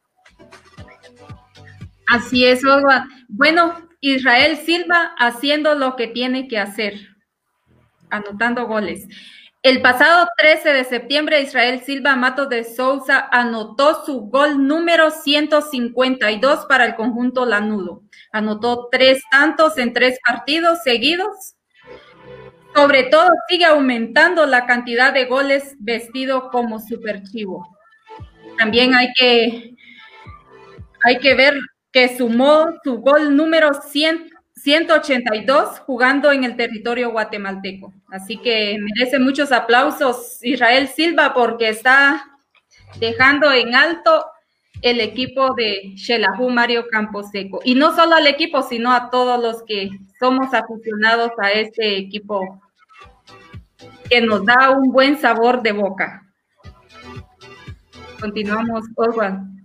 Así 2.08 2.44
es, 2.44 2.64
Olga. 2.64 3.06
Bueno, 3.28 3.87
Israel 4.00 4.56
Silva 4.58 5.14
haciendo 5.18 5.74
lo 5.74 5.96
que 5.96 6.06
tiene 6.06 6.48
que 6.48 6.58
hacer, 6.58 6.94
anotando 8.10 8.66
goles. 8.66 9.06
El 9.62 9.82
pasado 9.82 10.28
13 10.36 10.72
de 10.72 10.84
septiembre, 10.84 11.42
Israel 11.42 11.82
Silva 11.84 12.14
Matos 12.14 12.48
de 12.48 12.62
Sousa 12.62 13.28
anotó 13.32 14.04
su 14.04 14.20
gol 14.20 14.66
número 14.68 15.10
152 15.10 16.66
para 16.66 16.84
el 16.84 16.94
conjunto 16.94 17.44
Lanudo. 17.44 18.02
Anotó 18.30 18.88
tres 18.90 19.20
tantos 19.32 19.76
en 19.78 19.92
tres 19.92 20.20
partidos 20.24 20.78
seguidos. 20.84 21.56
Sobre 22.72 23.04
todo, 23.04 23.28
sigue 23.48 23.64
aumentando 23.64 24.46
la 24.46 24.64
cantidad 24.64 25.12
de 25.12 25.24
goles 25.24 25.74
vestido 25.80 26.50
como 26.50 26.78
superchivo. 26.78 27.66
También 28.58 28.94
hay 28.94 29.12
que, 29.14 29.74
hay 31.04 31.18
que 31.18 31.34
ver 31.34 31.54
que 31.98 32.16
sumó 32.16 32.68
su 32.84 32.98
gol 32.98 33.36
número 33.36 33.70
100, 33.74 34.30
182 34.54 35.80
jugando 35.80 36.30
en 36.30 36.44
el 36.44 36.54
territorio 36.54 37.10
guatemalteco. 37.10 37.92
Así 38.08 38.36
que 38.36 38.78
merece 38.80 39.18
muchos 39.18 39.50
aplausos 39.50 40.38
Israel 40.42 40.86
Silva 40.86 41.34
porque 41.34 41.70
está 41.70 42.24
dejando 43.00 43.52
en 43.52 43.74
alto 43.74 44.24
el 44.80 45.00
equipo 45.00 45.54
de 45.54 45.92
Shelahu 45.96 46.50
Mario 46.50 46.86
Camposeco. 46.88 47.58
Y 47.64 47.74
no 47.74 47.92
solo 47.96 48.14
al 48.14 48.28
equipo, 48.28 48.62
sino 48.62 48.92
a 48.92 49.10
todos 49.10 49.42
los 49.42 49.64
que 49.64 49.90
somos 50.20 50.54
aficionados 50.54 51.32
a 51.38 51.50
este 51.50 51.96
equipo 51.96 52.62
que 54.08 54.20
nos 54.20 54.44
da 54.44 54.70
un 54.70 54.92
buen 54.92 55.18
sabor 55.18 55.62
de 55.62 55.72
boca. 55.72 56.22
Continuamos, 58.20 58.84
Oswald. 58.94 59.57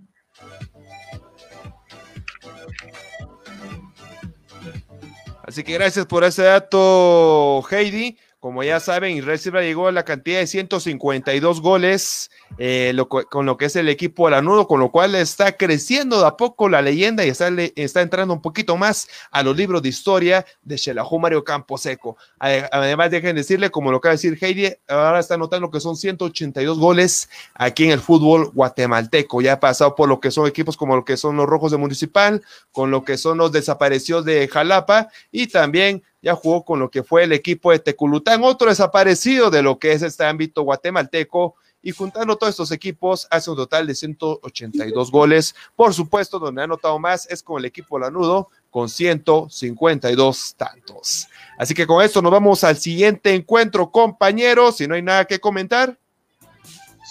Así 5.53 5.63
que 5.63 5.73
gracias 5.73 6.07
por 6.07 6.23
ese 6.23 6.41
dato, 6.41 7.63
Heidi. 7.69 8.17
Como 8.43 8.61
ya 8.61 8.81
saben, 8.81 9.15
Israel 9.15 9.39
Silva 9.39 9.61
llegó 9.61 9.87
a 9.87 9.93
la 9.93 10.03
cantidad 10.03 10.39
de 10.39 10.47
152 10.47 11.61
goles 11.61 12.29
eh, 12.57 12.93
con 13.07 13.45
lo 13.45 13.55
que 13.55 13.63
es 13.63 13.75
el 13.77 13.87
equipo 13.87 14.27
Alanudo, 14.27 14.67
con 14.67 14.81
lo 14.81 14.91
cual 14.91 15.15
está 15.15 15.53
creciendo 15.55 16.19
de 16.19 16.27
a 16.27 16.35
poco 16.35 16.67
la 16.67 16.81
leyenda 16.81 17.25
y 17.25 17.29
está, 17.29 17.47
está 17.77 18.01
entrando 18.01 18.33
un 18.33 18.41
poquito 18.41 18.75
más 18.75 19.07
a 19.31 19.43
los 19.43 19.55
libros 19.55 19.81
de 19.81 19.87
historia 19.87 20.45
de 20.61 20.75
Shelahu 20.75 21.19
Mario 21.19 21.45
Camposeco. 21.45 22.17
Además, 22.37 23.11
dejen 23.11 23.33
decirle, 23.33 23.71
como 23.71 23.91
lo 23.91 23.99
acaba 23.99 24.11
de 24.11 24.17
decir 24.17 24.37
Heidi, 24.41 24.73
ahora 24.89 25.21
está 25.21 25.37
notando 25.37 25.71
que 25.71 25.79
son 25.79 25.95
182 25.95 26.77
goles 26.77 27.29
aquí 27.53 27.85
en 27.85 27.91
el 27.91 28.01
fútbol 28.01 28.51
guatemalteco. 28.53 29.39
Ya 29.39 29.53
ha 29.53 29.59
pasado 29.61 29.95
por 29.95 30.09
lo 30.09 30.19
que 30.19 30.31
son 30.31 30.47
equipos 30.47 30.75
como 30.75 30.97
lo 30.97 31.05
que 31.05 31.15
son 31.15 31.37
los 31.37 31.45
Rojos 31.45 31.71
de 31.71 31.77
Municipal, 31.77 32.43
con 32.73 32.91
lo 32.91 33.05
que 33.05 33.15
son 33.15 33.37
los 33.37 33.53
desaparecidos 33.53 34.25
de 34.25 34.49
Jalapa 34.49 35.07
y 35.31 35.47
también 35.47 36.03
ya 36.23 36.35
jugó 36.35 36.63
con 36.63 36.79
lo 36.79 36.89
que 36.89 37.03
fue 37.03 37.25
el 37.25 37.33
equipo 37.33 37.71
de 37.71 37.79
Teculután, 37.79 38.43
otro 38.43 38.69
desaparecido 38.69 39.51
de 39.51 39.61
lo 39.61 39.77
que 39.77 39.91
es 39.91 40.01
este 40.01 40.23
ámbito 40.23 40.63
guatemalteco. 40.63 41.55
Y 41.85 41.91
juntando 41.91 42.37
todos 42.37 42.51
estos 42.51 42.71
equipos, 42.71 43.27
hace 43.29 43.49
un 43.49 43.57
total 43.57 43.85
de 43.85 43.93
182 43.93 45.11
goles. 45.11 45.53
Por 45.75 45.93
supuesto, 45.93 46.39
donde 46.39 46.61
ha 46.61 46.63
anotado 46.63 46.97
más 46.97 47.27
es 47.29 47.43
con 47.43 47.59
el 47.59 47.65
equipo 47.65 47.99
Lanudo, 47.99 48.47
con 48.71 48.87
152 48.87 50.55
tantos. 50.55 51.27
Así 51.57 51.73
que 51.73 51.85
con 51.85 52.01
esto 52.01 52.21
nos 52.21 52.31
vamos 52.31 52.63
al 52.63 52.77
siguiente 52.77 53.35
encuentro, 53.35 53.91
compañeros. 53.91 54.77
Si 54.77 54.87
no 54.87 54.95
hay 54.95 55.01
nada 55.01 55.25
que 55.25 55.41
comentar. 55.41 55.99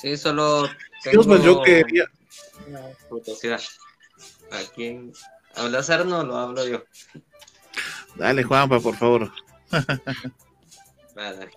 Sí, 0.01 0.17
solo. 0.17 0.71
Tengo... 1.05 1.37
yo 1.37 1.63
quería. 1.63 2.05
¿A 4.53 4.73
quién 4.75 5.13
hablas, 5.55 5.91
Arno? 5.91 6.23
Lo 6.25 6.39
hablo 6.39 6.67
yo. 6.67 6.83
Dale, 8.17 8.43
Juanpa, 8.43 8.81
por 8.81 8.97
favor. 8.97 9.33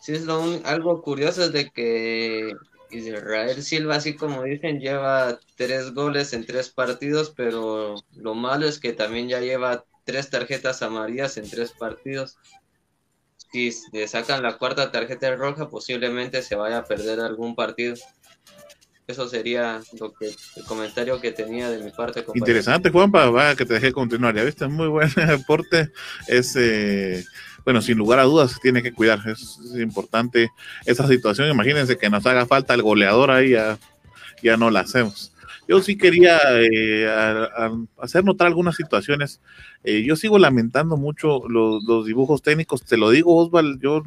sí, 0.00 0.12
es 0.12 0.24
lo 0.24 0.42
algo 0.64 1.02
curioso 1.02 1.48
de 1.50 1.70
que 1.70 2.54
Israel 2.90 3.62
Silva, 3.62 3.96
así 3.96 4.16
como 4.16 4.42
dicen, 4.42 4.80
lleva 4.80 5.38
tres 5.56 5.92
goles 5.92 6.32
en 6.32 6.46
tres 6.46 6.70
partidos, 6.70 7.32
pero 7.36 7.96
lo 8.16 8.34
malo 8.34 8.66
es 8.66 8.78
que 8.78 8.92
también 8.92 9.28
ya 9.28 9.40
lleva 9.40 9.84
tres 10.04 10.30
tarjetas 10.30 10.82
amarillas 10.82 11.36
en 11.36 11.48
tres 11.48 11.72
partidos. 11.72 12.38
Si 13.52 13.70
le 13.92 14.06
sacan 14.08 14.42
la 14.42 14.58
cuarta 14.58 14.90
tarjeta 14.90 15.34
roja, 15.34 15.68
posiblemente 15.68 16.42
se 16.42 16.54
vaya 16.54 16.78
a 16.78 16.84
perder 16.84 17.20
algún 17.20 17.54
partido. 17.54 17.94
Eso 19.08 19.26
sería 19.26 19.80
lo 19.98 20.12
que 20.12 20.26
el 20.56 20.64
comentario 20.64 21.18
que 21.18 21.32
tenía 21.32 21.70
de 21.70 21.82
mi 21.82 21.90
parte. 21.90 22.26
Interesante, 22.34 22.90
Juanpa, 22.90 23.30
va, 23.30 23.56
que 23.56 23.64
te 23.64 23.72
dejé 23.72 23.90
continuar. 23.90 24.36
Ya 24.36 24.44
viste, 24.44 24.66
muy 24.68 24.86
buen 24.86 25.08
aporte. 25.30 25.90
Es, 26.26 26.54
eh, 26.56 27.24
bueno, 27.64 27.80
sin 27.80 27.96
lugar 27.96 28.18
a 28.18 28.24
dudas, 28.24 28.60
tiene 28.60 28.82
que 28.82 28.92
cuidar. 28.92 29.20
Es, 29.26 29.58
importante 29.76 30.50
esa 30.84 31.08
situación. 31.08 31.48
Imagínense 31.48 31.96
que 31.96 32.10
nos 32.10 32.26
haga 32.26 32.44
falta 32.44 32.74
el 32.74 32.82
goleador 32.82 33.30
ahí, 33.30 33.52
ya, 33.52 33.78
ya 34.42 34.58
no 34.58 34.70
la 34.70 34.80
hacemos. 34.80 35.32
Yo 35.68 35.82
sí 35.82 35.98
quería 35.98 36.38
eh, 36.54 37.06
hacer 37.98 38.24
notar 38.24 38.46
algunas 38.46 38.74
situaciones. 38.74 39.42
Eh, 39.84 40.02
yo 40.02 40.16
sigo 40.16 40.38
lamentando 40.38 40.96
mucho 40.96 41.46
los, 41.46 42.06
dibujos 42.06 42.40
técnicos. 42.40 42.84
Te 42.84 42.96
lo 42.96 43.10
digo, 43.10 43.36
Osval, 43.36 43.78
yo 43.78 44.02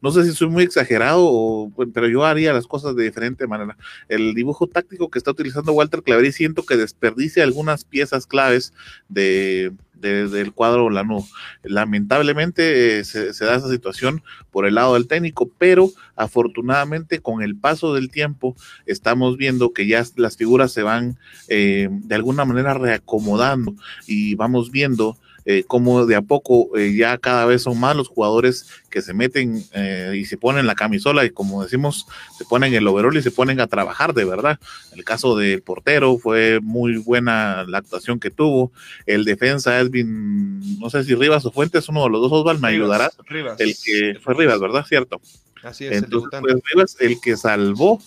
no 0.00 0.10
sé 0.10 0.24
si 0.24 0.32
soy 0.32 0.48
muy 0.48 0.62
exagerado, 0.64 1.70
pero 1.92 2.08
yo 2.08 2.24
haría 2.24 2.54
las 2.54 2.66
cosas 2.66 2.96
de 2.96 3.04
diferente 3.04 3.46
manera. 3.46 3.76
El 4.08 4.32
dibujo 4.32 4.66
táctico 4.66 5.10
que 5.10 5.18
está 5.18 5.30
utilizando 5.30 5.72
Walter 5.72 6.02
Claverí 6.02 6.32
siento 6.32 6.64
que 6.64 6.78
desperdicia 6.78 7.44
algunas 7.44 7.84
piezas 7.84 8.26
claves 8.26 8.72
de, 9.10 9.72
del 10.02 10.52
cuadro 10.52 10.90
Lanú. 10.90 11.26
Lamentablemente 11.62 12.98
eh, 12.98 13.04
se, 13.04 13.44
da 13.44 13.56
esa 13.56 13.70
situación 13.70 14.22
por 14.50 14.66
el 14.66 14.74
lado 14.74 14.94
del 14.94 15.06
técnico, 15.06 15.50
pero 15.58 15.90
afortunadamente 16.16 17.20
con 17.20 17.42
el 17.42 17.56
paso 17.56 17.94
del 17.94 18.10
tiempo 18.10 18.56
estamos 18.86 19.36
viendo 19.36 19.72
que 19.72 19.86
ya 19.86 20.04
las 20.16 20.36
figuras 20.36 20.72
se 20.72 20.82
van 20.82 21.16
eh, 21.48 21.88
de 21.90 22.14
alguna 22.14 22.44
manera 22.44 22.74
reacomodando 22.74 23.74
y 24.06 24.34
vamos 24.34 24.70
viendo 24.70 25.16
eh, 25.44 25.64
como 25.66 26.06
de 26.06 26.14
a 26.14 26.22
poco 26.22 26.76
eh, 26.78 26.94
ya 26.94 27.18
cada 27.18 27.46
vez 27.46 27.62
son 27.62 27.78
más 27.80 27.96
los 27.96 28.08
jugadores 28.08 28.68
que 28.90 29.02
se 29.02 29.12
meten 29.12 29.64
eh, 29.72 30.14
y 30.16 30.24
se 30.24 30.36
ponen 30.36 30.66
la 30.66 30.74
camisola 30.74 31.24
y 31.24 31.30
como 31.30 31.62
decimos, 31.62 32.06
se 32.36 32.44
ponen 32.44 32.74
el 32.74 32.86
overall 32.86 33.16
y 33.16 33.22
se 33.22 33.30
ponen 33.30 33.60
a 33.60 33.66
trabajar 33.66 34.14
de 34.14 34.24
verdad. 34.24 34.60
El 34.94 35.04
caso 35.04 35.36
del 35.36 35.62
portero 35.62 36.18
fue 36.18 36.60
muy 36.62 36.98
buena 36.98 37.64
la 37.66 37.78
actuación 37.78 38.20
que 38.20 38.30
tuvo. 38.30 38.70
El 39.06 39.24
defensa 39.24 39.80
Edwin, 39.80 40.78
no 40.78 40.90
sé 40.90 41.04
si 41.04 41.14
Rivas 41.14 41.44
o 41.44 41.50
Fuentes, 41.50 41.88
uno 41.88 42.04
de 42.04 42.10
los 42.10 42.20
dos, 42.20 42.32
Osval, 42.32 42.60
me 42.60 42.68
ayudará. 42.68 43.10
El 43.58 43.74
que 43.82 44.18
fue 44.22 44.34
Rivas, 44.34 44.60
¿verdad? 44.60 44.84
Cierto. 44.86 45.20
Así 45.62 45.86
es. 45.86 45.92
Entonces, 45.92 46.30
el, 46.32 46.40
pues, 46.40 46.54
Rivas, 46.72 46.96
el 47.00 47.20
que 47.20 47.36
salvó 47.36 48.00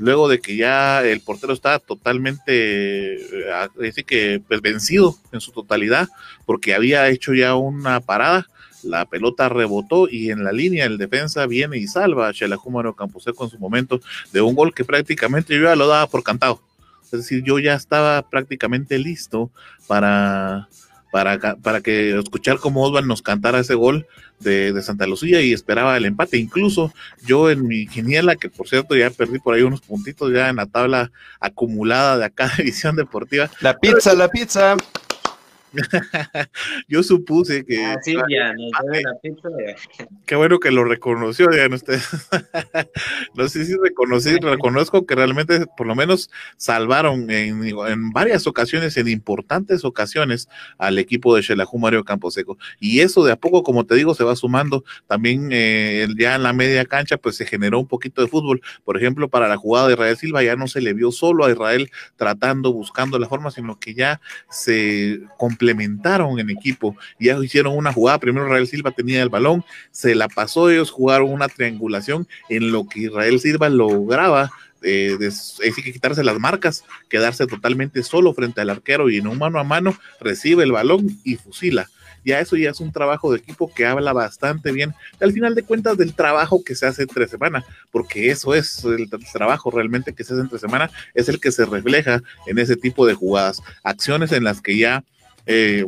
luego 0.00 0.28
de 0.28 0.40
que 0.40 0.56
ya 0.56 1.04
el 1.04 1.20
portero 1.20 1.52
estaba 1.52 1.78
totalmente, 1.78 3.18
así 3.86 4.02
que 4.02 4.42
pues 4.48 4.62
vencido 4.62 5.16
en 5.30 5.40
su 5.40 5.52
totalidad, 5.52 6.08
porque 6.46 6.74
había 6.74 7.08
hecho 7.08 7.34
ya 7.34 7.54
una 7.54 8.00
parada, 8.00 8.46
la 8.82 9.04
pelota 9.04 9.50
rebotó 9.50 10.08
y 10.08 10.30
en 10.30 10.42
la 10.42 10.52
línea 10.52 10.86
el 10.86 10.96
defensa 10.96 11.46
viene 11.46 11.76
y 11.76 11.86
salva 11.86 12.28
a 12.28 12.32
Chelajúmaro 12.32 12.96
Camposeco 12.96 13.44
en 13.44 13.50
su 13.50 13.58
momento 13.58 14.00
de 14.32 14.40
un 14.40 14.54
gol 14.54 14.72
que 14.72 14.86
prácticamente 14.86 15.54
yo 15.54 15.64
ya 15.64 15.76
lo 15.76 15.86
daba 15.86 16.06
por 16.06 16.22
cantado. 16.22 16.62
Es 17.04 17.10
decir, 17.10 17.42
yo 17.44 17.58
ya 17.58 17.74
estaba 17.74 18.22
prácticamente 18.22 18.98
listo 18.98 19.50
para, 19.86 20.68
para, 21.12 21.56
para 21.56 21.80
que 21.82 22.18
escuchar 22.18 22.58
cómo 22.58 22.84
Osvaldo 22.84 23.08
nos 23.08 23.20
cantara 23.20 23.58
ese 23.58 23.74
gol 23.74 24.06
de, 24.40 24.82
Santa 24.82 25.06
Lucía 25.06 25.40
y 25.40 25.52
esperaba 25.52 25.96
el 25.96 26.06
empate. 26.06 26.38
Incluso 26.38 26.92
yo 27.24 27.50
en 27.50 27.66
mi 27.66 27.86
quiniela, 27.86 28.36
que 28.36 28.48
por 28.48 28.68
cierto 28.68 28.96
ya 28.96 29.10
perdí 29.10 29.38
por 29.38 29.54
ahí 29.54 29.62
unos 29.62 29.80
puntitos 29.80 30.32
ya 30.32 30.48
en 30.48 30.56
la 30.56 30.66
tabla 30.66 31.12
acumulada 31.38 32.18
de 32.18 32.24
acá 32.24 32.50
de 32.56 32.72
Deportiva. 32.96 33.50
La 33.60 33.78
pizza, 33.78 34.14
la 34.14 34.28
pizza. 34.28 34.76
Yo 36.88 37.02
supuse 37.02 37.64
que. 37.64 37.84
Ah, 37.84 37.96
sí, 38.02 38.14
ya. 38.28 38.54
Qué 40.26 40.36
bueno 40.36 40.58
que 40.58 40.70
lo 40.70 40.84
reconoció, 40.84 41.48
digan 41.48 41.72
ustedes. 41.72 42.08
no 43.34 43.48
sé 43.48 43.64
si 43.64 43.74
reconocí, 43.76 44.36
reconozco 44.38 45.06
que 45.06 45.14
realmente 45.14 45.66
por 45.76 45.86
lo 45.86 45.94
menos 45.94 46.30
salvaron 46.56 47.30
en, 47.30 48.10
varias 48.12 48.46
ocasiones, 48.46 48.96
en 48.96 49.08
importantes 49.08 49.84
ocasiones, 49.84 50.48
al 50.78 50.98
equipo 50.98 51.36
de 51.36 51.42
Shelahu 51.42 51.78
Mario 51.78 52.04
Camposeco. 52.04 52.58
Y 52.80 53.00
eso 53.00 53.24
de 53.24 53.32
a 53.32 53.36
poco, 53.36 53.62
como 53.62 53.86
te 53.86 53.94
digo, 53.94 54.14
se 54.14 54.24
va 54.24 54.34
sumando. 54.36 54.84
También 55.06 55.50
eh, 55.52 56.08
ya 56.18 56.34
en 56.34 56.42
la 56.42 56.52
media 56.52 56.84
cancha, 56.84 57.16
pues 57.16 57.36
se 57.36 57.46
generó 57.46 57.78
un 57.78 57.86
poquito 57.86 58.22
de 58.22 58.28
fútbol. 58.28 58.60
Por 58.84 58.96
ejemplo, 58.96 59.28
para 59.28 59.48
la 59.48 59.56
jugada 59.56 59.86
de 59.86 59.94
Israel 59.94 60.16
Silva, 60.16 60.42
ya 60.42 60.56
no 60.56 60.66
se 60.66 60.80
le 60.80 60.94
vio 60.94 61.12
solo 61.12 61.44
a 61.44 61.50
Israel 61.50 61.90
tratando, 62.16 62.72
buscando 62.72 63.18
la 63.18 63.28
forma, 63.28 63.50
sino 63.50 63.78
que 63.78 63.94
ya 63.94 64.20
se 64.48 65.20
complementaron 65.60 66.38
en 66.38 66.48
equipo. 66.48 66.96
Ya 67.18 67.38
hicieron 67.38 67.76
una 67.76 67.92
jugada. 67.92 68.18
Primero 68.18 68.46
Israel 68.46 68.66
Silva 68.66 68.90
tenía 68.92 69.22
el 69.22 69.28
balón, 69.28 69.62
se 69.90 70.14
la 70.14 70.28
pasó, 70.28 70.70
ellos 70.70 70.90
jugaron 70.90 71.30
una 71.30 71.48
triangulación 71.48 72.26
en 72.48 72.72
lo 72.72 72.86
que 72.86 73.00
Israel 73.00 73.38
Silva 73.40 73.68
lograba 73.68 74.50
eh, 74.82 75.18
que 75.76 75.92
quitarse 75.92 76.24
las 76.24 76.38
marcas, 76.38 76.84
quedarse 77.10 77.46
totalmente 77.46 78.02
solo 78.02 78.32
frente 78.32 78.62
al 78.62 78.70
arquero 78.70 79.10
y 79.10 79.18
en 79.18 79.26
un 79.26 79.36
mano 79.36 79.60
a 79.60 79.64
mano 79.64 79.94
recibe 80.20 80.64
el 80.64 80.72
balón 80.72 81.18
y 81.24 81.36
fusila. 81.36 81.86
Ya 82.24 82.40
eso 82.40 82.56
ya 82.56 82.70
es 82.70 82.80
un 82.80 82.92
trabajo 82.92 83.32
de 83.32 83.38
equipo 83.38 83.72
que 83.72 83.86
habla 83.86 84.12
bastante 84.12 84.72
bien, 84.72 84.94
al 85.20 85.32
final 85.32 85.54
de 85.54 85.62
cuentas, 85.62 85.96
del 85.96 86.14
trabajo 86.14 86.62
que 86.62 86.74
se 86.74 86.86
hace 86.86 87.02
entre 87.02 87.28
semana, 87.28 87.64
porque 87.90 88.30
eso 88.30 88.54
es 88.54 88.84
el, 88.84 89.08
trabajo 89.32 89.70
realmente 89.70 90.12
que 90.12 90.24
se 90.24 90.34
hace 90.34 90.42
entre 90.42 90.58
semana, 90.58 90.90
es 91.14 91.28
el 91.28 91.40
que 91.40 91.50
se 91.50 91.64
refleja 91.64 92.22
en 92.46 92.58
ese 92.58 92.76
tipo 92.76 93.06
de 93.06 93.14
jugadas, 93.14 93.62
acciones 93.82 94.32
en 94.32 94.44
las 94.44 94.60
que 94.60 94.76
ya 94.76 95.02
eh, 95.52 95.84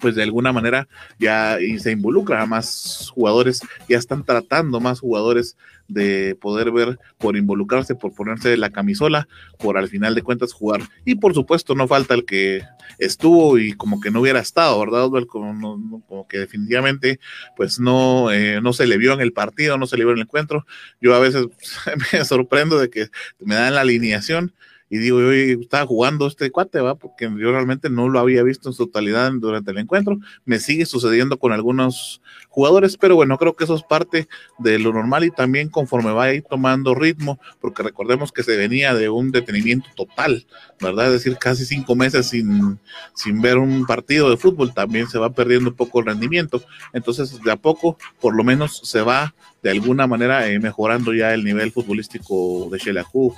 pues 0.00 0.16
de 0.16 0.24
alguna 0.24 0.52
manera 0.52 0.88
ya 1.16 1.56
se 1.78 1.92
involucra 1.92 2.42
a 2.42 2.46
más 2.46 3.10
jugadores, 3.14 3.60
ya 3.88 3.96
están 3.96 4.24
tratando 4.24 4.80
más 4.80 4.98
jugadores 4.98 5.56
de 5.86 6.36
poder 6.40 6.72
ver 6.72 6.98
por 7.18 7.36
involucrarse, 7.36 7.94
por 7.94 8.12
ponerse 8.12 8.56
la 8.56 8.70
camisola, 8.70 9.28
por 9.60 9.78
al 9.78 9.88
final 9.88 10.16
de 10.16 10.22
cuentas 10.22 10.52
jugar. 10.52 10.80
Y 11.04 11.14
por 11.14 11.34
supuesto 11.34 11.76
no 11.76 11.86
falta 11.86 12.14
el 12.14 12.24
que 12.24 12.62
estuvo 12.98 13.58
y 13.58 13.74
como 13.74 14.00
que 14.00 14.10
no 14.10 14.20
hubiera 14.20 14.40
estado, 14.40 14.80
¿verdad? 14.80 15.08
Como, 15.28 16.02
como 16.08 16.26
que 16.26 16.38
definitivamente 16.38 17.20
pues 17.56 17.78
no, 17.78 18.32
eh, 18.32 18.60
no 18.60 18.72
se 18.72 18.88
le 18.88 18.98
vio 18.98 19.12
en 19.12 19.20
el 19.20 19.32
partido, 19.32 19.78
no 19.78 19.86
se 19.86 19.96
le 19.96 20.04
vio 20.04 20.14
en 20.14 20.18
el 20.18 20.24
encuentro. 20.24 20.66
Yo 21.00 21.14
a 21.14 21.20
veces 21.20 21.46
me 22.12 22.24
sorprendo 22.24 22.76
de 22.76 22.90
que 22.90 23.06
me 23.38 23.54
dan 23.54 23.76
la 23.76 23.82
alineación 23.82 24.52
y 24.92 24.98
digo, 24.98 25.20
yo 25.22 25.32
estaba 25.32 25.86
jugando 25.86 26.26
este 26.26 26.50
cuate, 26.50 26.78
va, 26.82 26.96
porque 26.96 27.24
yo 27.24 27.50
realmente 27.50 27.88
no 27.88 28.10
lo 28.10 28.20
había 28.20 28.42
visto 28.42 28.68
en 28.68 28.74
su 28.74 28.84
totalidad 28.88 29.32
durante 29.32 29.70
el 29.70 29.78
encuentro. 29.78 30.18
Me 30.44 30.58
sigue 30.58 30.84
sucediendo 30.84 31.38
con 31.38 31.50
algunos 31.50 32.20
jugadores, 32.50 32.98
pero 32.98 33.16
bueno, 33.16 33.38
creo 33.38 33.56
que 33.56 33.64
eso 33.64 33.74
es 33.74 33.84
parte 33.84 34.28
de 34.58 34.78
lo 34.78 34.92
normal 34.92 35.24
y 35.24 35.30
también 35.30 35.70
conforme 35.70 36.12
va 36.12 36.24
a 36.24 36.34
ir 36.34 36.42
tomando 36.42 36.94
ritmo, 36.94 37.40
porque 37.58 37.82
recordemos 37.82 38.32
que 38.32 38.42
se 38.42 38.54
venía 38.54 38.92
de 38.92 39.08
un 39.08 39.30
detenimiento 39.32 39.88
total, 39.96 40.46
¿verdad? 40.78 41.06
Es 41.06 41.12
decir, 41.12 41.38
casi 41.38 41.64
cinco 41.64 41.94
meses 41.96 42.28
sin, 42.28 42.78
sin 43.14 43.40
ver 43.40 43.56
un 43.56 43.86
partido 43.86 44.28
de 44.28 44.36
fútbol, 44.36 44.74
también 44.74 45.08
se 45.08 45.18
va 45.18 45.32
perdiendo 45.32 45.70
un 45.70 45.76
poco 45.76 46.00
el 46.00 46.04
rendimiento. 46.06 46.62
Entonces, 46.92 47.40
de 47.42 47.50
a 47.50 47.56
poco, 47.56 47.96
por 48.20 48.36
lo 48.36 48.44
menos 48.44 48.82
se 48.84 49.00
va 49.00 49.34
de 49.62 49.70
alguna 49.70 50.06
manera 50.06 50.48
eh, 50.48 50.58
mejorando 50.58 51.14
ya 51.14 51.32
el 51.32 51.44
nivel 51.44 51.70
futbolístico 51.70 52.68
de 52.70 52.78
Shelahu, 52.78 53.32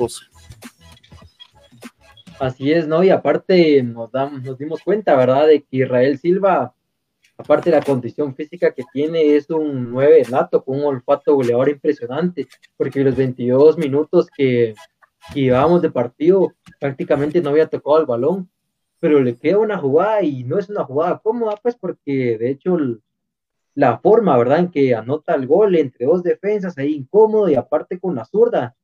Así 2.38 2.72
es, 2.72 2.86
¿no? 2.86 3.04
Y 3.04 3.10
aparte 3.10 3.82
nos, 3.82 4.10
damos, 4.10 4.42
nos 4.42 4.58
dimos 4.58 4.82
cuenta, 4.82 5.16
¿verdad? 5.16 5.46
De 5.46 5.62
que 5.62 5.78
Israel 5.78 6.18
Silva, 6.18 6.74
aparte 7.36 7.70
de 7.70 7.76
la 7.76 7.84
condición 7.84 8.34
física 8.34 8.72
que 8.72 8.82
tiene, 8.92 9.36
es 9.36 9.48
un 9.50 9.90
9 9.90 10.24
nato 10.30 10.64
con 10.64 10.78
un 10.78 10.84
olfato 10.84 11.34
goleador 11.34 11.68
impresionante, 11.68 12.46
porque 12.76 13.04
los 13.04 13.16
22 13.16 13.78
minutos 13.78 14.28
que, 14.36 14.74
que 15.32 15.40
llevábamos 15.40 15.82
de 15.82 15.90
partido 15.90 16.52
prácticamente 16.80 17.40
no 17.40 17.50
había 17.50 17.68
tocado 17.68 18.00
el 18.00 18.06
balón, 18.06 18.50
pero 18.98 19.20
le 19.20 19.36
queda 19.36 19.58
una 19.58 19.78
jugada 19.78 20.22
y 20.22 20.44
no 20.44 20.58
es 20.58 20.68
una 20.68 20.84
jugada 20.84 21.18
cómoda, 21.18 21.56
pues 21.62 21.76
porque 21.76 22.36
de 22.38 22.50
hecho 22.50 22.76
la 23.74 23.98
forma, 23.98 24.36
¿verdad? 24.36 24.60
En 24.60 24.70
que 24.70 24.94
anota 24.94 25.34
el 25.34 25.46
gol 25.46 25.76
entre 25.76 26.06
dos 26.06 26.22
defensas 26.22 26.78
ahí 26.78 26.94
incómodo 26.94 27.48
y 27.48 27.54
aparte 27.54 27.98
con 27.98 28.14
la 28.14 28.24
zurda, 28.24 28.74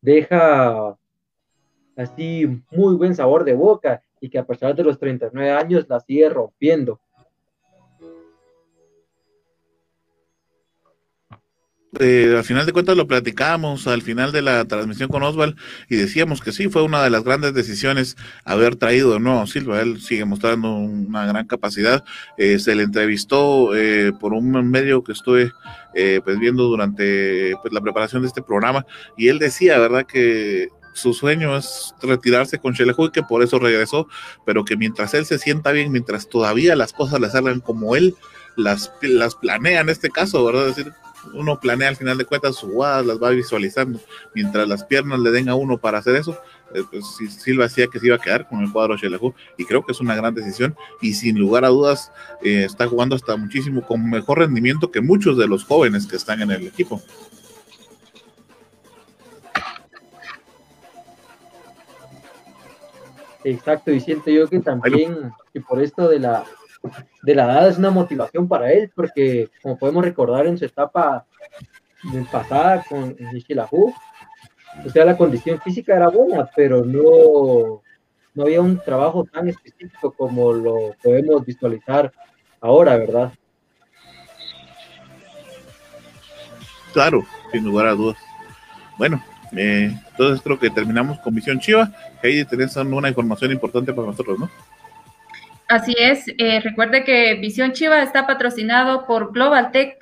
deja 0.00 0.96
así 2.00 2.62
muy 2.70 2.94
buen 2.94 3.14
sabor 3.14 3.44
de 3.44 3.54
boca 3.54 4.02
y 4.20 4.28
que 4.28 4.38
a 4.38 4.46
pesar 4.46 4.74
de 4.74 4.84
los 4.84 4.98
39 4.98 5.50
años 5.52 5.86
la 5.88 6.00
sigue 6.00 6.28
rompiendo. 6.28 7.00
Eh, 11.98 12.34
al 12.36 12.44
final 12.44 12.64
de 12.66 12.72
cuentas 12.72 12.96
lo 12.96 13.08
platicábamos 13.08 13.88
al 13.88 14.02
final 14.02 14.30
de 14.30 14.42
la 14.42 14.64
transmisión 14.64 15.08
con 15.08 15.24
Oswald 15.24 15.56
y 15.88 15.96
decíamos 15.96 16.40
que 16.40 16.52
sí, 16.52 16.68
fue 16.68 16.84
una 16.84 17.02
de 17.02 17.10
las 17.10 17.24
grandes 17.24 17.52
decisiones 17.52 18.16
haber 18.44 18.76
traído 18.76 19.12
de 19.12 19.18
nuevo 19.18 19.44
Silva, 19.48 19.80
él 19.80 20.00
sigue 20.00 20.24
mostrando 20.24 20.72
una 20.72 21.26
gran 21.26 21.48
capacidad, 21.48 22.04
eh, 22.38 22.60
se 22.60 22.76
le 22.76 22.84
entrevistó 22.84 23.74
eh, 23.74 24.12
por 24.12 24.34
un 24.34 24.70
medio 24.70 25.02
que 25.02 25.12
estuve 25.12 25.50
pues 25.92 26.38
viendo 26.38 26.62
durante 26.62 27.56
pues, 27.60 27.74
la 27.74 27.80
preparación 27.80 28.22
de 28.22 28.28
este 28.28 28.42
programa 28.42 28.86
y 29.16 29.26
él 29.26 29.40
decía, 29.40 29.76
¿verdad? 29.80 30.06
Que 30.06 30.68
su 30.92 31.14
sueño 31.14 31.56
es 31.56 31.94
retirarse 32.02 32.58
con 32.58 32.74
Chelejo 32.74 33.06
y 33.06 33.10
que 33.10 33.22
por 33.22 33.42
eso 33.42 33.58
regresó, 33.58 34.08
pero 34.44 34.64
que 34.64 34.76
mientras 34.76 35.14
él 35.14 35.26
se 35.26 35.38
sienta 35.38 35.72
bien, 35.72 35.92
mientras 35.92 36.28
todavía 36.28 36.76
las 36.76 36.92
cosas 36.92 37.20
le 37.20 37.30
salgan 37.30 37.60
como 37.60 37.96
él 37.96 38.14
las, 38.56 38.92
las 39.02 39.34
planea 39.34 39.80
en 39.80 39.88
este 39.88 40.10
caso, 40.10 40.44
¿verdad? 40.44 40.68
Es 40.68 40.76
decir, 40.76 40.92
uno 41.34 41.60
planea 41.60 41.88
al 41.88 41.96
final 41.96 42.18
de 42.18 42.24
cuentas 42.24 42.56
sus 42.56 42.70
jugadas, 42.70 43.06
las 43.06 43.22
va 43.22 43.30
visualizando, 43.30 44.00
mientras 44.34 44.66
las 44.66 44.84
piernas 44.84 45.20
le 45.20 45.30
den 45.30 45.48
a 45.48 45.54
uno 45.54 45.78
para 45.78 45.98
hacer 45.98 46.16
eso, 46.16 46.38
eh, 46.74 46.82
pues 46.90 47.04
Silva 47.38 47.64
decía 47.64 47.88
que 47.88 47.98
se 47.98 48.06
iba 48.06 48.16
a 48.16 48.20
quedar 48.20 48.48
con 48.48 48.60
el 48.60 48.72
cuadro 48.72 48.96
Chelejo 48.96 49.34
y 49.56 49.64
creo 49.64 49.84
que 49.84 49.92
es 49.92 50.00
una 50.00 50.14
gran 50.14 50.34
decisión 50.34 50.76
y 51.00 51.14
sin 51.14 51.38
lugar 51.38 51.64
a 51.64 51.68
dudas 51.68 52.12
eh, 52.42 52.64
está 52.64 52.86
jugando 52.86 53.16
hasta 53.16 53.36
muchísimo 53.36 53.82
con 53.82 54.08
mejor 54.08 54.38
rendimiento 54.38 54.90
que 54.90 55.00
muchos 55.00 55.36
de 55.36 55.48
los 55.48 55.64
jóvenes 55.64 56.06
que 56.06 56.16
están 56.16 56.42
en 56.42 56.50
el 56.50 56.66
equipo. 56.66 57.02
Exacto, 63.44 63.90
y 63.90 64.00
siento 64.00 64.30
yo 64.30 64.48
que 64.48 64.60
también, 64.60 65.32
que 65.52 65.60
por 65.60 65.82
esto 65.82 66.08
de 66.08 66.18
la, 66.18 66.44
de 67.22 67.34
la 67.34 67.44
edad 67.44 67.68
es 67.68 67.78
una 67.78 67.90
motivación 67.90 68.46
para 68.48 68.72
él, 68.72 68.90
porque 68.94 69.48
como 69.62 69.78
podemos 69.78 70.04
recordar 70.04 70.46
en 70.46 70.58
su 70.58 70.66
etapa 70.66 71.26
pasada 72.30 72.84
con 72.88 73.16
Nishilahu, 73.32 73.94
o 74.84 74.90
sea, 74.90 75.04
la 75.04 75.16
condición 75.16 75.60
física 75.60 75.96
era 75.96 76.08
buena, 76.08 76.48
pero 76.54 76.84
no, 76.84 77.82
no 78.34 78.42
había 78.42 78.60
un 78.60 78.78
trabajo 78.78 79.24
tan 79.24 79.48
específico 79.48 80.12
como 80.12 80.52
lo 80.52 80.94
podemos 81.02 81.44
visualizar 81.44 82.12
ahora, 82.60 82.96
¿verdad? 82.96 83.32
Claro, 86.92 87.24
sin 87.52 87.64
lugar 87.64 87.86
a 87.86 87.92
dudas. 87.92 88.18
Bueno, 88.98 89.22
eh, 89.56 89.92
entonces 90.10 90.40
creo 90.42 90.58
que 90.58 90.70
terminamos 90.70 91.18
con 91.20 91.34
Visión 91.34 91.58
Chiva. 91.60 91.90
Heidi, 92.22 92.44
tenés 92.44 92.76
una 92.76 93.08
información 93.08 93.52
importante 93.52 93.92
para 93.92 94.08
nosotros, 94.08 94.38
¿no? 94.38 94.50
Así 95.68 95.94
es. 95.98 96.24
Eh, 96.38 96.60
recuerde 96.60 97.04
que 97.04 97.34
Visión 97.34 97.72
Chiva 97.72 98.02
está 98.02 98.26
patrocinado 98.26 99.06
por 99.06 99.32
Global 99.32 99.70
Tech, 99.70 99.98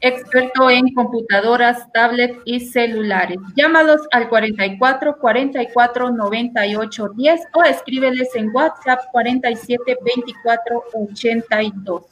experto 0.00 0.70
en 0.70 0.94
computadoras, 0.94 1.90
tablets 1.92 2.38
y 2.44 2.60
celulares. 2.60 3.38
Llámalos 3.56 4.02
al 4.12 4.28
44 4.28 5.18
44 5.18 6.10
98 6.10 7.08
10 7.16 7.40
o 7.54 7.62
escríbeles 7.64 8.28
en 8.36 8.54
WhatsApp 8.54 9.00
47 9.10 9.98
24 10.04 10.84
82. 10.92 12.02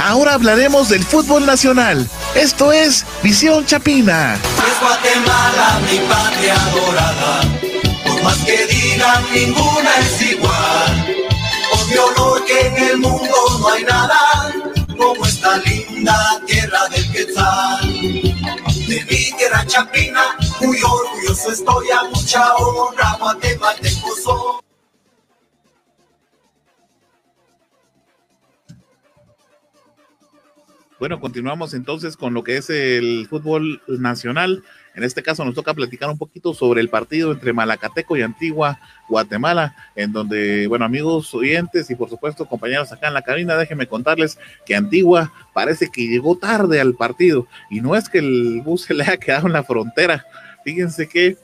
Ahora 0.06 0.36
hablaremos 0.36 0.90
del 0.90 1.04
fútbol 1.04 1.48
nacional. 1.48 2.08
Esto 2.36 2.72
es 2.72 3.04
Visión 3.24 3.66
Chapina. 3.66 4.36
Es 4.36 4.80
Guatemala, 4.80 5.80
mi 5.90 5.98
patria 5.98 6.54
adorada. 6.54 7.42
Por 8.06 8.22
más 8.22 8.38
que 8.46 8.68
digan, 8.68 9.24
ninguna 9.34 9.90
es 10.02 10.22
igual. 10.22 11.26
Por 11.72 11.88
mi 11.88 11.98
honor 11.98 12.46
que 12.46 12.68
en 12.68 12.78
el 12.78 12.98
mundo 13.00 13.36
no 13.60 13.68
hay 13.68 13.84
nada 13.84 14.54
como 14.96 15.26
esta 15.26 15.58
linda 15.58 16.40
tierra 16.46 16.88
del 16.90 17.12
Quetzal. 17.12 17.92
De 18.88 19.06
mi 19.10 19.32
tierra 19.38 19.66
chapina, 19.66 20.22
muy 20.62 20.78
orgulloso 20.84 21.52
estoy 21.52 21.90
a 21.90 22.04
mucha 22.14 22.54
honra, 22.58 23.18
guatemalteco 23.20 23.85
Bueno, 31.06 31.20
continuamos 31.20 31.76
entonces 31.76 32.18
con 32.18 32.34
lo 32.34 32.44
que 32.44 32.58
es 32.58 32.68
el 32.72 33.28
fútbol 33.30 33.80
nacional. 33.88 34.64
En 34.96 35.04
este 35.04 35.22
caso 35.22 35.46
nos 35.46 35.54
toca 35.54 35.76
platicar 35.76 36.10
un 36.10 36.18
poquito 36.18 36.56
sobre 36.56 36.82
el 36.82 36.90
partido 36.90 37.32
entre 37.32 37.54
Malacateco 37.54 38.18
y 38.18 38.24
Antigua 38.24 38.80
Guatemala, 39.08 39.76
en 39.96 40.12
donde, 40.12 40.66
bueno, 40.66 40.84
amigos 40.84 41.32
oyentes 41.36 41.92
y 41.92 41.96
por 41.96 42.10
supuesto 42.10 42.48
compañeros 42.48 42.92
acá 42.92 43.10
en 43.10 43.14
la 43.14 43.22
cabina, 43.22 43.56
déjenme 43.56 43.86
contarles 43.86 44.40
que 44.66 44.76
Antigua 44.76 45.32
parece 45.54 45.90
que 45.92 46.08
llegó 46.08 46.40
tarde 46.40 46.82
al 46.82 46.96
partido 46.96 47.46
y 47.70 47.82
no 47.82 47.96
es 47.96 48.10
que 48.10 48.18
el 48.18 48.64
bus 48.66 48.86
se 48.86 48.96
le 48.96 49.04
haya 49.04 49.18
quedado 49.18 49.46
en 49.46 49.54
la 49.54 49.64
frontera. 49.64 50.26
Fíjense 50.64 51.08
que 51.08 51.38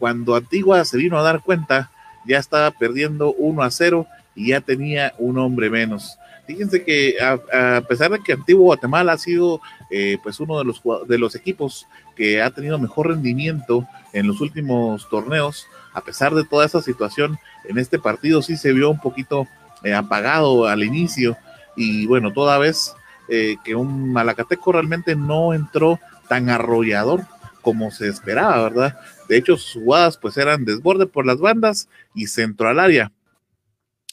cuando 0.00 0.34
Antigua 0.34 0.84
se 0.84 0.96
vino 0.96 1.16
a 1.16 1.22
dar 1.22 1.42
cuenta, 1.42 1.92
ya 2.26 2.40
estaba 2.40 2.72
perdiendo 2.72 3.32
1 3.34 3.62
a 3.62 3.70
0 3.70 4.04
y 4.34 4.48
ya 4.48 4.60
tenía 4.60 5.14
un 5.18 5.38
hombre 5.38 5.70
menos 5.70 6.18
Fíjense 6.46 6.84
que 6.84 7.16
a, 7.20 7.80
pesar 7.88 8.12
de 8.12 8.20
que 8.20 8.32
Antiguo 8.32 8.64
Guatemala 8.64 9.12
ha 9.12 9.18
sido 9.18 9.60
eh, 9.90 10.18
pues 10.22 10.38
uno 10.38 10.58
de 10.58 10.64
los, 10.64 10.80
de 11.08 11.18
los 11.18 11.34
equipos 11.34 11.86
que 12.14 12.40
ha 12.40 12.50
tenido 12.50 12.78
mejor 12.78 13.08
rendimiento 13.08 13.86
en 14.12 14.26
los 14.26 14.40
últimos 14.40 15.08
torneos, 15.08 15.66
a 15.92 16.02
pesar 16.02 16.34
de 16.34 16.44
toda 16.44 16.64
esa 16.64 16.82
situación, 16.82 17.38
en 17.64 17.78
este 17.78 17.98
partido 17.98 18.42
sí 18.42 18.56
se 18.56 18.72
vio 18.72 18.90
un 18.90 19.00
poquito 19.00 19.48
eh, 19.82 19.94
apagado 19.94 20.66
al 20.66 20.82
inicio 20.82 21.36
y 21.76 22.06
bueno, 22.06 22.32
toda 22.32 22.58
vez 22.58 22.94
eh, 23.28 23.56
que 23.64 23.74
un 23.74 24.12
Malacateco 24.12 24.72
realmente 24.72 25.16
no 25.16 25.52
entró 25.52 25.98
tan 26.28 26.48
arrollador 26.48 27.22
como 27.60 27.90
se 27.90 28.08
esperaba, 28.08 28.62
¿verdad? 28.62 28.98
De 29.28 29.36
hecho, 29.36 29.56
sus 29.56 29.82
jugadas 29.82 30.16
pues 30.16 30.36
eran 30.36 30.64
desborde 30.64 31.06
por 31.06 31.26
las 31.26 31.38
bandas 31.38 31.88
y 32.14 32.28
centro 32.28 32.68
al 32.68 32.78
área. 32.78 33.10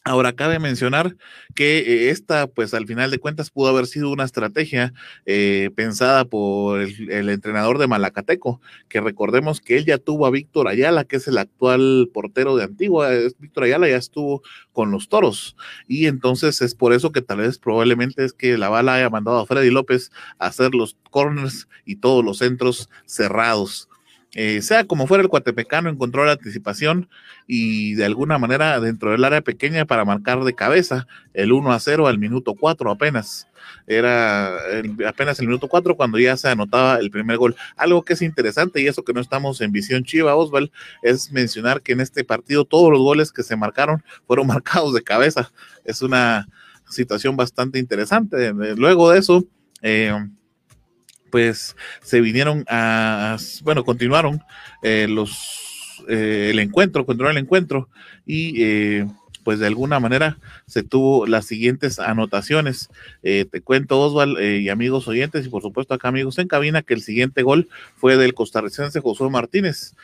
Ahora, 0.05 0.33
cabe 0.33 0.59
mencionar 0.59 1.15
que 1.55 1.77
eh, 1.79 2.09
esta, 2.09 2.47
pues 2.47 2.73
al 2.73 2.85
final 2.85 3.09
de 3.09 3.19
cuentas, 3.19 3.51
pudo 3.51 3.69
haber 3.69 3.87
sido 3.87 4.11
una 4.11 4.25
estrategia 4.25 4.93
eh, 5.25 5.69
pensada 5.77 6.25
por 6.25 6.81
el, 6.81 7.29
entrenador 7.29 7.77
de 7.77 7.87
Malacateco, 7.87 8.59
que 8.89 8.99
recordemos 8.99 9.61
que 9.61 9.77
él 9.77 9.85
ya 9.85 9.97
tuvo 9.97 10.25
a 10.25 10.29
Víctor 10.29 10.67
Ayala, 10.67 11.05
que 11.05 11.15
es 11.15 11.29
el 11.29 11.37
actual 11.37 12.09
portero 12.13 12.57
de 12.57 12.65
Antigua. 12.65 13.11
Víctor 13.39 13.63
Ayala 13.63 13.87
ya 13.87 13.95
estuvo 13.95 14.41
con 14.73 14.91
los 14.91 15.07
toros. 15.07 15.55
Y 15.87 16.07
entonces 16.07 16.61
es 16.61 16.75
por 16.75 16.91
eso 16.91 17.13
que 17.13 17.21
tal 17.21 17.37
vez 17.37 17.57
probablemente 17.57 18.25
es 18.25 18.33
que 18.33 18.57
la 18.57 18.67
bala 18.67 18.95
haya 18.95 19.09
mandado 19.09 19.39
a 19.39 19.45
Freddy 19.45 19.69
López 19.69 20.11
a 20.37 20.47
hacer 20.47 20.75
los 20.75 20.97
corners 21.11 21.69
y 21.85 21.95
todos 21.95 22.25
los 22.25 22.39
centros 22.39 22.89
cerrados. 23.05 23.87
Eh, 24.35 24.63
sea 24.63 24.85
como 24.85 25.05
fuera 25.05 25.21
el 25.21 25.29
cuatepecano, 25.29 25.89
encontró 25.89 26.25
la 26.25 26.31
anticipación 26.33 27.07
y 27.45 27.93
de 27.93 28.05
alguna 28.05 28.39
manera 28.39 28.79
dentro 28.79 29.11
del 29.11 29.23
área 29.23 29.41
pequeña 29.41 29.85
para 29.85 30.05
marcar 30.05 30.43
de 30.43 30.55
cabeza 30.55 31.07
el 31.35 31.51
1 31.51 31.71
a 31.71 31.79
0 31.79 32.07
al 32.07 32.17
minuto 32.17 32.55
4 32.55 32.89
apenas. 32.89 33.47
Era 33.85 34.57
apenas 35.07 35.39
el 35.39 35.47
minuto 35.47 35.67
4 35.67 35.95
cuando 35.95 36.17
ya 36.17 36.35
se 36.35 36.49
anotaba 36.49 36.97
el 36.97 37.11
primer 37.11 37.37
gol. 37.37 37.55
Algo 37.77 38.03
que 38.03 38.13
es 38.13 38.21
interesante 38.23 38.81
y 38.81 38.87
eso 38.87 39.03
que 39.03 39.13
no 39.13 39.21
estamos 39.21 39.61
en 39.61 39.71
visión 39.71 40.03
chiva, 40.03 40.35
Osval, 40.35 40.71
es 41.03 41.31
mencionar 41.31 41.81
que 41.81 41.91
en 41.93 42.01
este 42.01 42.23
partido 42.23 42.65
todos 42.65 42.91
los 42.91 43.01
goles 43.01 43.31
que 43.31 43.43
se 43.43 43.55
marcaron 43.55 44.03
fueron 44.25 44.47
marcados 44.53 44.93
de 44.93 45.03
cabeza. 45.03 45.51
Es 45.85 46.01
una 46.01 46.47
situación 46.89 47.37
bastante 47.37 47.77
interesante. 47.77 48.51
Luego 48.75 49.11
de 49.11 49.19
eso, 49.19 49.45
eh, 49.81 50.11
pues 51.33 51.75
se 52.03 52.21
vinieron 52.21 52.63
a, 52.69 53.37
bueno, 53.63 53.83
continuaron 53.83 54.43
eh, 54.83 55.07
los, 55.09 56.03
eh, 56.07 56.49
el 56.51 56.59
encuentro, 56.59 57.07
continuó 57.07 57.31
el 57.31 57.39
encuentro 57.39 57.89
y 58.23 58.61
eh, 58.61 59.07
pues 59.43 59.57
de 59.57 59.65
alguna 59.65 59.99
manera 59.99 60.37
se 60.67 60.83
tuvo 60.83 61.25
las 61.25 61.47
siguientes 61.47 61.97
anotaciones. 61.97 62.91
te 63.23 63.61
cuento, 63.61 63.99
Osval 63.99 64.39
y 64.43 64.69
amigos 64.69 65.07
oyentes, 65.07 65.47
y 65.47 65.49
por 65.49 65.63
supuesto 65.63 65.95
acá 65.95 66.09
amigos 66.09 66.37
en 66.37 66.47
cabina, 66.47 66.83
que 66.83 66.93
el 66.93 67.01
siguiente 67.01 67.41
gol 67.41 67.67
fue 67.95 68.15
del 68.15 68.35
costarricense 68.35 69.01
Josué 69.01 69.31
Martínez. 69.31 69.95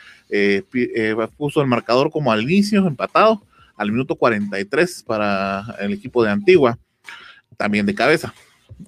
puso 1.36 1.60
el 1.60 1.68
marcador 1.68 2.10
como 2.10 2.32
al 2.32 2.42
inicio, 2.42 2.88
empatado, 2.88 3.40
al 3.76 3.92
minuto 3.92 4.16
43 4.16 5.04
para 5.06 5.76
el 5.78 5.92
equipo 5.92 6.24
de 6.24 6.30
Antigua, 6.32 6.76
también 7.56 7.86
de 7.86 7.94
cabeza. 7.94 8.34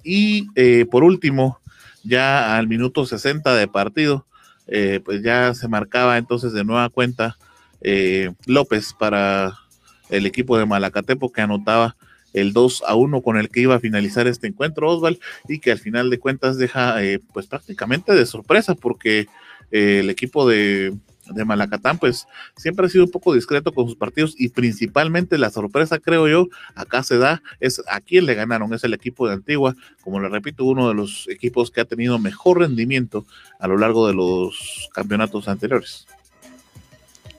Y 0.03 0.49
por 0.85 1.05
último, 1.05 1.62
ya 2.03 2.57
al 2.57 2.67
minuto 2.67 3.05
60 3.05 3.55
de 3.55 3.67
partido, 3.67 4.25
eh, 4.67 4.99
pues 5.03 5.21
ya 5.23 5.53
se 5.53 5.67
marcaba 5.67 6.17
entonces 6.17 6.53
de 6.53 6.63
nueva 6.63 6.89
cuenta 6.89 7.37
eh, 7.81 8.31
López 8.45 8.93
para 8.97 9.53
el 10.09 10.25
equipo 10.25 10.57
de 10.57 10.65
Malacatepo 10.65 11.31
que 11.31 11.41
anotaba 11.41 11.95
el 12.33 12.53
2 12.53 12.83
a 12.87 12.95
1 12.95 13.21
con 13.21 13.37
el 13.37 13.49
que 13.49 13.61
iba 13.61 13.75
a 13.75 13.79
finalizar 13.79 14.27
este 14.27 14.47
encuentro 14.47 14.89
Osval 14.89 15.19
y 15.47 15.59
que 15.59 15.71
al 15.71 15.79
final 15.79 16.09
de 16.09 16.19
cuentas 16.19 16.57
deja 16.57 17.03
eh, 17.03 17.19
pues 17.33 17.47
prácticamente 17.47 18.13
de 18.13 18.25
sorpresa 18.25 18.75
porque 18.75 19.27
el 19.71 20.09
equipo 20.09 20.47
de 20.47 20.93
de 21.25 21.45
Malacatán, 21.45 21.97
pues 21.97 22.27
siempre 22.55 22.85
ha 22.85 22.89
sido 22.89 23.05
un 23.05 23.11
poco 23.11 23.33
discreto 23.33 23.71
con 23.71 23.85
sus 23.85 23.95
partidos 23.95 24.35
y 24.37 24.49
principalmente 24.49 25.37
la 25.37 25.49
sorpresa, 25.49 25.99
creo 25.99 26.27
yo, 26.27 26.47
acá 26.75 27.03
se 27.03 27.17
da, 27.17 27.41
es 27.59 27.81
a 27.89 28.01
quién 28.01 28.25
le 28.25 28.35
ganaron, 28.35 28.73
es 28.73 28.83
el 28.83 28.93
equipo 28.93 29.27
de 29.27 29.33
Antigua, 29.33 29.75
como 30.01 30.19
le 30.19 30.29
repito, 30.29 30.65
uno 30.65 30.87
de 30.87 30.93
los 30.93 31.27
equipos 31.29 31.71
que 31.71 31.81
ha 31.81 31.85
tenido 31.85 32.19
mejor 32.19 32.59
rendimiento 32.59 33.25
a 33.59 33.67
lo 33.67 33.77
largo 33.77 34.07
de 34.07 34.13
los 34.13 34.89
campeonatos 34.93 35.47
anteriores. 35.47 36.07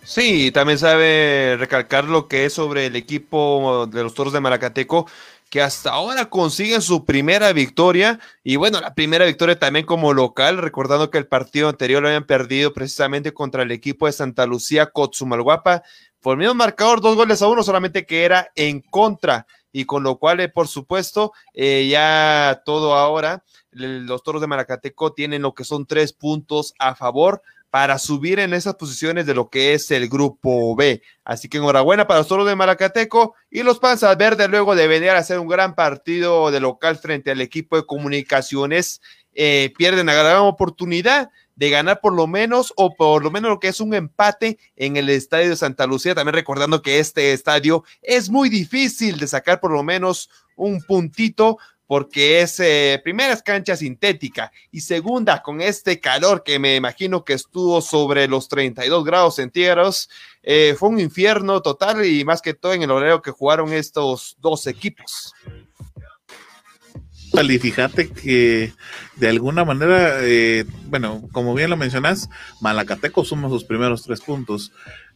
Sí, 0.06 0.50
también 0.52 0.78
sabe 0.78 1.56
recalcar 1.58 2.04
lo 2.04 2.28
que 2.28 2.44
es 2.44 2.52
sobre 2.52 2.86
el 2.86 2.96
equipo 2.96 3.88
de 3.90 4.02
los 4.02 4.12
Toros 4.12 4.34
de 4.34 4.40
Malacateco, 4.40 5.06
que 5.54 5.62
hasta 5.62 5.92
ahora 5.92 6.28
consiguen 6.28 6.82
su 6.82 7.04
primera 7.04 7.52
victoria 7.52 8.18
y 8.42 8.56
bueno, 8.56 8.80
la 8.80 8.92
primera 8.92 9.24
victoria 9.24 9.56
también 9.56 9.86
como 9.86 10.12
local, 10.12 10.58
recordando 10.58 11.10
que 11.10 11.18
el 11.18 11.28
partido 11.28 11.68
anterior 11.68 12.02
lo 12.02 12.08
habían 12.08 12.26
perdido 12.26 12.72
precisamente 12.72 13.32
contra 13.32 13.62
el 13.62 13.70
equipo 13.70 14.06
de 14.06 14.12
Santa 14.12 14.46
Lucía 14.46 14.86
Cotzumalguapa. 14.86 15.84
Por 16.18 16.38
mismo 16.38 16.54
marcador, 16.54 17.00
dos 17.00 17.14
goles 17.14 17.40
a 17.40 17.46
uno, 17.46 17.62
solamente 17.62 18.04
que 18.04 18.24
era 18.24 18.50
en 18.56 18.80
contra 18.80 19.46
y 19.70 19.84
con 19.84 20.02
lo 20.02 20.18
cual, 20.18 20.40
eh, 20.40 20.48
por 20.48 20.66
supuesto, 20.66 21.32
eh, 21.52 21.86
ya 21.88 22.62
todo 22.64 22.94
ahora, 22.96 23.44
los 23.70 24.24
toros 24.24 24.40
de 24.40 24.48
Maracateco 24.48 25.12
tienen 25.12 25.42
lo 25.42 25.54
que 25.54 25.62
son 25.62 25.86
tres 25.86 26.12
puntos 26.12 26.74
a 26.80 26.96
favor 26.96 27.42
para 27.74 27.98
subir 27.98 28.38
en 28.38 28.54
esas 28.54 28.76
posiciones 28.76 29.26
de 29.26 29.34
lo 29.34 29.50
que 29.50 29.74
es 29.74 29.90
el 29.90 30.08
grupo 30.08 30.76
B. 30.76 31.02
Así 31.24 31.48
que 31.48 31.58
enhorabuena 31.58 32.06
para 32.06 32.20
los 32.20 32.28
toros 32.28 32.46
de 32.46 32.54
Maracateco 32.54 33.34
y 33.50 33.64
los 33.64 33.80
Panzas 33.80 34.16
Verdes 34.16 34.48
luego 34.48 34.76
de 34.76 34.86
venir 34.86 35.10
a 35.10 35.18
hacer 35.18 35.40
un 35.40 35.48
gran 35.48 35.74
partido 35.74 36.52
de 36.52 36.60
local 36.60 36.96
frente 36.98 37.32
al 37.32 37.40
equipo 37.40 37.74
de 37.74 37.84
comunicaciones. 37.84 39.00
Eh, 39.34 39.72
pierden 39.76 40.06
la 40.06 40.14
gran 40.14 40.36
oportunidad 40.36 41.30
de 41.56 41.70
ganar 41.70 42.00
por 42.00 42.12
lo 42.12 42.28
menos 42.28 42.72
o 42.76 42.94
por 42.94 43.24
lo 43.24 43.32
menos 43.32 43.50
lo 43.50 43.58
que 43.58 43.66
es 43.66 43.80
un 43.80 43.92
empate 43.92 44.56
en 44.76 44.96
el 44.96 45.10
estadio 45.10 45.50
de 45.50 45.56
Santa 45.56 45.88
Lucía. 45.88 46.14
También 46.14 46.34
recordando 46.34 46.80
que 46.80 47.00
este 47.00 47.32
estadio 47.32 47.82
es 48.02 48.30
muy 48.30 48.50
difícil 48.50 49.18
de 49.18 49.26
sacar 49.26 49.58
por 49.58 49.72
lo 49.72 49.82
menos 49.82 50.30
un 50.54 50.80
puntito 50.80 51.58
porque 51.86 52.40
es 52.40 52.58
eh, 52.60 53.00
primera 53.02 53.32
es 53.32 53.42
cancha 53.42 53.76
sintética 53.76 54.52
y 54.70 54.80
segunda 54.80 55.42
con 55.42 55.60
este 55.60 56.00
calor 56.00 56.42
que 56.42 56.58
me 56.58 56.76
imagino 56.76 57.24
que 57.24 57.34
estuvo 57.34 57.80
sobre 57.80 58.28
los 58.28 58.48
32 58.48 59.04
grados 59.04 59.36
centígrados, 59.36 60.08
eh, 60.42 60.74
fue 60.78 60.88
un 60.88 61.00
infierno 61.00 61.60
total 61.62 62.04
y 62.04 62.24
más 62.24 62.42
que 62.42 62.54
todo 62.54 62.72
en 62.72 62.82
el 62.82 62.90
horario 62.90 63.22
que 63.22 63.30
jugaron 63.30 63.72
estos 63.72 64.36
dos 64.40 64.66
equipos. 64.66 65.34
Y 67.42 67.58
fíjate 67.58 68.10
que 68.10 68.72
de 69.16 69.28
alguna 69.28 69.64
manera, 69.64 70.18
eh, 70.20 70.64
bueno, 70.84 71.28
como 71.32 71.52
bien 71.52 71.68
lo 71.68 71.76
mencionas, 71.76 72.30
Malacateco 72.60 73.24
suma 73.24 73.48
sus 73.48 73.64
primeros 73.64 74.04
tres 74.04 74.20
puntos 74.20 74.70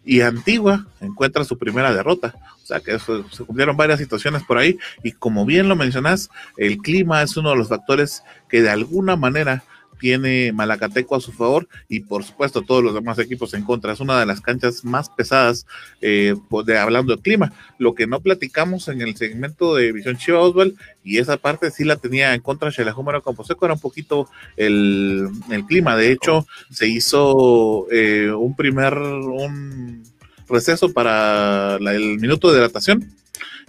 y 0.04 0.20
Antigua 0.22 0.86
encuentra 1.00 1.44
su 1.44 1.56
primera 1.56 1.92
derrota. 1.92 2.34
O 2.68 2.74
sea 2.74 2.80
que 2.80 2.98
se 2.98 3.44
cumplieron 3.44 3.78
varias 3.78 3.98
situaciones 3.98 4.42
por 4.42 4.58
ahí 4.58 4.78
y 5.02 5.12
como 5.12 5.46
bien 5.46 5.70
lo 5.70 5.76
mencionas, 5.76 6.28
el 6.58 6.76
clima 6.76 7.22
es 7.22 7.34
uno 7.38 7.48
de 7.48 7.56
los 7.56 7.70
factores 7.70 8.22
que 8.46 8.60
de 8.60 8.68
alguna 8.68 9.16
manera 9.16 9.64
tiene 9.98 10.52
Malacateco 10.52 11.16
a 11.16 11.20
su 11.20 11.32
favor 11.32 11.66
y 11.88 12.00
por 12.00 12.24
supuesto 12.24 12.60
todos 12.60 12.84
los 12.84 12.92
demás 12.92 13.18
equipos 13.18 13.54
en 13.54 13.64
contra. 13.64 13.94
Es 13.94 14.00
una 14.00 14.20
de 14.20 14.26
las 14.26 14.42
canchas 14.42 14.84
más 14.84 15.08
pesadas 15.08 15.66
eh, 16.02 16.34
pues, 16.50 16.66
de, 16.66 16.76
hablando 16.78 17.16
de 17.16 17.22
clima. 17.22 17.54
Lo 17.78 17.94
que 17.94 18.06
no 18.06 18.20
platicamos 18.20 18.88
en 18.88 19.00
el 19.00 19.16
segmento 19.16 19.74
de 19.74 19.90
Visión 19.92 20.18
Chiva 20.18 20.40
Oswald 20.40 20.76
y 21.02 21.16
esa 21.16 21.38
parte 21.38 21.70
sí 21.70 21.84
la 21.84 21.96
tenía 21.96 22.34
en 22.34 22.42
contra 22.42 22.70
Campo 22.70 23.22
Camposeco 23.24 23.64
era 23.64 23.74
un 23.74 23.80
poquito 23.80 24.28
el, 24.58 25.30
clima. 25.66 25.96
De 25.96 26.12
hecho, 26.12 26.46
se 26.70 26.86
hizo 26.86 27.86
eh, 27.90 28.30
un 28.30 28.54
primer 28.54 28.92
un 28.94 30.04
receso 30.48 30.92
para 30.92 31.76
el 31.76 32.18
minuto 32.18 32.50
de 32.50 32.58
hidratación 32.58 33.12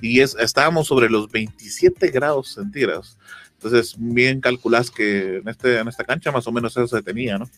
y 0.01 0.21
es, 0.21 0.35
estábamos 0.39 0.87
sobre 0.87 1.09
los 1.09 1.29
27 1.31 2.09
grados 2.09 2.53
centígrados. 2.53 3.17
Entonces, 3.53 3.95
bien 3.97 4.39
calculás 4.39 4.89
que 4.89 5.37
en, 5.37 5.47
este, 5.47 5.79
en 5.79 5.87
esta 5.87 6.05
cancha 6.05 6.31
más 6.31 6.47
o 6.47 6.51
menos 6.51 6.75
eso 6.77 6.87
se 6.87 7.03
tenía, 7.03 7.37
¿no? 7.37 7.49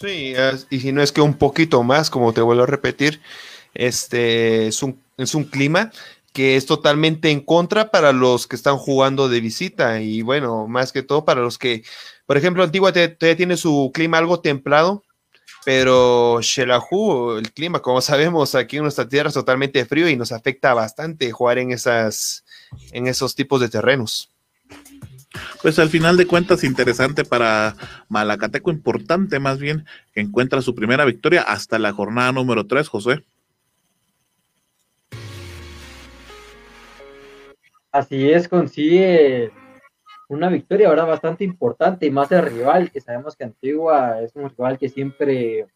Sí, 0.00 0.34
y 0.70 0.80
si 0.80 0.92
no 0.92 1.02
es 1.02 1.12
que 1.12 1.20
un 1.20 1.34
poquito 1.34 1.82
más, 1.82 2.10
como 2.10 2.32
te 2.32 2.40
vuelvo 2.40 2.64
a 2.64 2.66
repetir, 2.66 3.20
este 3.74 4.66
es 4.66 4.82
un, 4.82 5.00
es 5.16 5.34
un 5.34 5.44
clima 5.44 5.92
que 6.32 6.56
es 6.56 6.66
totalmente 6.66 7.30
en 7.30 7.40
contra 7.40 7.92
para 7.92 8.12
los 8.12 8.48
que 8.48 8.56
están 8.56 8.76
jugando 8.76 9.28
de 9.28 9.40
visita 9.40 10.00
y 10.00 10.22
bueno, 10.22 10.66
más 10.66 10.92
que 10.92 11.04
todo 11.04 11.24
para 11.24 11.40
los 11.40 11.58
que, 11.58 11.84
por 12.26 12.36
ejemplo, 12.36 12.64
Antigua 12.64 12.92
todavía 12.92 13.36
tiene 13.36 13.56
su 13.56 13.92
clima 13.94 14.18
algo 14.18 14.40
templado, 14.40 15.04
pero 15.64 16.40
Shelahu, 16.40 17.38
el 17.38 17.52
clima, 17.52 17.80
como 17.80 18.00
sabemos, 18.02 18.54
aquí 18.54 18.76
en 18.76 18.82
nuestra 18.82 19.08
tierra 19.08 19.28
es 19.28 19.34
totalmente 19.34 19.84
frío 19.84 20.08
y 20.08 20.16
nos 20.16 20.32
afecta 20.32 20.74
bastante 20.74 21.30
jugar 21.32 21.58
en, 21.58 21.72
esas, 21.72 22.44
en 22.92 23.06
esos 23.06 23.34
tipos 23.34 23.60
de 23.60 23.68
terrenos. 23.68 24.30
Pues 25.62 25.78
al 25.78 25.88
final 25.88 26.16
de 26.16 26.26
cuentas, 26.26 26.62
interesante 26.62 27.24
para 27.24 27.74
Malacateco, 28.08 28.70
importante 28.70 29.40
más 29.40 29.58
bien, 29.58 29.84
que 30.12 30.20
encuentra 30.20 30.62
su 30.62 30.74
primera 30.74 31.04
victoria 31.04 31.42
hasta 31.42 31.78
la 31.78 31.92
jornada 31.92 32.30
número 32.30 32.66
3, 32.66 32.86
José. 32.88 33.24
Así 37.90 38.30
es, 38.30 38.48
consigue 38.48 39.52
una 40.28 40.48
victoria 40.48 40.88
ahora 40.88 41.04
bastante 41.04 41.44
importante 41.44 42.06
y 42.06 42.10
más 42.10 42.32
el 42.32 42.42
rival, 42.42 42.90
que 42.90 43.00
sabemos 43.00 43.36
que 43.36 43.44
Antigua 43.44 44.20
es 44.22 44.34
un 44.34 44.48
rival 44.48 44.78
que 44.78 44.88
siempre, 44.88 45.66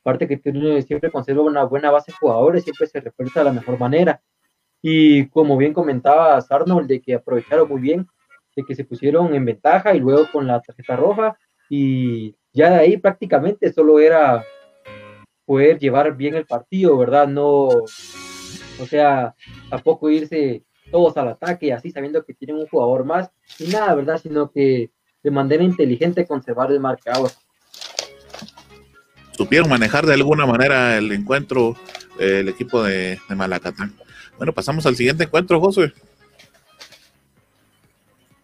aparte 0.00 0.28
que 0.28 0.36
tiene, 0.36 0.82
siempre 0.82 1.10
conserva 1.10 1.42
una 1.42 1.64
buena 1.64 1.90
base 1.90 2.12
de 2.12 2.18
jugadores, 2.18 2.64
siempre 2.64 2.86
se 2.86 3.00
refuerza 3.00 3.40
de 3.40 3.44
la 3.46 3.52
mejor 3.52 3.78
manera. 3.78 4.22
Y 4.82 5.28
como 5.28 5.56
bien 5.56 5.72
comentaba 5.72 6.38
Arnold, 6.48 6.88
de 6.88 7.00
que 7.00 7.14
aprovecharon 7.14 7.68
muy 7.68 7.80
bien, 7.80 8.06
de 8.54 8.62
que 8.64 8.74
se 8.74 8.84
pusieron 8.84 9.34
en 9.34 9.44
ventaja 9.44 9.94
y 9.94 10.00
luego 10.00 10.26
con 10.30 10.46
la 10.46 10.60
tarjeta 10.60 10.96
roja 10.96 11.36
y 11.68 12.36
ya 12.52 12.70
de 12.70 12.76
ahí 12.76 12.96
prácticamente 12.98 13.72
solo 13.72 13.98
era 13.98 14.44
poder 15.44 15.78
llevar 15.78 16.16
bien 16.16 16.34
el 16.34 16.46
partido, 16.46 16.96
¿verdad? 16.96 17.26
No, 17.26 17.66
o 17.66 18.86
sea, 18.88 19.34
tampoco 19.70 20.10
irse 20.10 20.62
todos 20.94 21.16
al 21.16 21.26
ataque, 21.26 21.72
así 21.72 21.90
sabiendo 21.90 22.24
que 22.24 22.34
tienen 22.34 22.54
un 22.54 22.68
jugador 22.68 23.04
más, 23.04 23.28
y 23.58 23.66
nada, 23.66 23.92
¿verdad? 23.96 24.20
Sino 24.22 24.52
que 24.52 24.92
de 25.24 25.30
manera 25.32 25.64
inteligente 25.64 26.24
conservar 26.24 26.70
el 26.70 26.78
marcador. 26.78 27.32
Supieron 29.32 29.68
manejar 29.68 30.06
de 30.06 30.14
alguna 30.14 30.46
manera 30.46 30.96
el 30.96 31.10
encuentro 31.10 31.74
eh, 32.20 32.38
el 32.42 32.48
equipo 32.48 32.84
de, 32.84 33.18
de, 33.28 33.34
Malacatán. 33.34 33.92
Bueno, 34.36 34.52
pasamos 34.52 34.86
al 34.86 34.94
siguiente 34.94 35.24
encuentro, 35.24 35.58
José. 35.58 35.92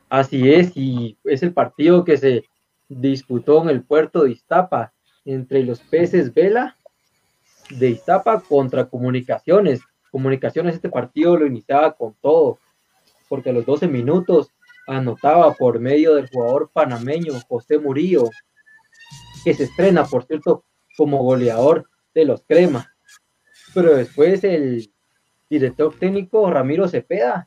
Así 0.08 0.52
es, 0.52 0.76
y 0.76 1.16
es 1.22 1.44
el 1.44 1.52
partido 1.52 2.04
que 2.04 2.16
se 2.16 2.46
disputó 2.88 3.62
en 3.62 3.70
el 3.70 3.84
puerto 3.84 4.24
de 4.24 4.32
Iztapa 4.32 4.92
entre 5.24 5.62
los 5.62 5.78
peces 5.78 6.34
Vela 6.34 6.76
de 7.68 7.90
Iztapa 7.90 8.40
contra 8.40 8.86
Comunicaciones. 8.86 9.82
Comunicaciones 10.10 10.74
este 10.74 10.88
partido 10.88 11.36
lo 11.36 11.46
iniciaba 11.46 11.92
con 11.92 12.14
todo, 12.20 12.58
porque 13.28 13.50
a 13.50 13.52
los 13.52 13.64
12 13.64 13.88
minutos 13.88 14.50
anotaba 14.86 15.54
por 15.54 15.78
medio 15.78 16.14
del 16.14 16.28
jugador 16.28 16.70
panameño 16.72 17.32
José 17.48 17.78
Murillo, 17.78 18.24
que 19.44 19.54
se 19.54 19.64
estrena, 19.64 20.04
por 20.04 20.24
cierto, 20.24 20.64
como 20.96 21.22
goleador 21.22 21.88
de 22.14 22.24
los 22.24 22.42
Crema. 22.42 22.92
Pero 23.72 23.94
después 23.96 24.42
el 24.44 24.90
director 25.48 25.94
técnico 25.98 26.50
Ramiro 26.50 26.88
Cepeda, 26.88 27.46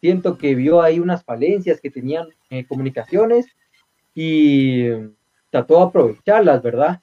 siento 0.00 0.36
que 0.36 0.54
vio 0.54 0.82
ahí 0.82 0.98
unas 0.98 1.24
falencias 1.24 1.80
que 1.80 1.90
tenían 1.90 2.26
eh, 2.50 2.66
comunicaciones 2.66 3.46
y 4.14 4.88
trató 5.50 5.78
de 5.78 5.82
aprovecharlas, 5.84 6.62
¿verdad? 6.62 7.00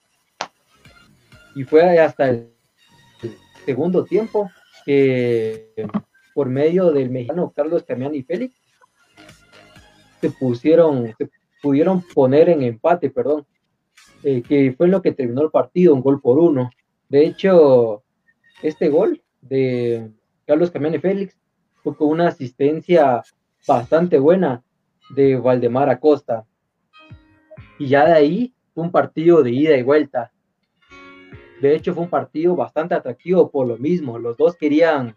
Y 1.56 1.64
fue 1.64 2.00
hasta 2.00 2.30
el 2.30 2.54
segundo 3.66 4.04
tiempo 4.04 4.50
que 4.90 5.88
por 6.34 6.50
medio 6.50 6.92
del 6.92 7.12
mexicano 7.12 7.54
Carlos 7.56 7.86
y 8.12 8.24
Félix 8.24 8.56
se 10.20 10.32
pusieron, 10.32 11.14
se 11.16 11.30
pudieron 11.62 12.02
poner 12.02 12.50
en 12.50 12.64
empate, 12.64 13.12
perdón, 13.12 13.46
eh, 14.24 14.42
que 14.42 14.74
fue 14.76 14.88
lo 14.88 15.04
que 15.04 15.12
terminó 15.12 15.44
el 15.44 15.52
partido, 15.52 15.94
un 15.94 16.02
gol 16.02 16.20
por 16.20 16.40
uno. 16.40 16.72
De 17.08 17.24
hecho, 17.24 18.02
este 18.64 18.90
gol 18.90 19.22
de 19.42 20.10
Carlos 20.48 20.72
y 20.74 20.98
Félix 20.98 21.38
fue 21.84 21.96
con 21.96 22.10
una 22.10 22.30
asistencia 22.30 23.22
bastante 23.68 24.18
buena 24.18 24.64
de 25.12 25.36
Valdemar 25.36 25.92
Acosta. 25.92 26.48
Y 27.78 27.90
ya 27.90 28.08
de 28.08 28.14
ahí 28.14 28.54
un 28.74 28.92
partido 28.92 29.44
de 29.44 29.52
ida 29.52 29.78
y 29.78 29.84
vuelta. 29.84 30.32
De 31.62 31.76
hecho, 31.76 31.94
fue 31.94 32.04
un 32.04 32.10
partido 32.10 32.56
bastante 32.56 32.96
atractivo 32.96 33.50
por 33.50 33.68
lo 33.68 33.78
mismo. 33.78 34.18
Los 34.18 34.38
dos 34.38 34.56
querían 34.56 35.16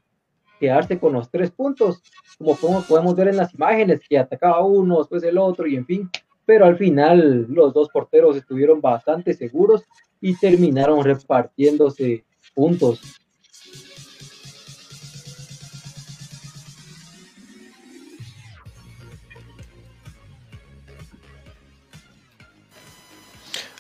quedarse 0.59 0.99
con 0.99 1.13
los 1.13 1.31
tres 1.31 1.51
puntos, 1.51 2.03
como 2.39 2.83
podemos 2.83 3.17
ver 3.17 3.29
en 3.29 3.37
las 3.37 3.55
imágenes, 3.55 4.01
que 4.09 4.19
atacaba 4.19 4.65
uno, 4.65 4.99
después 4.99 5.23
el 5.25 5.39
otro 5.39 5.67
y 5.67 5.77
en 5.77 5.87
fin. 5.87 6.11
Pero 6.45 6.65
al 6.65 6.77
final 6.77 7.47
los 7.49 7.73
dos 7.73 7.89
porteros 7.91 8.37
estuvieron 8.37 8.81
bastante 8.81 9.35
seguros 9.35 9.85
y 10.21 10.37
terminaron 10.37 11.05
repartiéndose 11.05 12.25
puntos. 12.55 13.22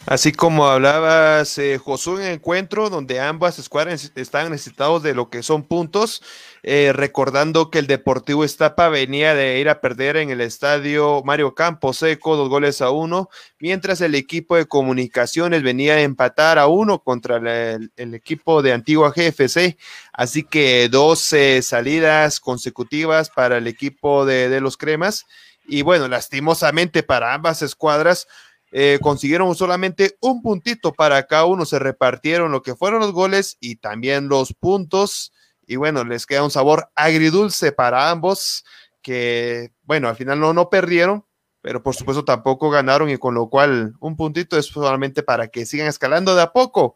Así 0.04 0.32
como 0.32 0.66
hablabas, 0.66 1.58
eh, 1.58 1.78
Josué, 1.78 2.26
en 2.26 2.32
encuentro 2.32 2.90
donde 2.90 3.20
ambas 3.20 3.60
escuadras 3.60 4.10
están 4.16 4.50
necesitados 4.50 5.04
de 5.04 5.14
lo 5.14 5.30
que 5.30 5.44
son 5.44 5.62
puntos, 5.62 6.24
eh, 6.64 6.92
recordando 6.92 7.70
que 7.70 7.78
el 7.78 7.86
Deportivo 7.86 8.42
Estapa 8.44 8.88
venía 8.88 9.32
de 9.36 9.60
ir 9.60 9.68
a 9.68 9.80
perder 9.80 10.16
en 10.16 10.30
el 10.30 10.40
estadio 10.40 11.22
Mario 11.24 11.54
Campos 11.54 11.98
Seco, 11.98 12.36
dos 12.36 12.48
goles 12.48 12.82
a 12.82 12.90
uno, 12.90 13.28
mientras 13.60 14.00
el 14.00 14.16
equipo 14.16 14.56
de 14.56 14.66
comunicaciones 14.66 15.62
venía 15.62 15.94
a 15.94 16.00
empatar 16.00 16.58
a 16.58 16.66
uno 16.66 16.98
contra 16.98 17.36
el, 17.36 17.92
equipo 17.96 18.60
de 18.60 18.72
Antigua 18.72 19.12
GFC, 19.14 19.78
así 20.12 20.42
que 20.42 20.88
12 20.88 21.62
salidas 21.62 22.40
consecutivas 22.40 23.30
para 23.30 23.58
el 23.58 23.68
equipo 23.68 24.26
de, 24.26 24.48
de 24.48 24.60
los 24.60 24.76
Cremas, 24.76 25.26
y 25.64 25.82
bueno, 25.82 26.08
lastimosamente 26.08 27.04
para 27.04 27.34
ambas 27.34 27.62
escuadras, 27.62 28.26
eh, 28.74 28.98
consiguieron 29.02 29.54
solamente 29.54 30.16
un 30.20 30.40
puntito 30.40 30.94
para 30.94 31.26
cada 31.26 31.44
uno, 31.44 31.66
se 31.66 31.78
repartieron 31.78 32.50
lo 32.52 32.62
que 32.62 32.74
fueron 32.74 33.00
los 33.00 33.12
goles 33.12 33.58
y 33.60 33.76
también 33.76 34.28
los 34.28 34.54
puntos. 34.54 35.32
Y 35.66 35.76
bueno, 35.76 36.04
les 36.04 36.24
queda 36.24 36.42
un 36.42 36.50
sabor 36.50 36.88
agridulce 36.94 37.72
para 37.72 38.10
ambos, 38.10 38.64
que 39.02 39.72
bueno, 39.82 40.08
al 40.08 40.16
final 40.16 40.40
no, 40.40 40.54
no 40.54 40.70
perdieron, 40.70 41.26
pero 41.60 41.82
por 41.82 41.94
supuesto 41.94 42.24
tampoco 42.24 42.70
ganaron 42.70 43.10
y 43.10 43.18
con 43.18 43.34
lo 43.34 43.50
cual 43.50 43.92
un 44.00 44.16
puntito 44.16 44.56
es 44.58 44.66
solamente 44.66 45.22
para 45.22 45.48
que 45.48 45.66
sigan 45.66 45.86
escalando 45.86 46.34
de 46.34 46.42
a 46.42 46.52
poco 46.52 46.94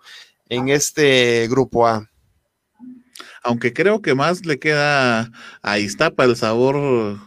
en 0.48 0.70
este 0.70 1.46
grupo 1.48 1.86
A. 1.86 2.10
Aunque 3.42 3.74
creo 3.74 4.00
que 4.00 4.14
más 4.14 4.46
le 4.46 4.58
queda 4.58 5.30
a 5.62 5.78
Iztapa 5.78 6.24
el 6.24 6.36
sabor 6.36 7.18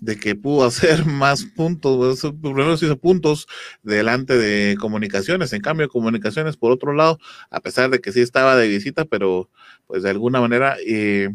de 0.00 0.18
que 0.18 0.34
pudo 0.34 0.64
hacer 0.64 1.04
más 1.06 1.44
puntos, 1.44 2.20
primero 2.40 2.74
hizo 2.74 2.98
puntos 2.98 3.46
delante 3.82 4.36
de 4.36 4.76
comunicaciones, 4.78 5.52
en 5.52 5.60
cambio 5.62 5.88
comunicaciones 5.88 6.56
por 6.56 6.72
otro 6.72 6.92
lado, 6.92 7.18
a 7.50 7.60
pesar 7.60 7.90
de 7.90 8.00
que 8.00 8.12
sí 8.12 8.20
estaba 8.20 8.56
de 8.56 8.68
visita, 8.68 9.04
pero 9.04 9.50
pues 9.86 10.02
de 10.02 10.10
alguna 10.10 10.40
manera 10.40 10.76
eh, 10.86 11.30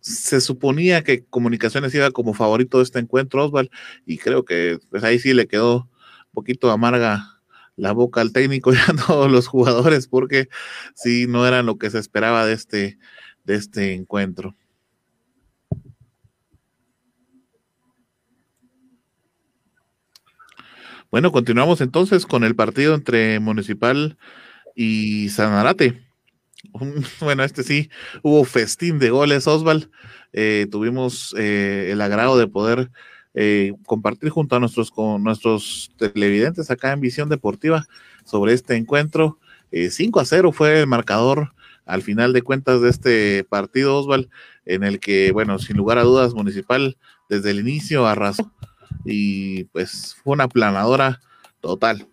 se 0.00 0.40
suponía 0.40 1.04
que 1.04 1.24
comunicaciones 1.24 1.94
iba 1.94 2.10
como 2.10 2.34
favorito 2.34 2.78
de 2.78 2.84
este 2.84 2.98
encuentro, 2.98 3.44
Osval, 3.44 3.70
y 4.06 4.18
creo 4.18 4.44
que 4.44 4.78
pues 4.90 5.04
ahí 5.04 5.18
sí 5.18 5.32
le 5.32 5.46
quedó 5.46 5.88
un 6.26 6.32
poquito 6.34 6.70
amarga 6.70 7.40
la 7.76 7.92
boca 7.92 8.20
al 8.20 8.32
técnico 8.32 8.72
y 8.72 8.76
a 8.76 8.94
todos 9.06 9.30
los 9.30 9.46
jugadores, 9.46 10.08
porque 10.08 10.48
sí 10.94 11.26
no 11.28 11.46
eran 11.46 11.66
lo 11.66 11.78
que 11.78 11.90
se 11.90 11.98
esperaba 11.98 12.46
de 12.46 12.54
este, 12.54 12.98
de 13.44 13.54
este 13.54 13.94
encuentro. 13.94 14.56
Bueno, 21.12 21.30
continuamos 21.30 21.82
entonces 21.82 22.24
con 22.24 22.42
el 22.42 22.56
partido 22.56 22.94
entre 22.94 23.38
Municipal 23.38 24.16
y 24.74 25.28
Sanarate. 25.28 26.00
Bueno, 27.20 27.44
este 27.44 27.64
sí, 27.64 27.90
hubo 28.22 28.44
festín 28.44 28.98
de 28.98 29.10
goles, 29.10 29.46
Osval. 29.46 29.90
Eh, 30.32 30.68
tuvimos 30.70 31.34
eh, 31.36 31.90
el 31.92 32.00
agrado 32.00 32.38
de 32.38 32.46
poder 32.46 32.90
eh, 33.34 33.74
compartir 33.84 34.30
junto 34.30 34.56
a 34.56 34.60
nuestros, 34.60 34.90
con 34.90 35.22
nuestros 35.22 35.92
televidentes 35.98 36.70
acá 36.70 36.92
en 36.92 37.02
Visión 37.02 37.28
Deportiva 37.28 37.84
sobre 38.24 38.54
este 38.54 38.76
encuentro. 38.76 39.38
5 39.70 40.18
a 40.18 40.24
0 40.24 40.50
fue 40.52 40.80
el 40.80 40.86
marcador 40.86 41.52
al 41.84 42.00
final 42.00 42.32
de 42.32 42.40
cuentas 42.40 42.80
de 42.80 42.88
este 42.88 43.44
partido, 43.44 43.98
Osval, 43.98 44.30
en 44.64 44.82
el 44.82 44.98
que, 44.98 45.30
bueno, 45.32 45.58
sin 45.58 45.76
lugar 45.76 45.98
a 45.98 46.04
dudas, 46.04 46.32
Municipal 46.32 46.96
desde 47.28 47.50
el 47.50 47.60
inicio 47.60 48.06
arrasó 48.06 48.50
y 49.04 49.64
pues 49.64 50.16
fue 50.22 50.34
una 50.34 50.48
planadora 50.48 51.20
total. 51.60 52.06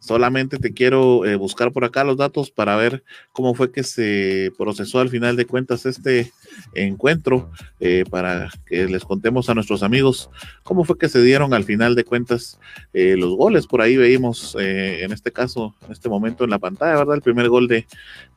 Solamente 0.00 0.58
te 0.58 0.72
quiero 0.72 1.24
eh, 1.24 1.36
buscar 1.36 1.72
por 1.72 1.84
acá 1.84 2.04
los 2.04 2.16
datos 2.16 2.50
para 2.50 2.76
ver 2.76 3.04
cómo 3.32 3.54
fue 3.54 3.70
que 3.70 3.82
se 3.82 4.52
procesó 4.56 5.00
al 5.00 5.10
final 5.10 5.36
de 5.36 5.46
cuentas 5.46 5.86
este 5.86 6.32
encuentro, 6.74 7.50
eh, 7.80 8.04
para 8.10 8.50
que 8.64 8.86
les 8.86 9.04
contemos 9.04 9.48
a 9.48 9.54
nuestros 9.54 9.82
amigos 9.82 10.30
cómo 10.62 10.84
fue 10.84 10.98
que 10.98 11.08
se 11.08 11.22
dieron 11.22 11.54
al 11.54 11.64
final 11.64 11.94
de 11.94 12.04
cuentas 12.04 12.58
eh, 12.92 13.16
los 13.16 13.36
goles. 13.36 13.66
Por 13.66 13.82
ahí 13.82 13.96
veíamos 13.96 14.56
en 14.58 15.12
este 15.12 15.32
caso, 15.32 15.74
en 15.84 15.92
este 15.92 16.08
momento 16.08 16.44
en 16.44 16.50
la 16.50 16.58
pantalla, 16.58 16.96
¿verdad? 16.96 17.16
El 17.16 17.22
primer 17.22 17.48
gol 17.48 17.68
de, 17.68 17.86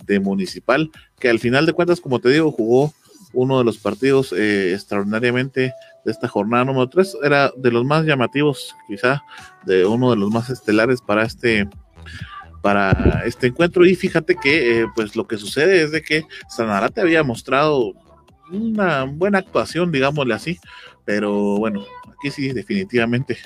de 0.05 0.19
Municipal, 0.19 0.91
que 1.19 1.29
al 1.29 1.39
final 1.39 1.65
de 1.65 1.73
cuentas, 1.73 2.01
como 2.01 2.19
te 2.19 2.29
digo, 2.29 2.51
jugó 2.51 2.93
uno 3.33 3.59
de 3.59 3.63
los 3.63 3.77
partidos 3.77 4.33
extraordinariamente 4.33 5.73
de 6.05 6.11
esta 6.11 6.27
jornada 6.27 6.65
número 6.65 6.89
3. 6.89 7.17
Era 7.23 7.51
de 7.55 7.71
los 7.71 7.85
más 7.85 8.05
llamativos, 8.05 8.75
quizá, 8.87 9.23
de 9.65 9.85
uno 9.85 10.11
de 10.11 10.17
los 10.17 10.31
más 10.31 10.49
estelares 10.49 11.01
para 11.01 11.23
este 11.23 11.67
para 12.61 13.23
este 13.25 13.47
encuentro 13.47 13.85
y 13.85 13.95
fíjate 13.95 14.35
que 14.35 14.81
eh, 14.81 14.85
pues 14.93 15.15
lo 15.15 15.27
que 15.27 15.37
sucede 15.37 15.81
es 15.81 15.91
de 15.91 16.01
que 16.01 16.25
Sanarate 16.49 17.01
había 17.01 17.23
mostrado 17.23 17.93
una 18.51 19.03
buena 19.03 19.39
actuación, 19.39 19.91
digámosle 19.91 20.33
así, 20.33 20.59
pero 21.05 21.57
bueno, 21.57 21.85
aquí 22.17 22.31
sí 22.31 22.51
definitivamente 22.51 23.37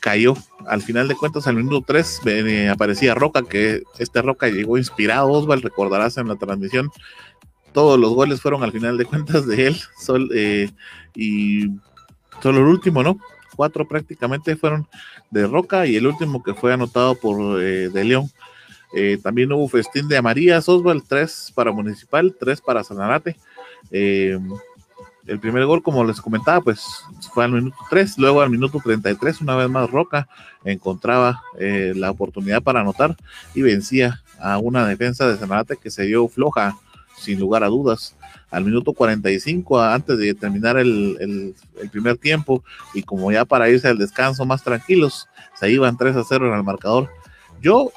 cayó. 0.00 0.34
Al 0.66 0.82
final 0.82 1.08
de 1.08 1.14
cuentas, 1.14 1.46
al 1.46 1.56
minuto 1.56 1.84
3 1.86 2.20
eh, 2.26 2.68
aparecía 2.68 3.14
Roca, 3.14 3.42
que 3.42 3.82
este 3.98 4.22
Roca 4.22 4.48
llegó 4.48 4.78
inspirado, 4.78 5.30
Osval, 5.30 5.62
recordarás 5.62 6.16
en 6.16 6.28
la 6.28 6.36
transmisión, 6.36 6.90
todos 7.72 7.98
los 7.98 8.12
goles 8.14 8.40
fueron 8.40 8.62
al 8.62 8.72
final 8.72 8.98
de 8.98 9.04
cuentas 9.04 9.46
de 9.46 9.68
él, 9.68 9.80
eh, 10.34 10.70
y 11.14 11.68
solo 12.42 12.58
el 12.58 12.66
último, 12.66 13.02
¿no? 13.02 13.18
Cuatro 13.56 13.86
prácticamente 13.86 14.56
fueron 14.56 14.86
de 15.30 15.46
Roca 15.46 15.86
y 15.86 15.96
el 15.96 16.06
último 16.06 16.42
que 16.42 16.54
fue 16.54 16.72
anotado 16.72 17.14
por 17.14 17.60
eh, 17.60 17.88
De 17.88 18.04
León. 18.04 18.30
también 19.22 19.52
hubo 19.52 19.68
festín 19.68 20.08
de 20.08 20.16
Amarías, 20.16 20.68
Osval, 20.68 21.02
tres 21.06 21.52
para 21.54 21.72
Municipal, 21.72 22.34
tres 22.38 22.60
para 22.60 22.82
Sanarate. 22.82 23.36
Eh, 23.90 24.38
el 25.26 25.38
primer 25.38 25.64
gol, 25.66 25.82
como 25.82 26.04
les 26.04 26.20
comentaba, 26.20 26.60
pues 26.60 26.82
fue 27.32 27.44
al 27.44 27.52
minuto 27.52 27.76
3, 27.88 28.18
luego 28.18 28.40
al 28.40 28.50
minuto 28.50 28.80
33, 28.82 29.40
una 29.42 29.54
vez 29.54 29.68
más 29.68 29.90
Roca 29.90 30.28
encontraba 30.64 31.42
eh, 31.58 31.92
la 31.94 32.10
oportunidad 32.10 32.62
para 32.62 32.80
anotar 32.80 33.16
y 33.54 33.62
vencía 33.62 34.22
a 34.40 34.58
una 34.58 34.86
defensa 34.86 35.28
de 35.28 35.36
Sanarate 35.36 35.76
que 35.76 35.90
se 35.90 36.04
dio 36.04 36.26
floja, 36.26 36.76
sin 37.20 37.38
lugar 37.38 37.62
a 37.62 37.68
dudas. 37.68 38.16
Al 38.50 38.64
minuto 38.64 38.92
45, 38.92 39.80
antes 39.80 40.18
de 40.18 40.34
terminar 40.34 40.76
el, 40.76 41.54
el 41.80 41.90
primer 41.90 42.16
tiempo, 42.16 42.64
y 42.94 43.02
como 43.02 43.30
ya 43.30 43.44
para 43.44 43.68
irse 43.68 43.86
al 43.86 43.98
descanso 43.98 44.44
más 44.44 44.64
tranquilos, 44.64 45.28
se 45.54 45.70
iban 45.70 45.96
3 45.96 46.16
a 46.16 46.24
0 46.24 46.48
en 46.48 46.54
el 46.54 46.64
marcador. 46.64 47.10
Yo 47.60 47.92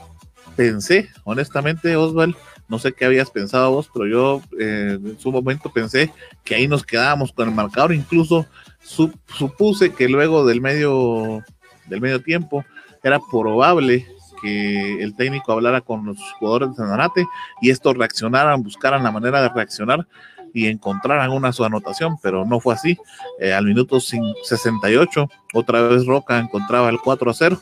pensé, 0.55 1.09
honestamente, 1.23 1.95
Oswald, 1.95 2.35
no 2.67 2.79
sé 2.79 2.93
qué 2.93 3.05
habías 3.05 3.29
pensado 3.29 3.71
vos, 3.71 3.89
pero 3.93 4.07
yo 4.07 4.41
eh, 4.59 4.97
en 5.03 5.19
su 5.19 5.31
momento 5.31 5.71
pensé 5.71 6.11
que 6.43 6.55
ahí 6.55 6.67
nos 6.67 6.83
quedábamos 6.83 7.31
con 7.31 7.47
el 7.47 7.55
marcador. 7.55 7.93
Incluso 7.93 8.45
supuse 8.81 9.93
que 9.93 10.09
luego 10.09 10.45
del 10.45 10.61
medio, 10.61 11.43
del 11.87 12.01
medio 12.01 12.21
tiempo 12.21 12.65
era 13.03 13.19
probable 13.19 14.07
que 14.43 15.01
el 15.01 15.15
técnico 15.15 15.53
hablara 15.53 15.81
con 15.81 16.05
los 16.05 16.17
jugadores 16.39 16.69
de 16.69 16.75
Sanarate 16.75 17.25
y 17.61 17.69
estos 17.69 17.97
reaccionaran, 17.97 18.61
buscaran 18.61 19.03
la 19.03 19.11
manera 19.11 19.41
de 19.41 19.49
reaccionar 19.49 20.05
y 20.53 20.67
encontraran 20.67 21.31
una 21.31 21.51
su 21.51 21.63
anotación, 21.63 22.17
pero 22.21 22.45
no 22.45 22.59
fue 22.59 22.75
así. 22.75 22.97
Eh, 23.39 23.53
al 23.53 23.65
minuto 23.65 23.99
68, 23.99 25.29
otra 25.53 25.81
vez 25.81 26.05
Roca 26.05 26.37
encontraba 26.37 26.89
el 26.89 26.99
4 26.99 27.31
a 27.31 27.33
0 27.33 27.61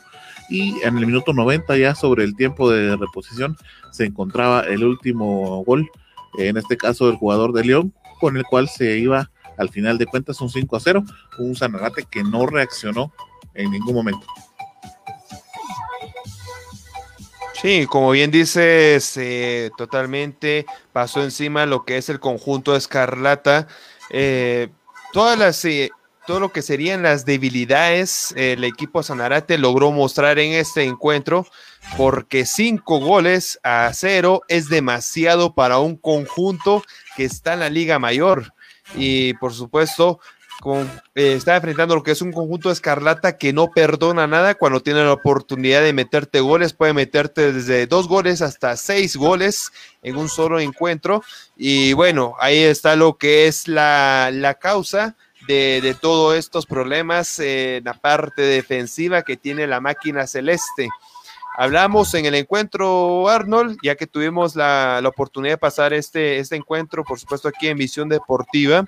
y 0.50 0.74
en 0.82 0.98
el 0.98 1.06
minuto 1.06 1.32
90 1.32 1.76
ya 1.78 1.94
sobre 1.94 2.24
el 2.24 2.36
tiempo 2.36 2.70
de 2.70 2.96
reposición 2.96 3.56
se 3.90 4.04
encontraba 4.04 4.60
el 4.60 4.84
último 4.84 5.64
gol, 5.64 5.88
en 6.38 6.56
este 6.56 6.76
caso 6.76 7.06
del 7.06 7.16
jugador 7.16 7.52
de 7.52 7.64
León, 7.64 7.94
con 8.20 8.36
el 8.36 8.44
cual 8.44 8.68
se 8.68 8.98
iba 8.98 9.30
al 9.56 9.68
final 9.68 9.98
de 9.98 10.06
cuentas 10.06 10.40
un 10.40 10.50
5 10.50 10.76
a 10.76 10.80
0, 10.80 11.04
un 11.38 11.54
Sanarate 11.54 12.04
que 12.10 12.22
no 12.22 12.46
reaccionó 12.46 13.12
en 13.54 13.70
ningún 13.70 13.94
momento. 13.94 14.26
Sí, 17.62 17.86
como 17.86 18.10
bien 18.10 18.32
dices, 18.32 19.16
eh, 19.16 19.70
totalmente 19.78 20.66
pasó 20.92 21.22
encima 21.22 21.64
lo 21.64 21.84
que 21.84 21.96
es 21.96 22.08
el 22.08 22.18
conjunto 22.18 22.74
Escarlata. 22.74 23.68
Eh, 24.10 24.68
todas 25.12 25.38
las 25.38 25.64
eh, 25.64 25.92
todo 26.26 26.40
lo 26.40 26.50
que 26.50 26.60
serían 26.60 27.04
las 27.04 27.24
debilidades 27.24 28.34
el 28.36 28.64
equipo 28.64 29.04
Sanarate 29.04 29.58
logró 29.58 29.92
mostrar 29.92 30.40
en 30.40 30.54
este 30.54 30.82
encuentro, 30.82 31.46
porque 31.96 32.46
cinco 32.46 32.98
goles 32.98 33.60
a 33.62 33.92
cero 33.94 34.42
es 34.48 34.68
demasiado 34.68 35.54
para 35.54 35.78
un 35.78 35.96
conjunto 35.96 36.82
que 37.16 37.24
está 37.24 37.52
en 37.52 37.60
la 37.60 37.70
Liga 37.70 38.00
Mayor. 38.00 38.54
Y 38.96 39.34
por 39.34 39.54
supuesto, 39.54 40.18
eh, 41.14 41.34
está 41.34 41.56
enfrentando 41.56 41.94
lo 41.94 42.02
que 42.02 42.12
es 42.12 42.22
un 42.22 42.32
conjunto 42.32 42.70
escarlata 42.70 43.36
que 43.36 43.52
no 43.52 43.70
perdona 43.70 44.26
nada 44.26 44.54
cuando 44.54 44.80
tiene 44.80 45.04
la 45.04 45.12
oportunidad 45.12 45.82
de 45.82 45.92
meterte 45.92 46.40
goles, 46.40 46.72
puede 46.72 46.92
meterte 46.92 47.52
desde 47.52 47.86
dos 47.86 48.06
goles 48.08 48.42
hasta 48.42 48.76
seis 48.76 49.16
goles 49.16 49.72
en 50.02 50.16
un 50.16 50.28
solo 50.28 50.60
encuentro. 50.60 51.22
Y 51.56 51.92
bueno, 51.94 52.34
ahí 52.38 52.58
está 52.58 52.96
lo 52.96 53.18
que 53.18 53.48
es 53.48 53.66
la, 53.66 54.30
la 54.32 54.54
causa 54.54 55.16
de, 55.48 55.96
todos 56.00 56.36
estos 56.36 56.66
problemas 56.66 57.38
en 57.40 57.84
la 57.84 57.94
parte 57.94 58.42
defensiva 58.42 59.22
que 59.22 59.36
tiene 59.36 59.66
la 59.66 59.80
máquina 59.80 60.26
celeste. 60.26 60.88
Hablamos 61.56 62.14
en 62.14 62.24
el 62.24 62.34
encuentro, 62.34 63.28
Arnold, 63.28 63.78
ya 63.82 63.96
que 63.96 64.06
tuvimos 64.06 64.56
la, 64.56 65.00
la 65.02 65.08
oportunidad 65.08 65.54
de 65.54 65.58
pasar 65.58 65.92
este, 65.92 66.38
este 66.38 66.56
encuentro, 66.56 67.04
por 67.04 67.18
supuesto, 67.18 67.48
aquí 67.48 67.68
en 67.68 67.76
Visión 67.76 68.08
Deportiva 68.08 68.86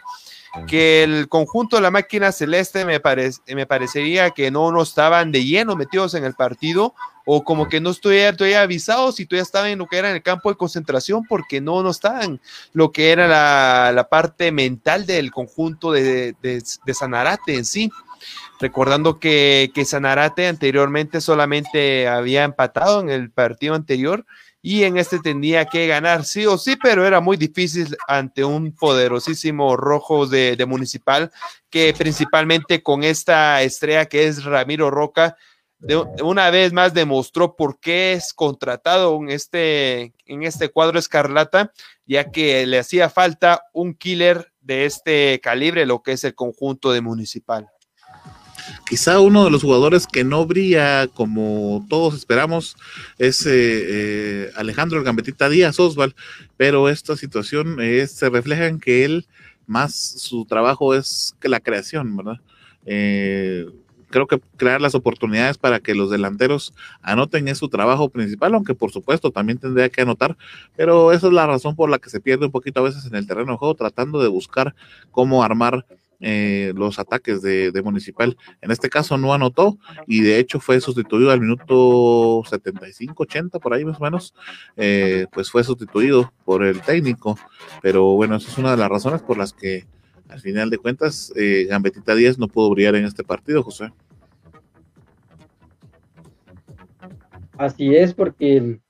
que 0.67 1.03
el 1.03 1.29
conjunto 1.29 1.77
de 1.77 1.83
la 1.83 1.91
máquina 1.91 2.33
celeste 2.33 2.85
me, 2.85 3.01
me 3.55 3.67
parecería 3.67 4.31
que 4.31 4.51
no, 4.51 4.71
no 4.71 4.83
estaban 4.83 5.33
de 5.33 5.45
lleno 5.45 5.77
metidos 5.77 6.15
en 6.15 6.25
el 6.25 6.35
partido 6.35 6.95
o 7.27 7.43
como 7.43 7.69
que 7.69 7.81
no 7.81 7.91
estuviera 7.91 8.37
todavía 8.37 8.63
avisados 8.63 9.19
y 9.19 9.27
todavía 9.27 9.43
estaban 9.43 9.71
en 9.71 9.79
lo 9.79 9.87
que 9.87 9.97
era 9.97 10.11
en 10.11 10.17
el 10.17 10.23
campo 10.23 10.51
de 10.51 10.57
concentración 10.57 11.25
porque 11.29 11.61
no, 11.61 11.83
no 11.83 11.91
estaban 11.91 12.41
lo 12.73 12.93
que 12.93 13.11
era 13.11 13.27
la, 13.27 13.93
la 13.93 14.09
parte 14.09 14.53
mental 14.53 15.07
del 15.07 15.31
conjunto 15.31 15.93
de, 15.93 16.35
de, 16.43 16.63
de, 16.85 16.95
Sanarate 16.95 17.55
en 17.55 17.65
sí. 17.65 17.91
Recordando 18.61 19.19
que, 19.19 19.71
que 19.75 19.85
Sanarate 19.85 20.47
anteriormente 20.47 21.21
solamente 21.21 22.09
había 22.09 22.45
empatado 22.45 23.01
en 23.01 23.11
el 23.11 23.31
partido 23.31 23.75
anterior 23.75 24.25
y 24.67 24.85
en 24.85 24.97
este 24.97 25.19
tenía 25.19 25.67
que 25.67 25.87
ganar 25.87 26.25
sí 26.25 26.47
o 26.47 26.57
sí, 26.57 26.75
pero 26.83 27.07
era 27.07 27.21
muy 27.21 27.37
difícil 27.37 27.95
ante 28.09 28.43
un 28.47 28.75
poderosísimo 28.75 29.77
rojo 29.77 30.27
de, 30.27 30.57
Municipal 30.67 31.31
que 31.69 31.93
principalmente 31.93 32.83
con 32.83 33.05
esta 33.05 33.61
estrella 33.61 34.07
que 34.07 34.27
es 34.27 34.43
Ramiro 34.43 34.91
Roca, 34.91 35.37
de, 35.81 35.97
una 36.23 36.49
vez 36.49 36.73
más 36.73 36.95
demostró 36.95 37.57
por 37.57 37.79
qué 37.79 38.15
es 38.15 38.33
contratado 38.33 39.15
en 39.17 39.29
este, 39.29 40.15
en 40.25 40.45
este 40.45 40.71
cuadro 40.71 40.99
escarlata, 40.99 41.71
ya 42.07 42.31
que 42.31 42.65
le 42.65 42.79
hacía 42.79 43.11
falta 43.11 43.65
un 43.75 43.93
killer 43.93 44.51
de 44.63 44.87
este 44.87 45.41
calibre, 45.43 45.85
lo 45.85 46.03
que 46.03 46.13
es 46.13 46.25
el 46.25 46.35
conjunto 46.35 46.91
de 46.91 47.03
Municipal. 47.03 47.69
Quizá 48.87 49.21
uno 49.21 49.45
de 49.45 49.51
los 49.51 49.63
jugadores 49.63 50.07
que 50.07 50.25
no 50.25 50.47
brilla 50.47 51.07
como 51.09 51.87
todos 51.89 52.15
esperamos 52.15 52.77
es 53.19 53.45
eh, 53.47 53.51
eh, 53.53 54.51
Alejandro 54.57 54.99
el 54.99 55.05
Gambetita 55.05 55.49
Díaz 55.49 55.79
Osval, 55.81 56.15
pero 56.57 56.89
esta 56.89 57.17
situación 57.17 57.79
se 58.07 58.31
refleja 58.31 58.67
en 58.67 58.81
que 58.81 59.05
él 59.05 59.27
más 59.67 59.95
su 59.95 60.45
trabajo 60.45 60.95
es 60.95 61.35
que 61.41 61.49
la 61.49 61.61
creación, 61.61 62.17
¿verdad? 62.17 62.41
Eh, 62.87 63.67
creo 64.11 64.27
que 64.27 64.41
crear 64.57 64.81
las 64.81 64.95
oportunidades 64.95 65.59
para 65.59 65.81
que 65.81 65.95
los 65.95 66.11
delanteros 66.11 66.73
anoten 67.03 67.49
es 67.49 67.59
su 67.59 67.69
trabajo 67.69 68.11
principal, 68.11 68.55
aunque 68.55 68.75
por 68.75 68.93
supuesto 68.93 69.33
también 69.33 69.59
tendría 69.59 69.89
que 69.89 70.03
anotar, 70.03 70.37
pero 70.77 71.13
esa 71.13 71.27
es 71.27 71.33
la 71.33 71.47
razón 71.47 71.75
por 71.75 71.91
la 71.91 71.99
que 71.99 72.11
se 72.11 72.21
pierde 72.21 72.47
un 72.47 72.53
poquito 72.53 72.81
a 72.81 72.85
veces 72.85 73.05
en 73.07 73.17
el 73.17 73.27
terreno 73.27 73.53
de 73.53 73.59
juego, 73.59 73.75
tratando 73.75 74.23
de 74.23 74.29
buscar 74.29 74.75
cómo 75.11 75.43
armar 75.43 75.85
eh, 76.27 76.73
los 76.75 76.99
ataques 76.99 77.43
de, 77.43 77.83
Municipal. 77.85 78.35
En 78.63 78.71
este 78.71 78.89
caso 78.89 79.19
no 79.19 79.35
anotó 79.35 79.77
y 80.07 80.23
de 80.23 80.39
hecho 80.39 80.59
fue 80.59 80.81
sustituido 80.81 81.31
al 81.31 81.41
minuto 81.41 82.43
75, 82.49 83.25
80, 83.25 83.59
por 83.59 83.75
ahí 83.75 83.85
más 83.85 84.01
o 84.01 84.05
menos, 84.05 84.35
eh, 84.75 85.27
pues 85.31 85.51
fue 85.51 85.63
sustituido 85.63 86.33
por 86.47 86.65
el 86.65 86.81
técnico. 86.81 87.39
Pero 87.83 88.15
bueno, 88.15 88.37
esa 88.37 88.51
es 88.51 88.57
una 88.57 88.71
de 88.71 88.79
las 88.79 88.89
razones 88.89 89.21
por 89.21 89.37
las 89.37 89.53
que 89.53 89.85
al 90.31 90.41
final 90.41 90.71
de 90.71 90.79
cuentas 90.79 91.31
eh, 91.37 91.67
Gambetita 91.69 92.15
Díaz 92.15 92.39
no 92.39 92.49
pudo 92.49 92.71
brillar 92.71 92.95
en 92.95 93.05
este 93.05 93.23
partido, 93.23 93.63
José. 93.63 93.93
Así 97.59 97.95
es, 97.95 98.15
porque 98.15 98.81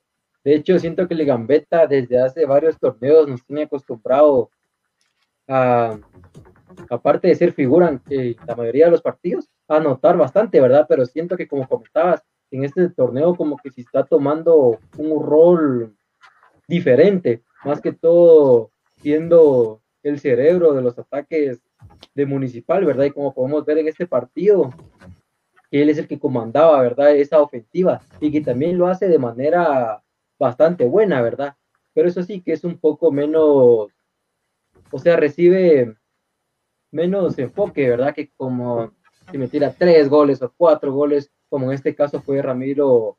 de 0.44 0.54
hecho 0.54 0.78
siento 0.78 1.08
que 1.08 1.14
el 1.14 1.26
Gambetta 1.26 1.88
desde 1.88 2.20
hace 2.20 2.46
varios 2.46 2.78
torneos 2.78 3.26
nos 3.26 3.44
tiene 3.44 3.62
acostumbrado 3.64 4.50
a 5.48 5.98
aparte 6.90 7.28
de 7.28 7.34
ser 7.34 7.52
figura 7.52 8.00
en 8.08 8.36
la 8.46 8.56
mayoría 8.56 8.86
de 8.86 8.92
los 8.92 9.02
partidos, 9.02 9.50
anotar 9.68 10.16
bastante, 10.16 10.60
¿verdad? 10.60 10.86
Pero 10.88 11.06
siento 11.06 11.36
que 11.36 11.48
como 11.48 11.66
comentabas, 11.66 12.22
en 12.50 12.64
este 12.64 12.88
torneo 12.90 13.34
como 13.34 13.56
que 13.56 13.70
se 13.70 13.80
está 13.80 14.04
tomando 14.04 14.78
un 14.96 15.22
rol 15.22 15.96
diferente, 16.68 17.42
más 17.64 17.80
que 17.80 17.92
todo 17.92 18.70
siendo 18.96 19.80
el 20.02 20.20
cerebro 20.20 20.72
de 20.72 20.82
los 20.82 20.98
ataques 20.98 21.60
de 22.14 22.26
Municipal, 22.26 22.84
¿verdad? 22.84 23.06
Y 23.06 23.10
como 23.10 23.34
podemos 23.34 23.64
ver 23.64 23.78
en 23.78 23.88
este 23.88 24.06
partido, 24.06 24.72
que 25.70 25.82
él 25.82 25.90
es 25.90 25.98
el 25.98 26.06
que 26.06 26.18
comandaba, 26.18 26.80
¿verdad? 26.80 27.16
Esa 27.16 27.40
ofensiva 27.40 28.00
y 28.20 28.30
que 28.30 28.40
también 28.40 28.78
lo 28.78 28.86
hace 28.86 29.08
de 29.08 29.18
manera 29.18 30.02
bastante 30.38 30.84
buena, 30.84 31.20
¿verdad? 31.22 31.56
Pero 31.92 32.08
eso 32.08 32.22
sí 32.22 32.40
que 32.40 32.52
es 32.52 32.64
un 32.64 32.78
poco 32.78 33.10
menos, 33.10 33.88
o 34.90 34.98
sea, 34.98 35.16
recibe 35.16 35.96
menos 36.94 37.38
enfoque, 37.38 37.90
¿verdad? 37.90 38.14
Que 38.14 38.30
como 38.36 38.92
si 39.30 39.36
me 39.36 39.48
tira 39.48 39.74
tres 39.76 40.08
goles 40.08 40.40
o 40.42 40.52
cuatro 40.56 40.92
goles, 40.92 41.30
como 41.48 41.66
en 41.66 41.72
este 41.74 41.94
caso 41.94 42.22
fue 42.22 42.40
Ramiro 42.40 43.18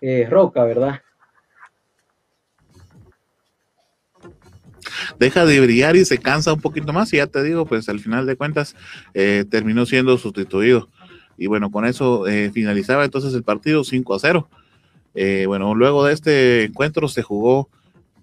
eh, 0.00 0.26
Roca, 0.30 0.62
¿verdad? 0.64 1.00
deja 5.18 5.44
de 5.44 5.60
brillar 5.60 5.96
y 5.96 6.04
se 6.04 6.18
cansa 6.18 6.52
un 6.52 6.60
poquito 6.60 6.92
más 6.92 7.12
y 7.12 7.18
ya 7.18 7.26
te 7.26 7.42
digo, 7.42 7.66
pues 7.66 7.88
al 7.88 8.00
final 8.00 8.26
de 8.26 8.36
cuentas 8.36 8.74
eh, 9.14 9.44
terminó 9.48 9.86
siendo 9.86 10.18
sustituido. 10.18 10.88
Y 11.36 11.46
bueno, 11.46 11.70
con 11.70 11.84
eso 11.84 12.26
eh, 12.26 12.50
finalizaba 12.52 13.04
entonces 13.04 13.34
el 13.34 13.42
partido 13.42 13.84
5 13.84 14.14
a 14.14 14.18
0. 14.18 14.48
Eh, 15.14 15.44
bueno, 15.46 15.74
luego 15.74 16.04
de 16.04 16.12
este 16.12 16.64
encuentro 16.64 17.08
se 17.08 17.22
jugó, 17.22 17.68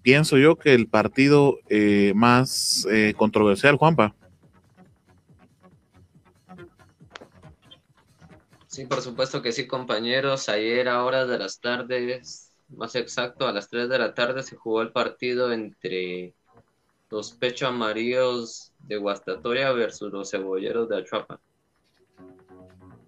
pienso 0.02 0.38
yo, 0.38 0.58
que 0.58 0.74
el 0.74 0.88
partido 0.88 1.58
más 2.14 2.86
controversial, 3.16 3.78
Juanpa. 3.78 4.16
Sí, 8.72 8.86
por 8.86 9.02
supuesto 9.02 9.42
que 9.42 9.52
sí, 9.52 9.68
compañeros. 9.68 10.48
Ayer 10.48 10.88
a 10.88 11.04
horas 11.04 11.28
de 11.28 11.38
las 11.38 11.60
tardes, 11.60 12.54
más 12.70 12.96
exacto, 12.96 13.46
a 13.46 13.52
las 13.52 13.68
3 13.68 13.90
de 13.90 14.00
la 14.00 14.14
tarde 14.14 14.44
se 14.44 14.56
jugó 14.56 14.82
el 14.82 14.94
partido 14.94 15.52
entre 15.52 16.34
los 17.10 17.34
pechos 17.34 17.68
amarillos 17.68 18.72
de 18.80 18.96
Guastatoya 18.96 19.74
versus 19.74 20.14
los 20.14 20.32
cebolleros 20.32 20.88
de 20.88 21.00
Achuapa. 21.00 21.42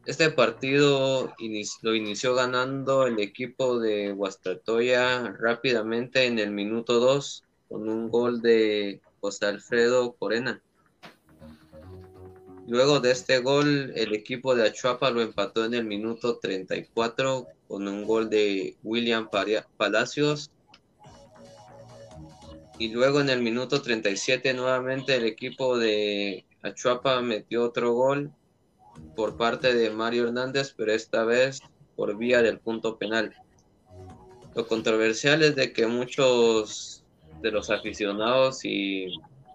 Este 0.05 0.29
partido 0.31 1.33
lo 1.81 1.95
inició 1.95 2.35
ganando 2.35 3.07
el 3.07 3.21
equipo 3.21 3.79
de 3.79 4.11
Guastatoya 4.11 5.33
rápidamente 5.39 6.25
en 6.25 6.39
el 6.39 6.51
minuto 6.51 6.99
2 6.99 7.45
con 7.69 7.87
un 7.87 8.09
gol 8.09 8.41
de 8.41 8.99
José 9.21 9.45
Alfredo 9.45 10.11
Corena. 10.11 10.61
Luego 12.67 13.01
de 13.01 13.11
este 13.11 13.39
gol, 13.39 13.91
el 13.95 14.13
equipo 14.13 14.55
de 14.55 14.67
Achuapa 14.67 15.11
lo 15.11 15.21
empató 15.21 15.65
en 15.65 15.73
el 15.73 15.83
minuto 15.83 16.37
34 16.37 17.47
con 17.67 17.87
un 17.87 18.05
gol 18.05 18.29
de 18.29 18.77
William 18.83 19.29
Palacios. 19.77 20.49
Y 22.79 22.89
luego 22.89 23.19
en 23.19 23.29
el 23.29 23.41
minuto 23.41 23.81
37 23.81 24.53
nuevamente 24.53 25.15
el 25.15 25.25
equipo 25.25 25.77
de 25.77 26.45
Achuapa 26.61 27.21
metió 27.21 27.63
otro 27.65 27.93
gol 27.93 28.31
por 29.15 29.35
parte 29.37 29.73
de 29.73 29.89
Mario 29.89 30.27
Hernández, 30.27 30.73
pero 30.75 30.93
esta 30.93 31.25
vez 31.25 31.61
por 31.95 32.17
vía 32.17 32.41
del 32.41 32.59
punto 32.59 32.97
penal. 32.97 33.35
Lo 34.55 34.67
controversial 34.67 35.43
es 35.43 35.55
de 35.55 35.73
que 35.73 35.85
muchos 35.87 37.03
de 37.41 37.51
los 37.51 37.69
aficionados 37.69 38.63
y 38.63 39.07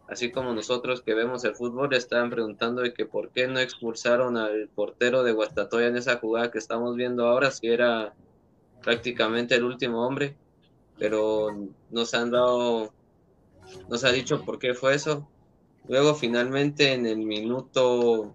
así 0.09 0.31
como 0.33 0.55
nosotros 0.55 1.03
que 1.03 1.15
vemos 1.15 1.45
el 1.45 1.55
fútbol, 1.55 1.95
estaban 1.95 2.31
preguntando 2.31 2.83
de 2.83 2.95
que 2.95 3.05
por 3.05 3.31
qué 3.31 3.47
no 3.47 3.61
expulsaron 3.61 4.37
al 4.37 4.69
portero 4.75 5.23
de 5.23 5.33
Guastatoya 5.33 5.89
en 5.89 5.97
esa 5.97 6.17
jugada 6.17 6.51
que 6.51 6.59
estamos 6.59 6.97
viendo 6.97 7.27
ahora, 7.27 7.51
si 7.51 7.69
era 7.69 8.15
prácticamente 8.83 9.55
el 9.55 9.65
último 9.65 10.07
hombre, 10.07 10.35
pero 10.99 11.49
nos 11.91 12.15
han 12.15 12.31
dado, 12.31 12.93
nos 13.89 14.05
ha 14.05 14.11
dicho 14.11 14.45
por 14.45 14.59
qué 14.59 14.75
fue 14.75 14.95
eso. 14.95 15.29
Luego 15.89 16.15
finalmente 16.15 16.95
en 16.95 17.07
el 17.07 17.19
minuto 17.19 18.33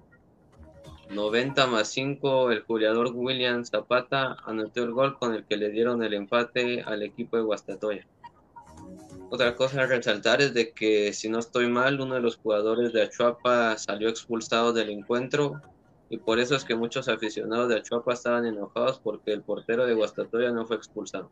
90 1.10 1.68
más 1.68 1.88
5, 1.90 2.52
el 2.52 2.62
jugador 2.62 3.12
William 3.14 3.66
Zapata 3.66 4.38
anotó 4.46 4.84
el 4.84 4.92
gol 4.92 5.18
con 5.18 5.34
el 5.34 5.46
que 5.46 5.58
le 5.58 5.70
dieron 5.70 6.04
el 6.04 6.14
empate 6.14 6.82
al 6.82 7.02
equipo 7.04 7.38
de 7.38 7.44
Guastatoya. 7.44 8.08
Otra 9.34 9.56
cosa 9.56 9.82
a 9.82 9.88
resaltar 9.88 10.44
es 10.44 10.54
de 10.54 10.74
que, 10.74 11.12
si 11.12 11.28
no 11.28 11.40
estoy 11.40 11.68
mal, 11.68 12.00
uno 12.00 12.14
de 12.14 12.22
los 12.22 12.38
jugadores 12.38 12.94
de 12.94 13.02
Achuapa 13.02 13.76
salió 13.80 14.08
expulsado 14.08 14.74
del 14.74 14.92
encuentro 14.92 15.60
y 16.12 16.18
por 16.18 16.38
eso 16.38 16.56
es 16.56 16.64
que 16.64 16.76
muchos 16.76 17.08
aficionados 17.08 17.68
de 17.68 17.78
Achuapa 17.78 18.14
estaban 18.14 18.46
enojados 18.46 19.00
porque 19.04 19.34
el 19.34 19.42
portero 19.42 19.88
de 19.88 19.96
Guastatoya 19.96 20.52
no 20.52 20.68
fue 20.68 20.76
expulsado. 20.76 21.32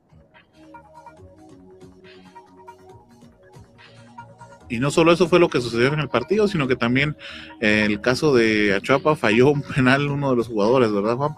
Y 4.67 4.79
no 4.79 4.89
solo 4.89 5.11
eso 5.11 5.27
fue 5.27 5.39
lo 5.39 5.49
que 5.49 5.61
sucedió 5.61 5.93
en 5.93 5.99
el 5.99 6.09
partido, 6.09 6.47
sino 6.47 6.67
que 6.67 6.75
también 6.75 7.15
eh, 7.59 7.85
el 7.85 8.01
caso 8.01 8.33
de 8.33 8.73
Achuapa 8.73 9.15
falló 9.15 9.51
un 9.51 9.61
penal 9.61 10.07
uno 10.07 10.31
de 10.31 10.37
los 10.37 10.47
jugadores, 10.47 10.91
¿verdad, 10.91 11.17
Juan? 11.17 11.35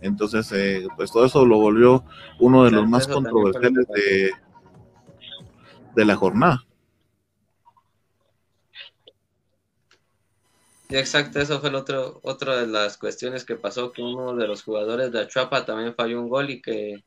Entonces, 0.00 0.52
eh, 0.52 0.86
pues 0.94 1.10
todo 1.10 1.24
eso 1.24 1.44
lo 1.44 1.56
volvió 1.56 2.04
uno 2.38 2.62
de 2.62 2.70
los 2.70 2.88
más 2.88 3.08
controversiales 3.08 3.88
de, 3.88 4.30
de 5.94 6.04
la 6.04 6.16
jornada. 6.16 6.64
exacto, 10.90 11.40
eso 11.40 11.60
fue 11.60 11.70
el 11.70 11.74
otro, 11.74 12.20
otra 12.22 12.56
de 12.56 12.66
las 12.66 12.96
cuestiones 12.96 13.44
que 13.44 13.56
pasó, 13.56 13.92
que 13.92 14.02
uno 14.02 14.34
de 14.34 14.46
los 14.46 14.62
jugadores 14.62 15.10
de 15.12 15.20
Achuapa 15.22 15.64
también 15.64 15.94
falló 15.94 16.20
un 16.20 16.28
gol 16.28 16.50
y 16.50 16.62
que 16.62 17.04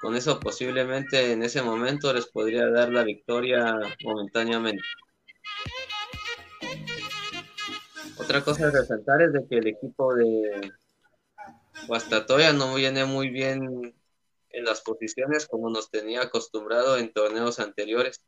con 0.00 0.14
eso 0.14 0.38
posiblemente 0.40 1.32
en 1.32 1.42
ese 1.42 1.62
momento 1.62 2.12
les 2.12 2.26
podría 2.26 2.68
dar 2.70 2.90
la 2.90 3.02
victoria 3.02 3.74
momentáneamente. 4.04 4.82
Otra 8.16 8.42
cosa 8.42 8.68
a 8.68 8.70
resaltar 8.70 9.22
es 9.22 9.32
de 9.32 9.46
que 9.48 9.58
el 9.58 9.66
equipo 9.68 10.14
de 10.14 10.72
Guastatoya 11.86 12.52
no 12.52 12.74
viene 12.74 13.04
muy 13.04 13.30
bien 13.30 13.94
en 14.50 14.64
las 14.64 14.80
posiciones 14.82 15.46
como 15.46 15.70
nos 15.70 15.90
tenía 15.90 16.22
acostumbrado 16.22 16.98
en 16.98 17.12
torneos 17.12 17.58
anteriores. 17.60 18.24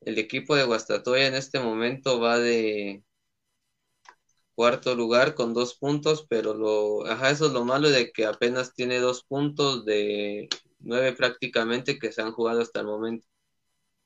El 0.00 0.18
equipo 0.18 0.56
de 0.56 0.64
Guastatoya 0.64 1.26
en 1.26 1.34
este 1.34 1.60
momento 1.60 2.20
va 2.20 2.38
de 2.38 3.02
cuarto 4.54 4.94
lugar 4.96 5.34
con 5.34 5.54
dos 5.54 5.76
puntos, 5.76 6.26
pero 6.28 6.54
lo, 6.54 7.06
ajá, 7.06 7.30
eso 7.30 7.46
es 7.46 7.52
lo 7.52 7.64
malo 7.64 7.90
de 7.90 8.10
que 8.12 8.26
apenas 8.26 8.74
tiene 8.74 8.98
dos 8.98 9.22
puntos 9.24 9.84
de 9.84 10.48
nueve 10.80 11.12
prácticamente 11.12 11.98
que 11.98 12.12
se 12.12 12.22
han 12.22 12.32
jugado 12.32 12.60
hasta 12.60 12.80
el 12.80 12.86
momento. 12.86 13.26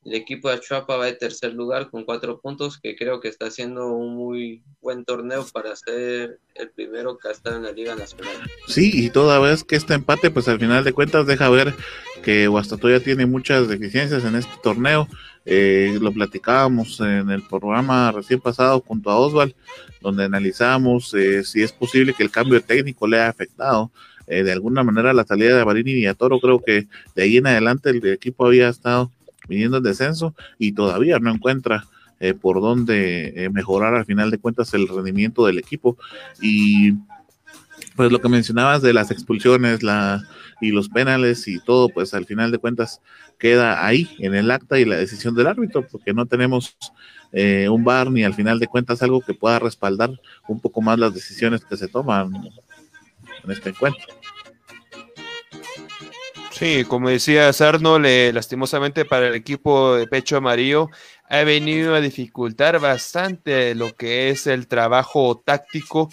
El 0.05 0.15
equipo 0.15 0.49
de 0.49 0.59
Chuapa 0.59 0.97
va 0.97 1.05
de 1.05 1.13
tercer 1.13 1.53
lugar 1.53 1.89
con 1.89 2.03
cuatro 2.03 2.39
puntos, 2.41 2.77
que 2.77 2.95
creo 2.95 3.21
que 3.21 3.29
está 3.29 3.45
haciendo 3.45 3.87
un 3.87 4.15
muy 4.15 4.61
buen 4.81 5.05
torneo 5.05 5.45
para 5.53 5.75
ser 5.75 6.39
el 6.55 6.69
primero 6.71 7.17
que 7.17 7.29
ha 7.29 7.31
estado 7.31 7.55
en 7.55 7.63
la 7.63 7.71
Liga 7.71 7.95
Nacional. 7.95 8.35
Sí, 8.67 8.91
y 8.93 9.09
toda 9.09 9.39
vez 9.39 9.63
que 9.63 9.77
este 9.77 9.93
empate, 9.93 10.29
pues 10.29 10.47
al 10.49 10.59
final 10.59 10.83
de 10.83 10.91
cuentas 10.91 11.25
deja 11.25 11.49
ver 11.49 11.73
que 12.21 12.47
Guastatoya 12.47 12.99
tiene 12.99 13.25
muchas 13.25 13.69
deficiencias 13.69 14.25
en 14.25 14.35
este 14.35 14.53
torneo. 14.61 15.07
Eh, 15.45 15.97
lo 16.01 16.11
platicábamos 16.11 16.99
en 16.99 17.29
el 17.29 17.43
programa 17.43 18.11
recién 18.11 18.41
pasado 18.41 18.81
junto 18.85 19.09
a 19.09 19.17
Osval, 19.17 19.55
donde 20.01 20.25
analizamos 20.25 21.13
eh, 21.13 21.43
si 21.43 21.63
es 21.63 21.71
posible 21.71 22.13
que 22.13 22.23
el 22.23 22.31
cambio 22.31 22.61
técnico 22.61 23.07
le 23.07 23.17
haya 23.17 23.29
afectado. 23.29 23.91
Eh, 24.27 24.43
de 24.43 24.53
alguna 24.53 24.83
manera 24.83 25.13
la 25.13 25.25
salida 25.25 25.57
de 25.57 25.65
Marini 25.65 25.91
y 25.91 26.07
a 26.07 26.13
Toro, 26.13 26.39
creo 26.39 26.61
que 26.61 26.87
de 27.15 27.23
ahí 27.23 27.37
en 27.37 27.47
adelante 27.47 27.89
el 27.89 28.05
equipo 28.07 28.45
había 28.45 28.69
estado 28.69 29.11
viniendo 29.47 29.77
en 29.77 29.83
descenso 29.83 30.35
y 30.57 30.73
todavía 30.73 31.19
no 31.19 31.31
encuentra 31.31 31.85
eh, 32.19 32.33
por 32.33 32.61
dónde 32.61 33.33
eh, 33.35 33.49
mejorar 33.49 33.95
al 33.95 34.05
final 34.05 34.31
de 34.31 34.37
cuentas 34.37 34.73
el 34.73 34.87
rendimiento 34.87 35.45
del 35.45 35.57
equipo. 35.57 35.97
Y 36.41 36.93
pues 37.95 38.11
lo 38.11 38.21
que 38.21 38.29
mencionabas 38.29 38.81
de 38.81 38.93
las 38.93 39.11
expulsiones 39.11 39.83
la, 39.83 40.23
y 40.61 40.71
los 40.71 40.89
penales 40.89 41.47
y 41.47 41.59
todo, 41.59 41.89
pues 41.89 42.13
al 42.13 42.25
final 42.25 42.51
de 42.51 42.57
cuentas 42.57 43.01
queda 43.37 43.85
ahí 43.85 44.09
en 44.19 44.35
el 44.35 44.49
acta 44.51 44.79
y 44.79 44.85
la 44.85 44.95
decisión 44.95 45.35
del 45.35 45.47
árbitro, 45.47 45.85
porque 45.85 46.13
no 46.13 46.25
tenemos 46.25 46.77
eh, 47.33 47.67
un 47.67 47.83
bar 47.83 48.09
ni 48.09 48.23
al 48.23 48.33
final 48.33 48.59
de 48.59 48.67
cuentas 48.67 49.03
algo 49.03 49.21
que 49.21 49.33
pueda 49.33 49.59
respaldar 49.59 50.11
un 50.47 50.59
poco 50.59 50.81
más 50.81 50.97
las 50.97 51.13
decisiones 51.13 51.65
que 51.65 51.77
se 51.77 51.87
toman 51.87 52.31
en 53.43 53.51
este 53.51 53.69
encuentro. 53.69 54.05
Sí, 56.53 56.85
como 56.85 57.09
decía 57.09 57.51
Sarno, 57.51 57.97
lastimosamente 57.97 59.05
para 59.05 59.27
el 59.27 59.33
equipo 59.33 59.95
de 59.95 60.05
pecho 60.05 60.37
amarillo 60.37 60.89
ha 61.27 61.43
venido 61.43 61.95
a 61.95 61.99
dificultar 61.99 62.79
bastante 62.79 63.73
lo 63.73 63.95
que 63.95 64.29
es 64.29 64.45
el 64.45 64.67
trabajo 64.67 65.41
táctico 65.43 66.09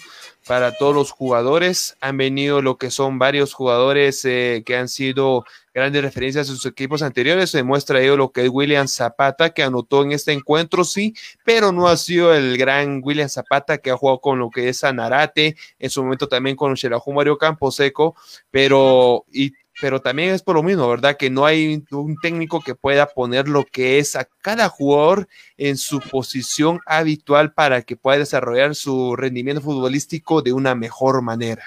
para 0.47 0.75
todos 0.75 0.95
los 0.95 1.11
jugadores. 1.11 1.95
Han 2.01 2.17
venido 2.17 2.63
lo 2.63 2.79
que 2.79 2.89
son 2.89 3.19
varios 3.19 3.53
jugadores 3.53 4.25
eh, 4.25 4.63
que 4.65 4.77
han 4.77 4.87
sido 4.89 5.45
grandes 5.75 6.01
referencias 6.01 6.49
a 6.49 6.51
sus 6.51 6.65
equipos 6.65 7.03
anteriores. 7.03 7.51
Se 7.51 7.59
demuestra 7.59 8.01
ello 8.01 8.17
lo 8.17 8.31
que 8.31 8.45
es 8.45 8.49
William 8.49 8.87
Zapata, 8.87 9.51
que 9.51 9.61
anotó 9.61 10.01
en 10.01 10.11
este 10.11 10.31
encuentro, 10.31 10.83
sí, 10.83 11.13
pero 11.45 11.71
no 11.71 11.87
ha 11.87 11.97
sido 11.97 12.33
el 12.33 12.57
gran 12.57 13.01
William 13.03 13.29
Zapata 13.29 13.77
que 13.77 13.91
ha 13.91 13.97
jugado 13.97 14.19
con 14.21 14.39
lo 14.39 14.49
que 14.49 14.69
es 14.69 14.83
Anarate, 14.83 15.55
en 15.77 15.89
su 15.91 16.01
momento 16.01 16.27
también 16.27 16.55
con 16.55 16.75
Xelajú 16.75 17.13
Mario 17.13 17.37
Camposeco, 17.37 18.15
pero 18.49 19.25
y 19.31 19.53
pero 19.81 19.99
también 19.99 20.29
es 20.29 20.43
por 20.43 20.55
lo 20.55 20.63
mismo, 20.63 20.87
¿verdad? 20.87 21.17
Que 21.17 21.31
no 21.31 21.43
hay 21.43 21.83
un 21.89 22.15
técnico 22.21 22.61
que 22.61 22.75
pueda 22.75 23.07
poner 23.07 23.49
lo 23.49 23.65
que 23.65 23.97
es 23.97 24.15
a 24.15 24.27
cada 24.41 24.69
jugador 24.69 25.27
en 25.57 25.75
su 25.75 25.99
posición 25.99 26.79
habitual 26.85 27.51
para 27.51 27.81
que 27.81 27.97
pueda 27.97 28.19
desarrollar 28.19 28.75
su 28.75 29.15
rendimiento 29.15 29.61
futbolístico 29.61 30.43
de 30.43 30.53
una 30.53 30.75
mejor 30.75 31.23
manera. 31.23 31.63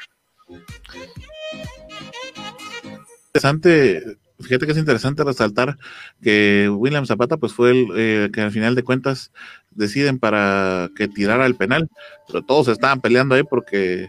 Interesante, 3.27 4.17
fíjate 4.39 4.67
que 4.67 4.73
es 4.73 4.79
interesante 4.79 5.25
resaltar 5.25 5.77
que 6.23 6.71
William 6.73 7.07
Zapata 7.07 7.37
pues 7.37 7.53
fue 7.53 7.73
el 7.73 7.89
eh, 7.97 8.31
que 8.33 8.43
al 8.43 8.53
final 8.53 8.77
de 8.77 8.85
cuentas 8.85 9.33
deciden 9.73 10.21
para 10.21 10.89
que 10.95 11.09
tirara 11.09 11.47
el 11.47 11.57
penal, 11.57 11.91
pero 12.29 12.43
todos 12.45 12.69
estaban 12.69 13.01
peleando 13.01 13.35
ahí 13.35 13.43
porque 13.43 14.09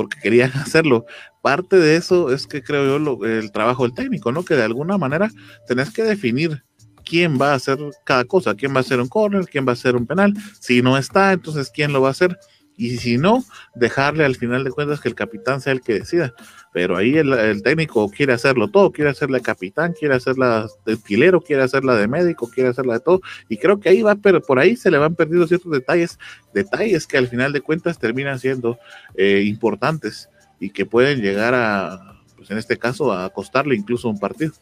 porque 0.00 0.18
querían 0.20 0.50
hacerlo. 0.54 1.04
Parte 1.42 1.76
de 1.76 1.96
eso 1.96 2.32
es 2.32 2.46
que 2.46 2.62
creo 2.62 2.98
yo 2.98 3.24
el 3.26 3.52
trabajo 3.52 3.84
del 3.84 3.94
técnico, 3.94 4.32
¿no? 4.32 4.44
Que 4.44 4.54
de 4.54 4.64
alguna 4.64 4.98
manera 4.98 5.30
tenés 5.66 5.90
que 5.90 6.02
definir 6.02 6.62
quién 7.04 7.40
va 7.40 7.52
a 7.52 7.54
hacer 7.54 7.78
cada 8.04 8.24
cosa, 8.24 8.54
quién 8.54 8.72
va 8.72 8.78
a 8.78 8.80
hacer 8.80 9.00
un 9.00 9.08
corner, 9.08 9.46
quién 9.46 9.66
va 9.66 9.70
a 9.70 9.74
hacer 9.74 9.96
un 9.96 10.06
penal. 10.06 10.34
Si 10.60 10.82
no 10.82 10.96
está, 10.96 11.32
entonces 11.32 11.70
quién 11.74 11.92
lo 11.92 12.00
va 12.00 12.08
a 12.08 12.12
hacer. 12.12 12.38
Y 12.80 12.96
si 12.96 13.18
no, 13.18 13.44
dejarle 13.74 14.24
al 14.24 14.36
final 14.36 14.64
de 14.64 14.70
cuentas 14.70 15.02
que 15.02 15.10
el 15.10 15.14
capitán 15.14 15.60
sea 15.60 15.74
el 15.74 15.82
que 15.82 15.98
decida. 15.98 16.32
Pero 16.72 16.96
ahí 16.96 17.14
el, 17.18 17.62
técnico 17.62 18.10
quiere 18.10 18.32
hacerlo 18.32 18.68
todo, 18.68 18.90
quiere 18.90 19.10
hacerla 19.10 19.36
de 19.36 19.42
capitán, 19.42 19.92
quiere 19.92 20.14
hacerla 20.14 20.66
de 20.86 20.92
alquilero, 20.92 21.42
quiere 21.42 21.62
hacerla 21.62 21.94
de 21.96 22.08
médico, 22.08 22.48
quiere 22.48 22.70
hacerla 22.70 22.94
de 22.94 23.00
todo. 23.00 23.20
Y 23.50 23.58
creo 23.58 23.80
que 23.80 23.90
ahí 23.90 24.00
va, 24.00 24.14
pero 24.14 24.40
por 24.40 24.58
ahí 24.58 24.76
se 24.76 24.90
le 24.90 24.96
van 24.96 25.14
perdiendo 25.14 25.46
ciertos 25.46 25.70
detalles, 25.70 26.18
detalles 26.54 27.06
que 27.06 27.18
al 27.18 27.28
final 27.28 27.52
de 27.52 27.60
cuentas 27.60 27.98
terminan 27.98 28.38
siendo 28.38 28.78
eh, 29.14 29.42
importantes 29.44 30.30
y 30.58 30.70
que 30.70 30.86
pueden 30.86 31.20
llegar 31.20 31.52
a, 31.54 32.18
pues 32.34 32.50
en 32.50 32.56
este 32.56 32.78
caso, 32.78 33.12
a 33.12 33.28
costarle 33.28 33.74
incluso 33.74 34.08
un 34.08 34.18
partido. 34.18 34.54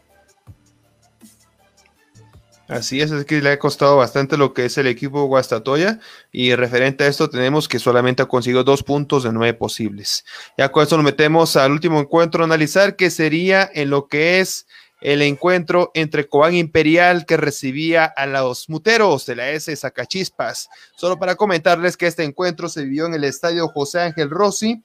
Así 2.68 3.00
es, 3.00 3.10
es 3.10 3.24
que 3.24 3.40
le 3.40 3.50
ha 3.50 3.58
costado 3.58 3.96
bastante 3.96 4.36
lo 4.36 4.52
que 4.52 4.66
es 4.66 4.76
el 4.76 4.86
equipo 4.86 5.24
Guastatoya 5.24 6.00
y 6.30 6.54
referente 6.54 7.04
a 7.04 7.06
esto 7.06 7.30
tenemos 7.30 7.66
que 7.66 7.78
solamente 7.78 8.22
ha 8.22 8.26
conseguido 8.26 8.62
dos 8.62 8.82
puntos 8.82 9.22
de 9.22 9.32
nueve 9.32 9.54
posibles. 9.54 10.26
Ya 10.58 10.70
con 10.70 10.82
esto 10.82 10.96
nos 10.98 11.04
metemos 11.04 11.56
al 11.56 11.72
último 11.72 11.98
encuentro 11.98 12.42
a 12.42 12.44
analizar 12.44 12.94
que 12.94 13.08
sería 13.08 13.70
en 13.72 13.88
lo 13.88 14.06
que 14.06 14.40
es 14.40 14.66
el 15.00 15.22
encuentro 15.22 15.92
entre 15.94 16.28
Cobán 16.28 16.54
Imperial 16.54 17.24
que 17.24 17.38
recibía 17.38 18.04
a 18.04 18.26
los 18.26 18.68
muteros 18.68 19.24
de 19.24 19.36
la 19.36 19.48
S 19.48 19.74
Zacachispas. 19.74 20.68
Solo 20.94 21.18
para 21.18 21.36
comentarles 21.36 21.96
que 21.96 22.06
este 22.06 22.24
encuentro 22.24 22.68
se 22.68 22.84
vivió 22.84 23.06
en 23.06 23.14
el 23.14 23.24
estadio 23.24 23.68
José 23.68 24.00
Ángel 24.00 24.28
Rossi. 24.28 24.82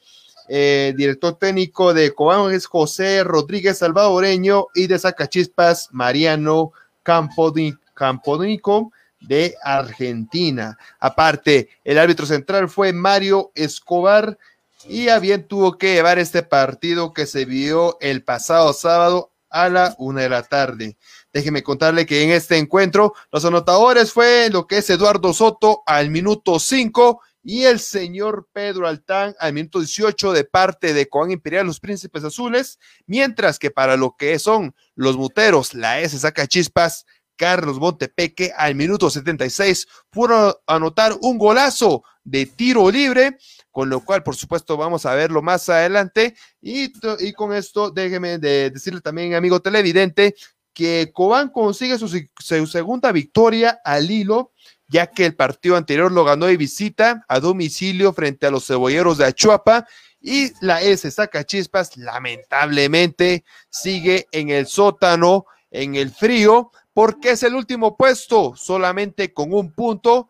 Eh, 0.47 0.93
director 0.95 1.38
técnico 1.38 1.93
de 1.93 2.14
Cobán 2.14 2.53
es 2.53 2.65
José 2.65 3.26
Rodríguez 3.26 3.80
Salvadoreño 3.80 4.68
y 4.73 4.88
de 4.88 4.99
Zacachispas 4.99 5.89
Mariano 5.91 6.72
Campodónico 7.03 8.91
de 9.19 9.55
Argentina. 9.63 10.77
Aparte, 10.99 11.69
el 11.84 11.97
árbitro 11.97 12.25
central 12.25 12.69
fue 12.69 12.93
Mario 12.93 13.51
Escobar 13.55 14.38
y 14.88 15.07
a 15.09 15.19
bien 15.19 15.47
tuvo 15.47 15.77
que 15.77 15.93
llevar 15.93 16.19
este 16.19 16.43
partido 16.43 17.13
que 17.13 17.25
se 17.25 17.45
vio 17.45 17.97
el 18.01 18.23
pasado 18.23 18.73
sábado 18.73 19.31
a 19.49 19.69
la 19.69 19.95
una 19.97 20.21
de 20.21 20.30
la 20.30 20.43
tarde. 20.43 20.97
Déjeme 21.31 21.63
contarle 21.63 22.05
que 22.05 22.23
en 22.23 22.31
este 22.31 22.57
encuentro 22.57 23.13
los 23.31 23.45
anotadores 23.45 24.11
fue 24.11 24.49
lo 24.51 24.67
que 24.67 24.80
es 24.80 24.89
Eduardo 24.89 25.34
Soto 25.34 25.84
al 25.85 26.09
minuto 26.09 26.59
5 26.59 27.21
y 27.44 27.64
el 27.65 27.80
señor 27.80 28.48
Pedro 28.53 28.88
Altán 28.88 29.36
al 29.40 29.53
minuto 29.53 29.80
18 29.80 30.32
de 30.32 30.45
parte 30.45 30.94
de 30.94 31.07
Coan 31.10 31.32
Imperial, 31.32 31.68
los 31.68 31.80
Príncipes 31.80 32.24
Azules, 32.24 32.80
mientras 33.06 33.60
que 33.60 33.70
para 33.70 33.98
lo 33.98 34.15
que 34.15 34.40
son 34.40 34.74
los 34.95 35.18
muteros, 35.18 35.74
la 35.74 35.99
S 35.99 36.18
saca 36.18 36.48
chispas, 36.48 37.06
Carlos 37.36 37.80
Montepeque 37.80 38.53
al 38.56 38.76
minuto 38.76 39.10
76 39.10 39.88
pudo 40.10 40.61
anotar 40.68 41.18
un 41.22 41.38
golazo 41.38 42.03
de 42.24 42.45
tiro 42.45 42.90
libre, 42.90 43.38
con 43.72 43.90
lo 43.90 44.02
cual, 44.06 44.24
por 44.24 44.36
supuesto, 44.36 44.78
vamos 44.78 45.06
a 45.06 45.15
verlo 45.15 45.41
más 45.41 45.68
adelante. 45.68 46.36
Y, 46.61 46.94
y 47.20 47.34
con 47.34 47.53
esto, 47.53 47.90
déjeme 47.90 48.38
de 48.38 48.70
decirle 48.70 49.02
también, 49.02 49.34
amigo 49.34 49.60
televidente, 49.61 50.36
que 50.74 51.11
Cobán 51.14 51.49
consigue 51.49 51.98
su, 51.98 52.07
su 52.07 52.68
segunda 52.68 53.11
victoria 53.11 53.80
al 53.84 54.10
hilo 54.10 54.53
ya 54.94 55.07
que 55.07 55.26
el 55.26 55.36
partido 55.36 55.76
anterior 55.76 56.11
lo 56.11 56.24
ganó 56.24 56.45
de 56.45 56.56
visita 56.56 57.26
a 57.28 57.40
domicilio 57.40 58.14
frente 58.14 58.45
a 58.45 58.52
los 58.52 58.68
cebolleros 58.68 59.18
de 59.18 59.26
Achuapa 59.26 59.88
y 60.22 60.53
la 60.61 60.84
S 60.84 61.11
Chispas 61.45 61.98
lamentablemente 61.98 63.44
sigue 63.72 64.28
en 64.32 64.52
el 64.52 64.68
sótano, 64.68 65.48
en 65.72 65.95
el 65.95 66.11
frío, 66.11 66.72
porque 66.94 67.32
es 67.32 67.41
el 67.41 67.56
último 67.56 67.98
puesto, 67.98 68.53
solamente 68.56 69.34
con 69.34 69.52
un 69.52 69.74
punto 69.74 70.30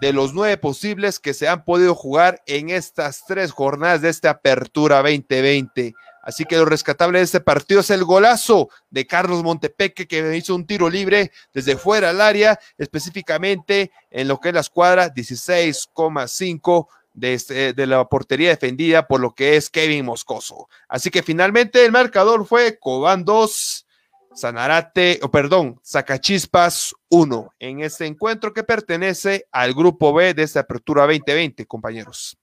de 0.00 0.12
los 0.12 0.32
nueve 0.32 0.58
posibles 0.58 1.18
que 1.18 1.34
se 1.34 1.48
han 1.48 1.64
podido 1.64 1.96
jugar 1.96 2.40
en 2.46 2.70
estas 2.70 3.24
tres 3.26 3.50
jornadas 3.50 4.00
de 4.00 4.10
esta 4.10 4.30
apertura 4.30 4.98
2020. 4.98 5.92
Así 6.24 6.46
que 6.46 6.56
lo 6.56 6.64
rescatable 6.64 7.18
de 7.18 7.24
este 7.24 7.40
partido 7.40 7.80
es 7.80 7.90
el 7.90 8.02
golazo 8.02 8.70
de 8.88 9.06
Carlos 9.06 9.44
Montepeque 9.44 10.08
que 10.08 10.36
hizo 10.36 10.54
un 10.54 10.66
tiro 10.66 10.88
libre 10.88 11.30
desde 11.52 11.76
fuera 11.76 12.10
al 12.10 12.20
área, 12.22 12.58
específicamente 12.78 13.92
en 14.10 14.28
lo 14.28 14.40
que 14.40 14.48
es 14.48 14.54
la 14.54 14.60
escuadra 14.60 15.12
16,5 15.12 16.86
de, 17.12 17.34
este, 17.34 17.72
de 17.74 17.86
la 17.86 18.06
portería 18.06 18.48
defendida 18.48 19.06
por 19.06 19.20
lo 19.20 19.34
que 19.34 19.56
es 19.56 19.68
Kevin 19.68 20.06
Moscoso. 20.06 20.68
Así 20.88 21.10
que 21.10 21.22
finalmente 21.22 21.84
el 21.84 21.92
marcador 21.92 22.46
fue 22.46 22.78
Cobán 22.78 23.26
2, 23.26 23.86
Sanarate, 24.34 25.20
o 25.22 25.30
perdón, 25.30 25.78
Zacachispas 25.84 26.94
1 27.10 27.54
en 27.58 27.80
este 27.80 28.06
encuentro 28.06 28.54
que 28.54 28.64
pertenece 28.64 29.46
al 29.52 29.74
grupo 29.74 30.14
B 30.14 30.32
de 30.32 30.42
esta 30.42 30.60
apertura 30.60 31.02
2020, 31.02 31.66
compañeros. 31.66 32.38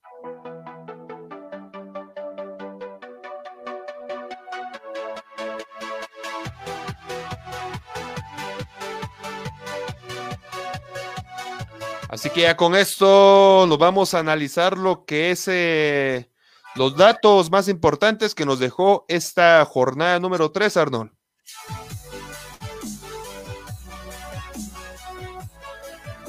Así 12.12 12.30
que 12.30 12.42
ya 12.42 12.58
con 12.58 12.76
esto 12.76 13.66
nos 13.70 13.78
vamos 13.78 14.14
a 14.14 14.20
analizar 14.20 14.78
lo 14.78 15.06
que 15.06 15.32
es 15.32 15.48
eh, 15.48 16.30
los 16.76 16.98
datos 16.98 17.50
más 17.50 17.70
importantes 17.70 18.36
que 18.36 18.46
nos 18.46 18.60
dejó 18.60 19.06
esta 19.08 19.64
jornada 19.64 20.20
número 20.20 20.52
3, 20.52 20.76
Arnold. 20.76 21.12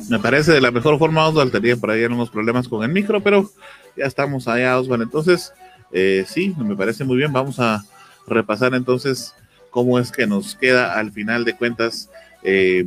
Me 0.08 0.20
parece 0.20 0.52
de 0.52 0.60
la 0.60 0.70
mejor 0.70 1.00
forma, 1.00 1.26
Osvaldo. 1.26 1.50
Tenía 1.50 1.76
por 1.76 1.90
ahí 1.90 2.04
unos 2.04 2.30
problemas 2.30 2.68
con 2.68 2.84
el 2.84 2.92
micro, 2.92 3.20
pero 3.20 3.50
ya 3.96 4.06
estamos 4.06 4.46
allá, 4.46 4.78
Osvaldo. 4.78 5.02
Entonces, 5.02 5.52
eh, 5.90 6.24
sí, 6.28 6.54
me 6.58 6.76
parece 6.76 7.02
muy 7.02 7.16
bien. 7.16 7.32
Vamos 7.32 7.58
a 7.58 7.84
repasar 8.28 8.72
entonces 8.74 9.34
cómo 9.70 9.98
es 9.98 10.12
que 10.12 10.28
nos 10.28 10.54
queda 10.54 10.96
al 10.96 11.10
final 11.10 11.44
de 11.44 11.56
cuentas 11.56 12.08
eh, 12.44 12.86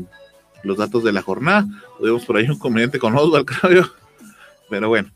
los 0.64 0.78
datos 0.78 1.04
de 1.04 1.12
la 1.12 1.22
jornada. 1.22 1.66
Tuvimos 1.98 2.26
por 2.26 2.38
ahí 2.38 2.50
un 2.50 2.60
conveniente 2.60 3.00
con 3.00 3.16
Oswald, 3.16 3.46
creo 3.62 3.84
yo. 3.84 3.90
Pero 4.70 4.90
bueno, 4.90 5.12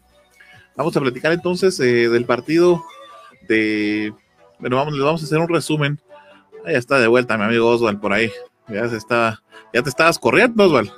vamos 0.75 0.95
a 0.95 1.01
platicar 1.01 1.31
entonces 1.31 1.79
eh, 1.79 2.09
del 2.09 2.25
partido 2.25 2.83
de. 3.47 4.13
Bueno, 4.59 4.75
vamos, 4.75 4.93
les 4.93 5.03
vamos 5.03 5.21
a 5.21 5.25
hacer 5.25 5.39
un 5.39 5.49
resumen. 5.49 5.99
Ahí 6.65 6.75
está 6.75 6.99
de 6.99 7.07
vuelta 7.07 7.37
mi 7.37 7.45
amigo 7.45 7.69
Oswald 7.69 7.99
por 7.99 8.13
ahí. 8.13 8.31
Ya 8.67 8.87
se 8.87 8.97
estaba, 8.97 9.41
ya 9.73 9.81
te 9.81 9.89
estabas 9.89 10.19
corriendo, 10.19 10.65
Oswald. 10.65 10.91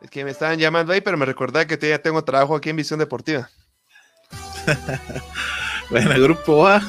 Es 0.00 0.10
que 0.10 0.24
me 0.24 0.30
estaban 0.30 0.58
llamando 0.58 0.92
ahí, 0.92 1.00
pero 1.00 1.16
me 1.16 1.26
recordaba 1.26 1.66
que 1.66 1.76
ya 1.76 1.98
tengo 1.98 2.22
trabajo 2.22 2.54
aquí 2.54 2.70
en 2.70 2.76
Visión 2.76 3.00
Deportiva. 3.00 3.50
bueno, 5.90 6.20
grupo 6.22 6.68
A, 6.68 6.82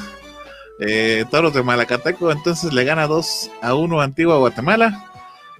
eh, 0.80 1.24
Toros 1.30 1.52
de 1.52 1.62
Malacateco, 1.62 2.30
entonces 2.30 2.72
le 2.72 2.84
gana 2.84 3.06
2 3.06 3.50
a 3.62 3.74
1 3.74 4.00
Antigua 4.00 4.36
Guatemala. 4.38 5.09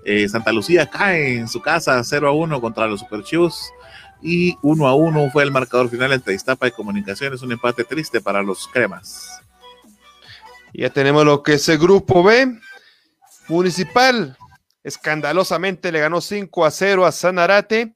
Eh, 0.04 0.28
Santa 0.28 0.52
Lucía 0.52 0.86
cae 0.86 1.36
en 1.36 1.48
su 1.48 1.60
casa 1.60 2.02
0 2.02 2.28
a 2.28 2.32
1 2.32 2.60
contra 2.60 2.86
los 2.86 3.00
Super 3.00 3.22
y 4.22 4.56
1 4.62 4.86
a 4.86 4.94
1 4.94 5.30
fue 5.30 5.42
el 5.42 5.50
marcador 5.50 5.88
final 5.88 6.12
entre 6.12 6.34
Iztapa 6.34 6.68
y 6.68 6.72
Comunicaciones, 6.72 7.42
un 7.42 7.52
empate 7.52 7.84
triste 7.84 8.20
para 8.20 8.42
los 8.42 8.68
cremas. 8.68 9.40
Ya 10.72 10.90
tenemos 10.90 11.24
lo 11.24 11.42
que 11.42 11.54
es 11.54 11.68
el 11.68 11.78
grupo 11.78 12.22
B. 12.22 12.58
Municipal 13.48 14.36
escandalosamente 14.82 15.92
le 15.92 16.00
ganó 16.00 16.20
5 16.20 16.64
a 16.64 16.70
0 16.70 17.06
a 17.06 17.12
Sanarate. 17.12 17.94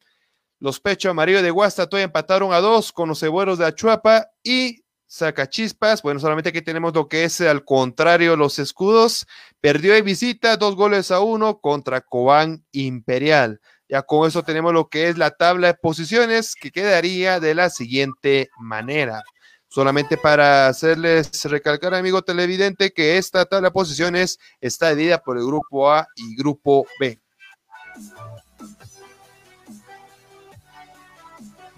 Los 0.59 0.81
Pecho 0.81 1.10
Amarillo 1.10 1.43
de 1.43 1.51
Guastatoya 1.51 2.05
empataron 2.05 2.52
a 2.52 2.60
2 2.60 2.93
con 2.93 3.09
los 3.09 3.20
Cebueros 3.20 3.59
de 3.59 3.66
Achuapa 3.66 4.28
y 4.43 4.84
saca 5.15 5.49
chispas. 5.49 6.03
Bueno, 6.03 6.19
solamente 6.19 6.49
aquí 6.49 6.61
tenemos 6.61 6.93
lo 6.93 7.09
que 7.09 7.24
es 7.24 7.41
al 7.41 7.65
contrario 7.65 8.36
los 8.36 8.59
escudos. 8.59 9.27
Perdió 9.61 9.95
de 9.95 10.03
visita 10.03 10.57
dos 10.57 10.74
goles 10.74 11.12
a 11.12 11.20
uno 11.20 11.61
contra 11.61 12.01
Cobán 12.01 12.65
Imperial. 12.73 13.61
Ya 13.89 14.03
con 14.03 14.27
eso 14.27 14.43
tenemos 14.43 14.73
lo 14.73 14.89
que 14.89 15.09
es 15.09 15.16
la 15.16 15.31
tabla 15.31 15.69
de 15.69 15.74
posiciones 15.74 16.57
que 16.61 16.73
quedaría 16.73 17.39
de 17.39 17.55
la 17.55 17.70
siguiente 17.70 18.51
manera. 18.59 19.23
Solamente 19.69 20.16
para 20.16 20.66
hacerles 20.66 21.45
recalcar, 21.45 21.95
amigo 21.95 22.23
televidente, 22.23 22.93
que 22.93 23.16
esta 23.16 23.45
tabla 23.45 23.69
de 23.69 23.73
posiciones 23.73 24.39
está 24.61 24.91
dividida 24.91 25.19
por 25.19 25.39
el 25.39 25.47
grupo 25.47 25.93
A 25.93 26.09
y 26.16 26.35
grupo 26.35 26.86
B. 26.99 27.20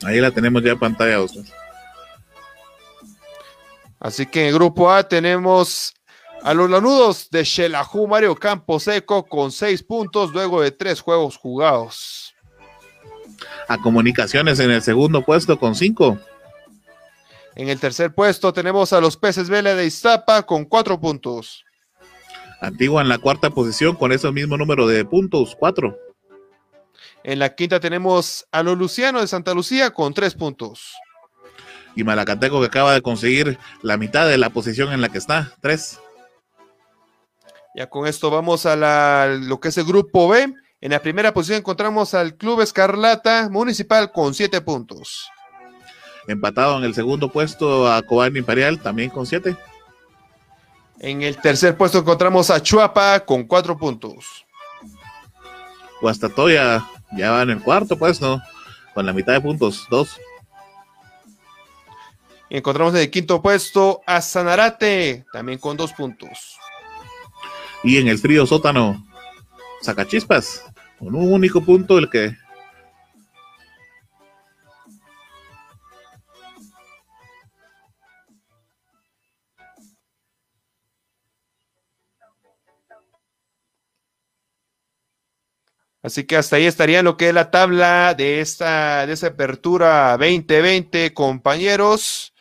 Ahí 0.05 0.21
la 0.21 0.31
tenemos 0.31 0.63
ya 0.63 0.77
pantalla, 0.77 1.19
Así 4.07 4.25
que 4.25 4.43
en 4.43 4.47
el 4.47 4.55
grupo 4.55 4.89
A 4.89 5.09
tenemos 5.09 5.93
a 6.43 6.55
los 6.55 6.71
lanudos 6.71 7.29
de 7.29 7.45
Xelajú 7.45 8.07
Mario 8.07 8.37
Camposeco 8.37 9.25
con 9.27 9.51
seis 9.51 9.83
puntos 9.83 10.31
luego 10.31 10.63
de 10.63 10.71
tres 10.71 11.01
juegos 11.01 11.37
jugados. 11.37 12.33
A 13.67 13.79
Comunicaciones 13.79 14.61
en 14.61 14.71
el 14.71 14.81
segundo 14.81 15.23
puesto 15.23 15.59
con 15.59 15.75
cinco. 15.75 16.21
En 17.57 17.69
el 17.69 17.81
tercer 17.81 18.15
puesto 18.15 18.53
tenemos 18.53 18.93
a 18.93 19.01
los 19.01 19.17
Peces 19.17 19.49
Vela 19.49 19.75
de 19.75 19.87
Iztapa 19.87 20.45
con 20.45 20.67
cuatro 20.67 21.01
puntos. 21.01 21.65
Antigua 22.61 23.03
en 23.03 23.09
la 23.09 23.19
cuarta 23.19 23.51
posición 23.51 23.97
con 23.97 24.13
ese 24.13 24.31
mismo 24.31 24.57
número 24.57 24.87
de 24.87 25.05
puntos, 25.05 25.57
cuatro. 25.59 25.99
En 27.25 27.41
la 27.41 27.57
quinta 27.57 27.81
tenemos 27.81 28.47
a 28.53 28.63
los 28.63 28.79
Luciano 28.79 29.21
de 29.21 29.27
Santa 29.27 29.53
Lucía 29.53 29.91
con 29.91 30.15
tres 30.15 30.37
puntos. 30.37 30.95
Y 31.97 32.05
Malacateco 32.05 32.61
que 32.61 32.67
acaba 32.67 32.93
de 32.93 33.03
conseguir 33.03 33.59
la 33.83 33.97
mitad 33.97 34.29
de 34.29 34.39
la 34.39 34.51
posición 34.51 34.93
en 34.93 35.01
la 35.01 35.09
que 35.09 35.19
está, 35.19 35.53
tres. 35.61 35.99
Ya 37.75 37.89
con 37.89 38.07
esto 38.07 38.31
vamos 38.31 38.67
a 38.67 38.77
la, 38.77 39.27
lo 39.41 39.59
que 39.59 39.69
es 39.69 39.79
el 39.79 39.85
grupo 39.85 40.29
B. 40.29 40.55
En 40.81 40.91
la 40.93 41.01
primera 41.01 41.35
posición 41.35 41.59
encontramos 41.59 42.15
al 42.15 42.37
Club 42.37 42.61
Escarlata 42.61 43.49
Municipal 43.51 44.13
con 44.13 44.35
siete 44.35 44.61
puntos. 44.61 45.29
Empatado 46.29 46.77
en 46.79 46.85
el 46.85 46.95
segundo 46.95 47.33
puesto 47.33 47.91
a 47.91 48.03
Cobán 48.03 48.37
Imperial, 48.37 48.79
también 48.81 49.11
con 49.11 49.27
siete. 49.27 49.57
En 50.99 51.23
el 51.23 51.37
tercer 51.39 51.77
puesto 51.77 51.99
encontramos 51.99 52.51
a 52.51 52.63
Chuapa 52.63 53.21
con 53.21 53.45
cuatro 53.45 53.77
puntos. 53.77 54.45
Guastatoya 56.01 56.87
ya 57.17 57.31
va 57.31 57.43
en 57.43 57.51
el 57.51 57.63
cuarto 57.63 57.99
puesto, 57.99 58.41
con 58.95 59.07
la 59.07 59.13
mitad 59.13 59.33
de 59.33 59.41
puntos, 59.41 59.87
dos. 59.91 60.19
Y 62.49 62.57
encontramos 62.57 62.95
en 62.95 63.01
el 63.01 63.11
quinto 63.11 63.43
puesto 63.43 64.03
a 64.07 64.21
Sanarate, 64.21 65.25
también 65.33 65.59
con 65.59 65.77
dos 65.77 65.93
puntos. 65.93 66.57
Y 67.83 67.99
en 67.99 68.09
el 68.09 68.19
frío 68.19 68.47
sótano, 68.47 69.07
Sacachispas, 69.83 70.63
con 70.99 71.15
un 71.15 71.33
único 71.33 71.65
punto, 71.65 71.99
el 71.99 72.09
que 72.09 72.37
Así 86.07 86.23
que 86.25 86.37
hasta 86.37 86.55
ahí 86.55 86.67
estaría 86.67 87.03
lo 87.03 87.17
que 87.17 87.31
es 87.31 87.35
la 87.35 87.51
tabla 87.51 88.15
de 88.15 88.41
esta, 88.41 89.05
de 89.09 89.13
esa 89.13 89.27
apertura 89.27 90.17
2020, 90.17 91.13
compañeros. 91.13 92.33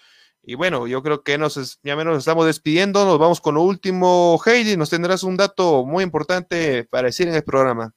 Y 0.48 0.54
bueno, 0.54 0.86
yo 0.86 1.02
creo 1.02 1.24
que 1.24 1.40
nos, 1.40 1.80
ya 1.82 1.96
menos 1.96 2.14
nos 2.14 2.22
estamos 2.22 2.46
despidiendo. 2.46 3.04
Nos 3.04 3.18
vamos 3.18 3.42
con 3.42 3.56
lo 3.56 3.64
último. 3.64 4.40
Heidi, 4.46 4.78
nos 4.78 4.92
tendrás 4.92 5.24
un 5.24 5.38
dato 5.38 5.86
muy 5.86 6.04
importante 6.04 6.84
para 6.84 7.08
decir 7.08 7.28
en 7.28 7.34
el 7.34 7.44
programa. 7.44 7.94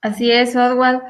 Así 0.00 0.30
es, 0.30 0.56
Oswald. 0.56 1.02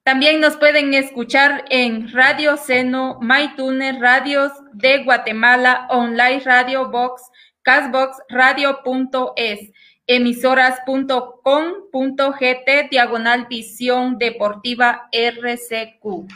También 0.02 0.40
nos 0.40 0.56
pueden 0.56 0.92
escuchar 0.94 1.64
en 1.68 2.12
Radio 2.12 2.56
Seno, 2.56 3.20
MyTuner, 3.20 4.00
Radios 4.00 4.50
de 4.72 5.04
Guatemala, 5.04 5.86
Online 5.90 6.40
Radio 6.44 6.90
Box, 6.90 7.22
Casbox, 7.62 8.16
Radio.es 8.28 9.70
emisoras.com.gt 10.08 12.90
diagonal 12.90 13.46
visión 13.46 14.18
deportiva 14.18 15.08
RCQ. 15.12 16.26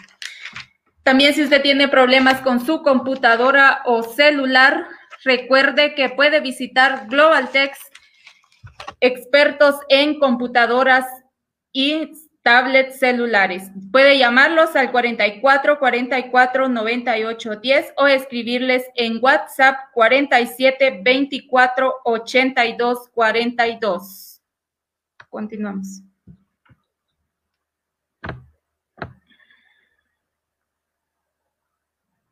También 1.02 1.34
si 1.34 1.42
usted 1.42 1.62
tiene 1.62 1.88
problemas 1.88 2.40
con 2.42 2.64
su 2.64 2.82
computadora 2.82 3.82
o 3.86 4.02
celular, 4.02 4.86
recuerde 5.24 5.94
que 5.94 6.10
puede 6.10 6.40
visitar 6.40 7.06
GlobalTex, 7.08 7.78
expertos 9.00 9.76
en 9.88 10.18
computadoras 10.18 11.06
y 11.72 12.12
tablets 12.42 12.98
celulares. 12.98 13.70
Puede 13.90 14.18
llamarlos 14.18 14.74
al 14.76 14.90
44 14.90 15.78
44 15.78 16.68
98 16.68 17.56
10 17.56 17.94
o 17.96 18.06
escribirles 18.06 18.84
en 18.96 19.18
WhatsApp 19.22 19.76
47 19.94 21.00
24 21.02 21.94
82 22.04 23.08
42. 23.10 24.42
Continuamos. 25.28 26.02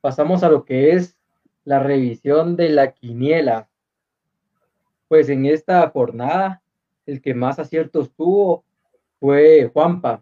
Pasamos 0.00 0.42
a 0.42 0.48
lo 0.48 0.64
que 0.64 0.92
es 0.92 1.19
la 1.70 1.78
revisión 1.78 2.56
de 2.56 2.68
la 2.68 2.90
quiniela. 2.90 3.68
Pues 5.06 5.28
en 5.28 5.46
esta 5.46 5.88
jornada, 5.90 6.62
el 7.06 7.22
que 7.22 7.32
más 7.32 7.60
aciertos 7.60 8.10
tuvo 8.16 8.64
fue 9.20 9.70
Juanpa, 9.72 10.20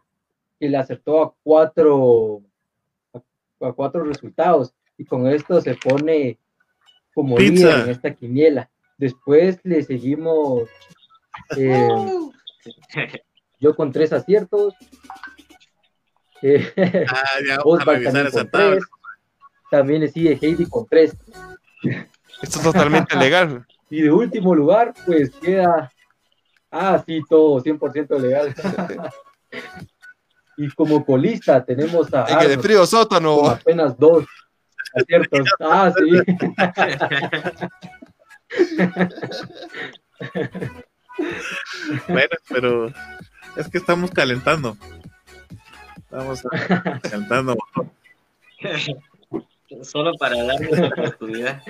que 0.61 0.69
le 0.69 0.77
acertó 0.77 1.23
a 1.23 1.35
cuatro, 1.43 2.43
a, 3.15 3.73
cuatro 3.73 4.05
resultados 4.05 4.75
y 4.99 5.07
con 5.07 5.27
esto 5.27 5.63
se 5.63 5.75
pone 5.75 6.39
como 7.15 7.39
líder 7.39 7.85
en 7.85 7.89
esta 7.93 8.15
quiniela. 8.15 8.69
Después 8.99 9.59
le 9.63 9.83
seguimos 9.83 10.69
eh, 11.57 11.79
yo 13.59 13.75
con 13.75 13.91
tres 13.91 14.13
aciertos. 14.13 14.75
Eh, 16.43 16.71
ah, 17.09 17.25
También 19.71 20.01
le 20.01 20.09
sigue 20.09 20.39
Heidi 20.41 20.67
con 20.67 20.87
tres. 20.87 21.17
Esto 22.43 22.59
es 22.59 22.63
totalmente 22.63 23.17
legal. 23.17 23.67
Y 23.91 24.03
de 24.03 24.11
último 24.11 24.55
lugar, 24.55 24.93
pues 25.07 25.31
queda 25.31 25.91
Ah, 26.71 27.03
sí, 27.05 27.21
todo 27.29 27.61
100% 27.63 28.19
legal. 28.19 28.55
y 30.57 30.71
como 30.71 31.05
colista 31.05 31.63
tenemos 31.65 32.13
a. 32.13 32.43
En 32.43 32.49
de 32.49 32.59
frío 32.59 32.87
sótano. 32.87 33.49
apenas 33.49 33.97
dos 33.99 34.25
aciertos. 34.95 35.49
Ah, 35.61 35.93
sí. 35.97 36.09
bueno, 42.09 42.37
pero 42.49 42.89
es 43.57 43.69
que 43.71 43.79
estamos 43.79 44.11
calentando. 44.11 44.77
Estamos 45.97 46.43
calentando. 47.03 47.57
Solo 49.83 50.13
para 50.19 50.43
darle 50.43 50.71
la 50.71 50.87
oportunidad. 50.89 51.63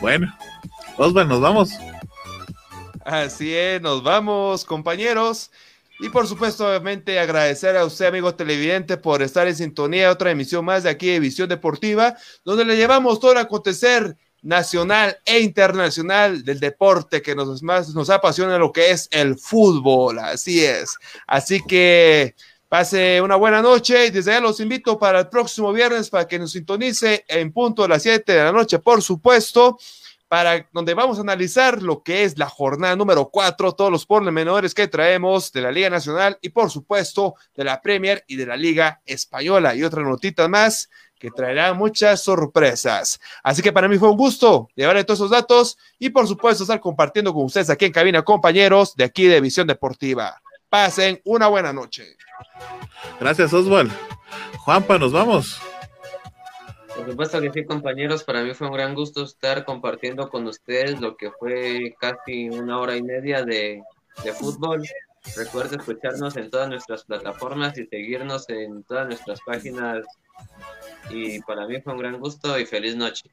Bueno, 0.00 0.32
Osvaldo, 0.96 1.24
nos 1.24 1.40
vamos. 1.40 1.70
Así 3.04 3.54
es, 3.54 3.80
nos 3.80 4.02
vamos, 4.02 4.64
compañeros. 4.64 5.50
Y 6.00 6.10
por 6.10 6.28
supuesto, 6.28 6.68
obviamente, 6.68 7.18
agradecer 7.18 7.76
a 7.76 7.84
usted, 7.84 8.06
amigo 8.06 8.34
televidente, 8.34 8.96
por 8.96 9.20
estar 9.20 9.48
en 9.48 9.56
sintonía 9.56 10.04
de 10.04 10.08
otra 10.10 10.30
emisión 10.30 10.64
más 10.64 10.84
de 10.84 10.90
aquí 10.90 11.08
de 11.08 11.20
Visión 11.20 11.48
Deportiva, 11.48 12.16
donde 12.44 12.64
le 12.64 12.76
llevamos 12.76 13.18
todo 13.18 13.32
el 13.32 13.38
acontecer 13.38 14.16
nacional 14.42 15.18
e 15.24 15.40
internacional 15.40 16.44
del 16.44 16.60
deporte 16.60 17.20
que 17.20 17.34
nos 17.34 17.60
más 17.62 17.92
nos 17.94 18.08
apasiona 18.08 18.56
lo 18.58 18.70
que 18.70 18.92
es 18.92 19.08
el 19.10 19.36
fútbol. 19.36 20.20
Así 20.20 20.64
es. 20.64 20.96
Así 21.26 21.60
que 21.66 22.36
pase 22.68 23.20
una 23.20 23.36
buena 23.36 23.62
noche 23.62 24.06
y 24.06 24.10
desde 24.10 24.32
ya 24.32 24.40
los 24.40 24.60
invito 24.60 24.98
para 24.98 25.20
el 25.20 25.28
próximo 25.28 25.72
viernes 25.72 26.10
para 26.10 26.26
que 26.26 26.38
nos 26.38 26.52
sintonice 26.52 27.24
en 27.28 27.52
punto 27.52 27.82
de 27.82 27.88
las 27.88 28.02
7 28.02 28.30
de 28.30 28.44
la 28.44 28.52
noche, 28.52 28.78
por 28.78 29.02
supuesto 29.02 29.78
para 30.28 30.68
donde 30.72 30.92
vamos 30.92 31.18
a 31.18 31.22
analizar 31.22 31.82
lo 31.82 32.02
que 32.02 32.22
es 32.22 32.38
la 32.38 32.48
jornada 32.48 32.94
número 32.94 33.30
4, 33.30 33.72
todos 33.72 33.90
los 33.90 34.04
pormenores 34.04 34.74
que 34.74 34.86
traemos 34.86 35.50
de 35.52 35.62
la 35.62 35.72
Liga 35.72 35.88
Nacional 35.88 36.38
y 36.42 36.50
por 36.50 36.70
supuesto 36.70 37.34
de 37.56 37.64
la 37.64 37.80
Premier 37.80 38.24
y 38.28 38.36
de 38.36 38.46
la 38.46 38.56
Liga 38.56 39.00
Española 39.06 39.74
y 39.74 39.82
otras 39.82 40.04
notitas 40.04 40.48
más 40.48 40.90
que 41.18 41.30
traerán 41.30 41.76
muchas 41.76 42.22
sorpresas. 42.22 43.18
Así 43.42 43.62
que 43.62 43.72
para 43.72 43.88
mí 43.88 43.98
fue 43.98 44.10
un 44.10 44.16
gusto 44.16 44.68
llevarle 44.76 45.02
todos 45.02 45.20
esos 45.20 45.30
datos 45.30 45.78
y 45.98 46.10
por 46.10 46.28
supuesto 46.28 46.62
estar 46.62 46.78
compartiendo 46.78 47.32
con 47.32 47.44
ustedes 47.44 47.70
aquí 47.70 47.86
en 47.86 47.92
cabina, 47.92 48.22
compañeros 48.22 48.94
de 48.94 49.04
aquí 49.04 49.24
de 49.24 49.40
Visión 49.40 49.66
Deportiva. 49.66 50.40
Pasen 50.68 51.20
una 51.24 51.48
buena 51.48 51.72
noche. 51.72 52.16
Gracias, 53.20 53.52
Oswald. 53.52 53.90
Juanpa, 54.58 54.98
nos 54.98 55.12
vamos. 55.12 55.60
Por 56.94 57.08
supuesto 57.10 57.40
que 57.40 57.52
sí, 57.52 57.64
compañeros. 57.64 58.24
Para 58.24 58.42
mí 58.42 58.52
fue 58.54 58.66
un 58.66 58.74
gran 58.74 58.94
gusto 58.94 59.22
estar 59.22 59.64
compartiendo 59.64 60.28
con 60.28 60.46
ustedes 60.46 61.00
lo 61.00 61.16
que 61.16 61.30
fue 61.30 61.94
casi 61.98 62.50
una 62.50 62.78
hora 62.78 62.96
y 62.96 63.02
media 63.02 63.44
de, 63.44 63.82
fútbol. 64.38 64.82
Recuerden 65.36 65.80
escucharnos 65.80 66.36
en 66.36 66.50
todas 66.50 66.68
nuestras 66.68 67.04
plataformas 67.04 67.78
y 67.78 67.86
seguirnos 67.86 68.48
en 68.48 68.82
todas 68.82 69.06
nuestras 69.06 69.40
páginas. 69.46 70.04
Y 71.08 71.40
para 71.42 71.66
mí 71.66 71.80
fue 71.80 71.92
un 71.92 72.00
gran 72.00 72.18
gusto 72.18 72.58
y 72.58 72.66
feliz 72.66 72.96
noche. 72.96 73.30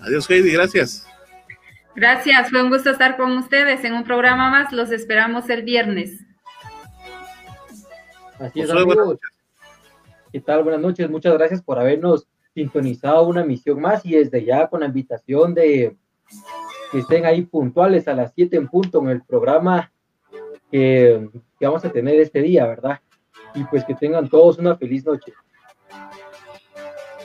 Adiós, 0.00 0.30
Heidi. 0.30 0.52
Gracias. 0.52 1.06
Gracias, 1.94 2.48
fue 2.48 2.62
un 2.62 2.70
gusto 2.70 2.90
estar 2.90 3.16
con 3.16 3.36
ustedes 3.36 3.84
en 3.84 3.92
un 3.92 4.04
programa 4.04 4.50
más. 4.50 4.72
Los 4.72 4.90
esperamos 4.90 5.50
el 5.50 5.62
viernes. 5.62 6.24
Así 8.38 8.60
es, 8.60 8.70
amigos. 8.70 9.18
¿Qué 10.32 10.40
tal? 10.40 10.62
Buenas 10.62 10.80
noches. 10.80 11.10
Muchas 11.10 11.34
gracias 11.34 11.60
por 11.62 11.78
habernos 11.78 12.26
sintonizado 12.54 13.26
una 13.28 13.44
misión 13.44 13.80
más 13.80 14.04
y 14.06 14.12
desde 14.12 14.44
ya 14.44 14.68
con 14.68 14.80
la 14.80 14.86
invitación 14.86 15.54
de 15.54 15.96
que 16.90 16.98
estén 16.98 17.26
ahí 17.26 17.42
puntuales 17.42 18.08
a 18.08 18.14
las 18.14 18.32
7 18.34 18.56
en 18.56 18.68
punto 18.68 19.00
en 19.02 19.08
el 19.08 19.22
programa 19.22 19.92
que, 20.70 21.28
que 21.58 21.66
vamos 21.66 21.84
a 21.84 21.92
tener 21.92 22.18
este 22.18 22.40
día, 22.40 22.66
¿verdad? 22.66 23.00
Y 23.54 23.64
pues 23.64 23.84
que 23.84 23.94
tengan 23.94 24.28
todos 24.28 24.58
una 24.58 24.76
feliz 24.76 25.04
noche. 25.04 25.32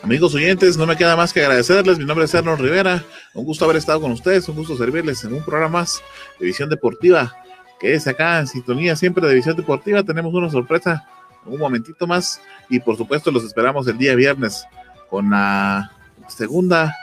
Amigos 0.03 0.36
oyentes, 0.36 0.78
no 0.78 0.86
me 0.86 0.95
queda 0.95 1.15
más 1.15 1.34
que 1.34 1.41
agradecerles. 1.41 1.98
Mi 1.98 2.06
nombre 2.06 2.26
es 2.26 2.36
Arnold 2.36 2.61
Rivera. 2.61 3.03
Un 3.34 3.44
gusto 3.44 3.65
haber 3.65 3.78
estado 3.78 3.99
con 3.99 4.11
ustedes, 4.11 4.48
un 4.48 4.56
gusto 4.56 4.78
servirles 4.78 5.24
en 5.24 5.34
un 5.34 5.44
programa 5.44 5.80
más 5.80 6.02
de 6.40 6.45
Visión 6.45 6.69
Deportiva, 6.69 7.36
que 7.80 7.94
es 7.94 8.07
acá 8.07 8.40
en 8.40 8.48
sintonía 8.48 8.95
siempre 8.95 9.28
de 9.28 9.36
Visión 9.36 9.57
Deportiva. 9.57 10.03
Tenemos 10.03 10.34
una 10.34 10.49
sorpresa 10.49 11.06
un 11.45 11.60
momentito 11.60 12.07
más 12.07 12.41
y 12.69 12.80
por 12.80 12.98
supuesto 12.98 13.32
los 13.32 13.44
esperamos 13.44 13.88
el 13.88 13.98
día 13.98 14.15
viernes 14.15 14.65
con 15.10 15.32
la 15.32 15.91
segunda 16.28 16.95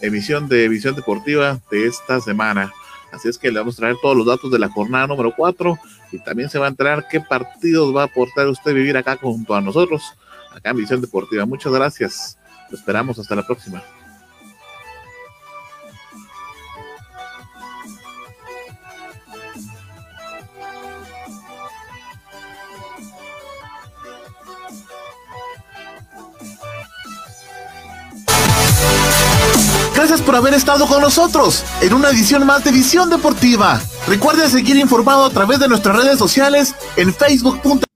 emisión 0.00 0.48
de 0.48 0.68
Visión 0.68 0.94
Deportiva 0.94 1.60
de 1.70 1.86
esta 1.86 2.20
semana. 2.20 2.72
Así 3.12 3.28
es 3.28 3.38
que 3.38 3.50
le 3.50 3.58
vamos 3.58 3.76
a 3.76 3.78
traer 3.78 3.96
todos 4.02 4.16
los 4.16 4.26
datos 4.26 4.50
de 4.50 4.58
la 4.58 4.68
jornada 4.68 5.06
número 5.06 5.32
4 5.36 5.78
y 6.12 6.18
también 6.18 6.48
se 6.48 6.58
va 6.58 6.66
a 6.66 6.70
enterar 6.70 7.06
qué 7.08 7.20
partidos 7.20 7.94
va 7.94 8.02
a 8.02 8.06
aportar 8.06 8.48
usted 8.48 8.74
vivir 8.74 8.96
acá 8.96 9.16
junto 9.16 9.54
a 9.54 9.60
nosotros, 9.60 10.14
acá 10.52 10.70
en 10.70 10.76
Visión 10.76 11.00
Deportiva. 11.00 11.46
Muchas 11.46 11.72
gracias. 11.72 12.39
Lo 12.70 12.78
esperamos. 12.78 13.18
Hasta 13.18 13.34
la 13.34 13.46
próxima. 13.46 13.82
Gracias 29.94 30.22
por 30.22 30.34
haber 30.34 30.54
estado 30.54 30.86
con 30.86 31.02
nosotros 31.02 31.62
en 31.82 31.92
una 31.92 32.08
edición 32.08 32.46
más 32.46 32.64
de 32.64 32.72
Visión 32.72 33.10
Deportiva. 33.10 33.80
Recuerde 34.08 34.48
seguir 34.48 34.76
informado 34.76 35.26
a 35.26 35.30
través 35.30 35.60
de 35.60 35.68
nuestras 35.68 35.94
redes 35.94 36.18
sociales 36.18 36.74
en 36.96 37.12
facebook.com 37.12 37.89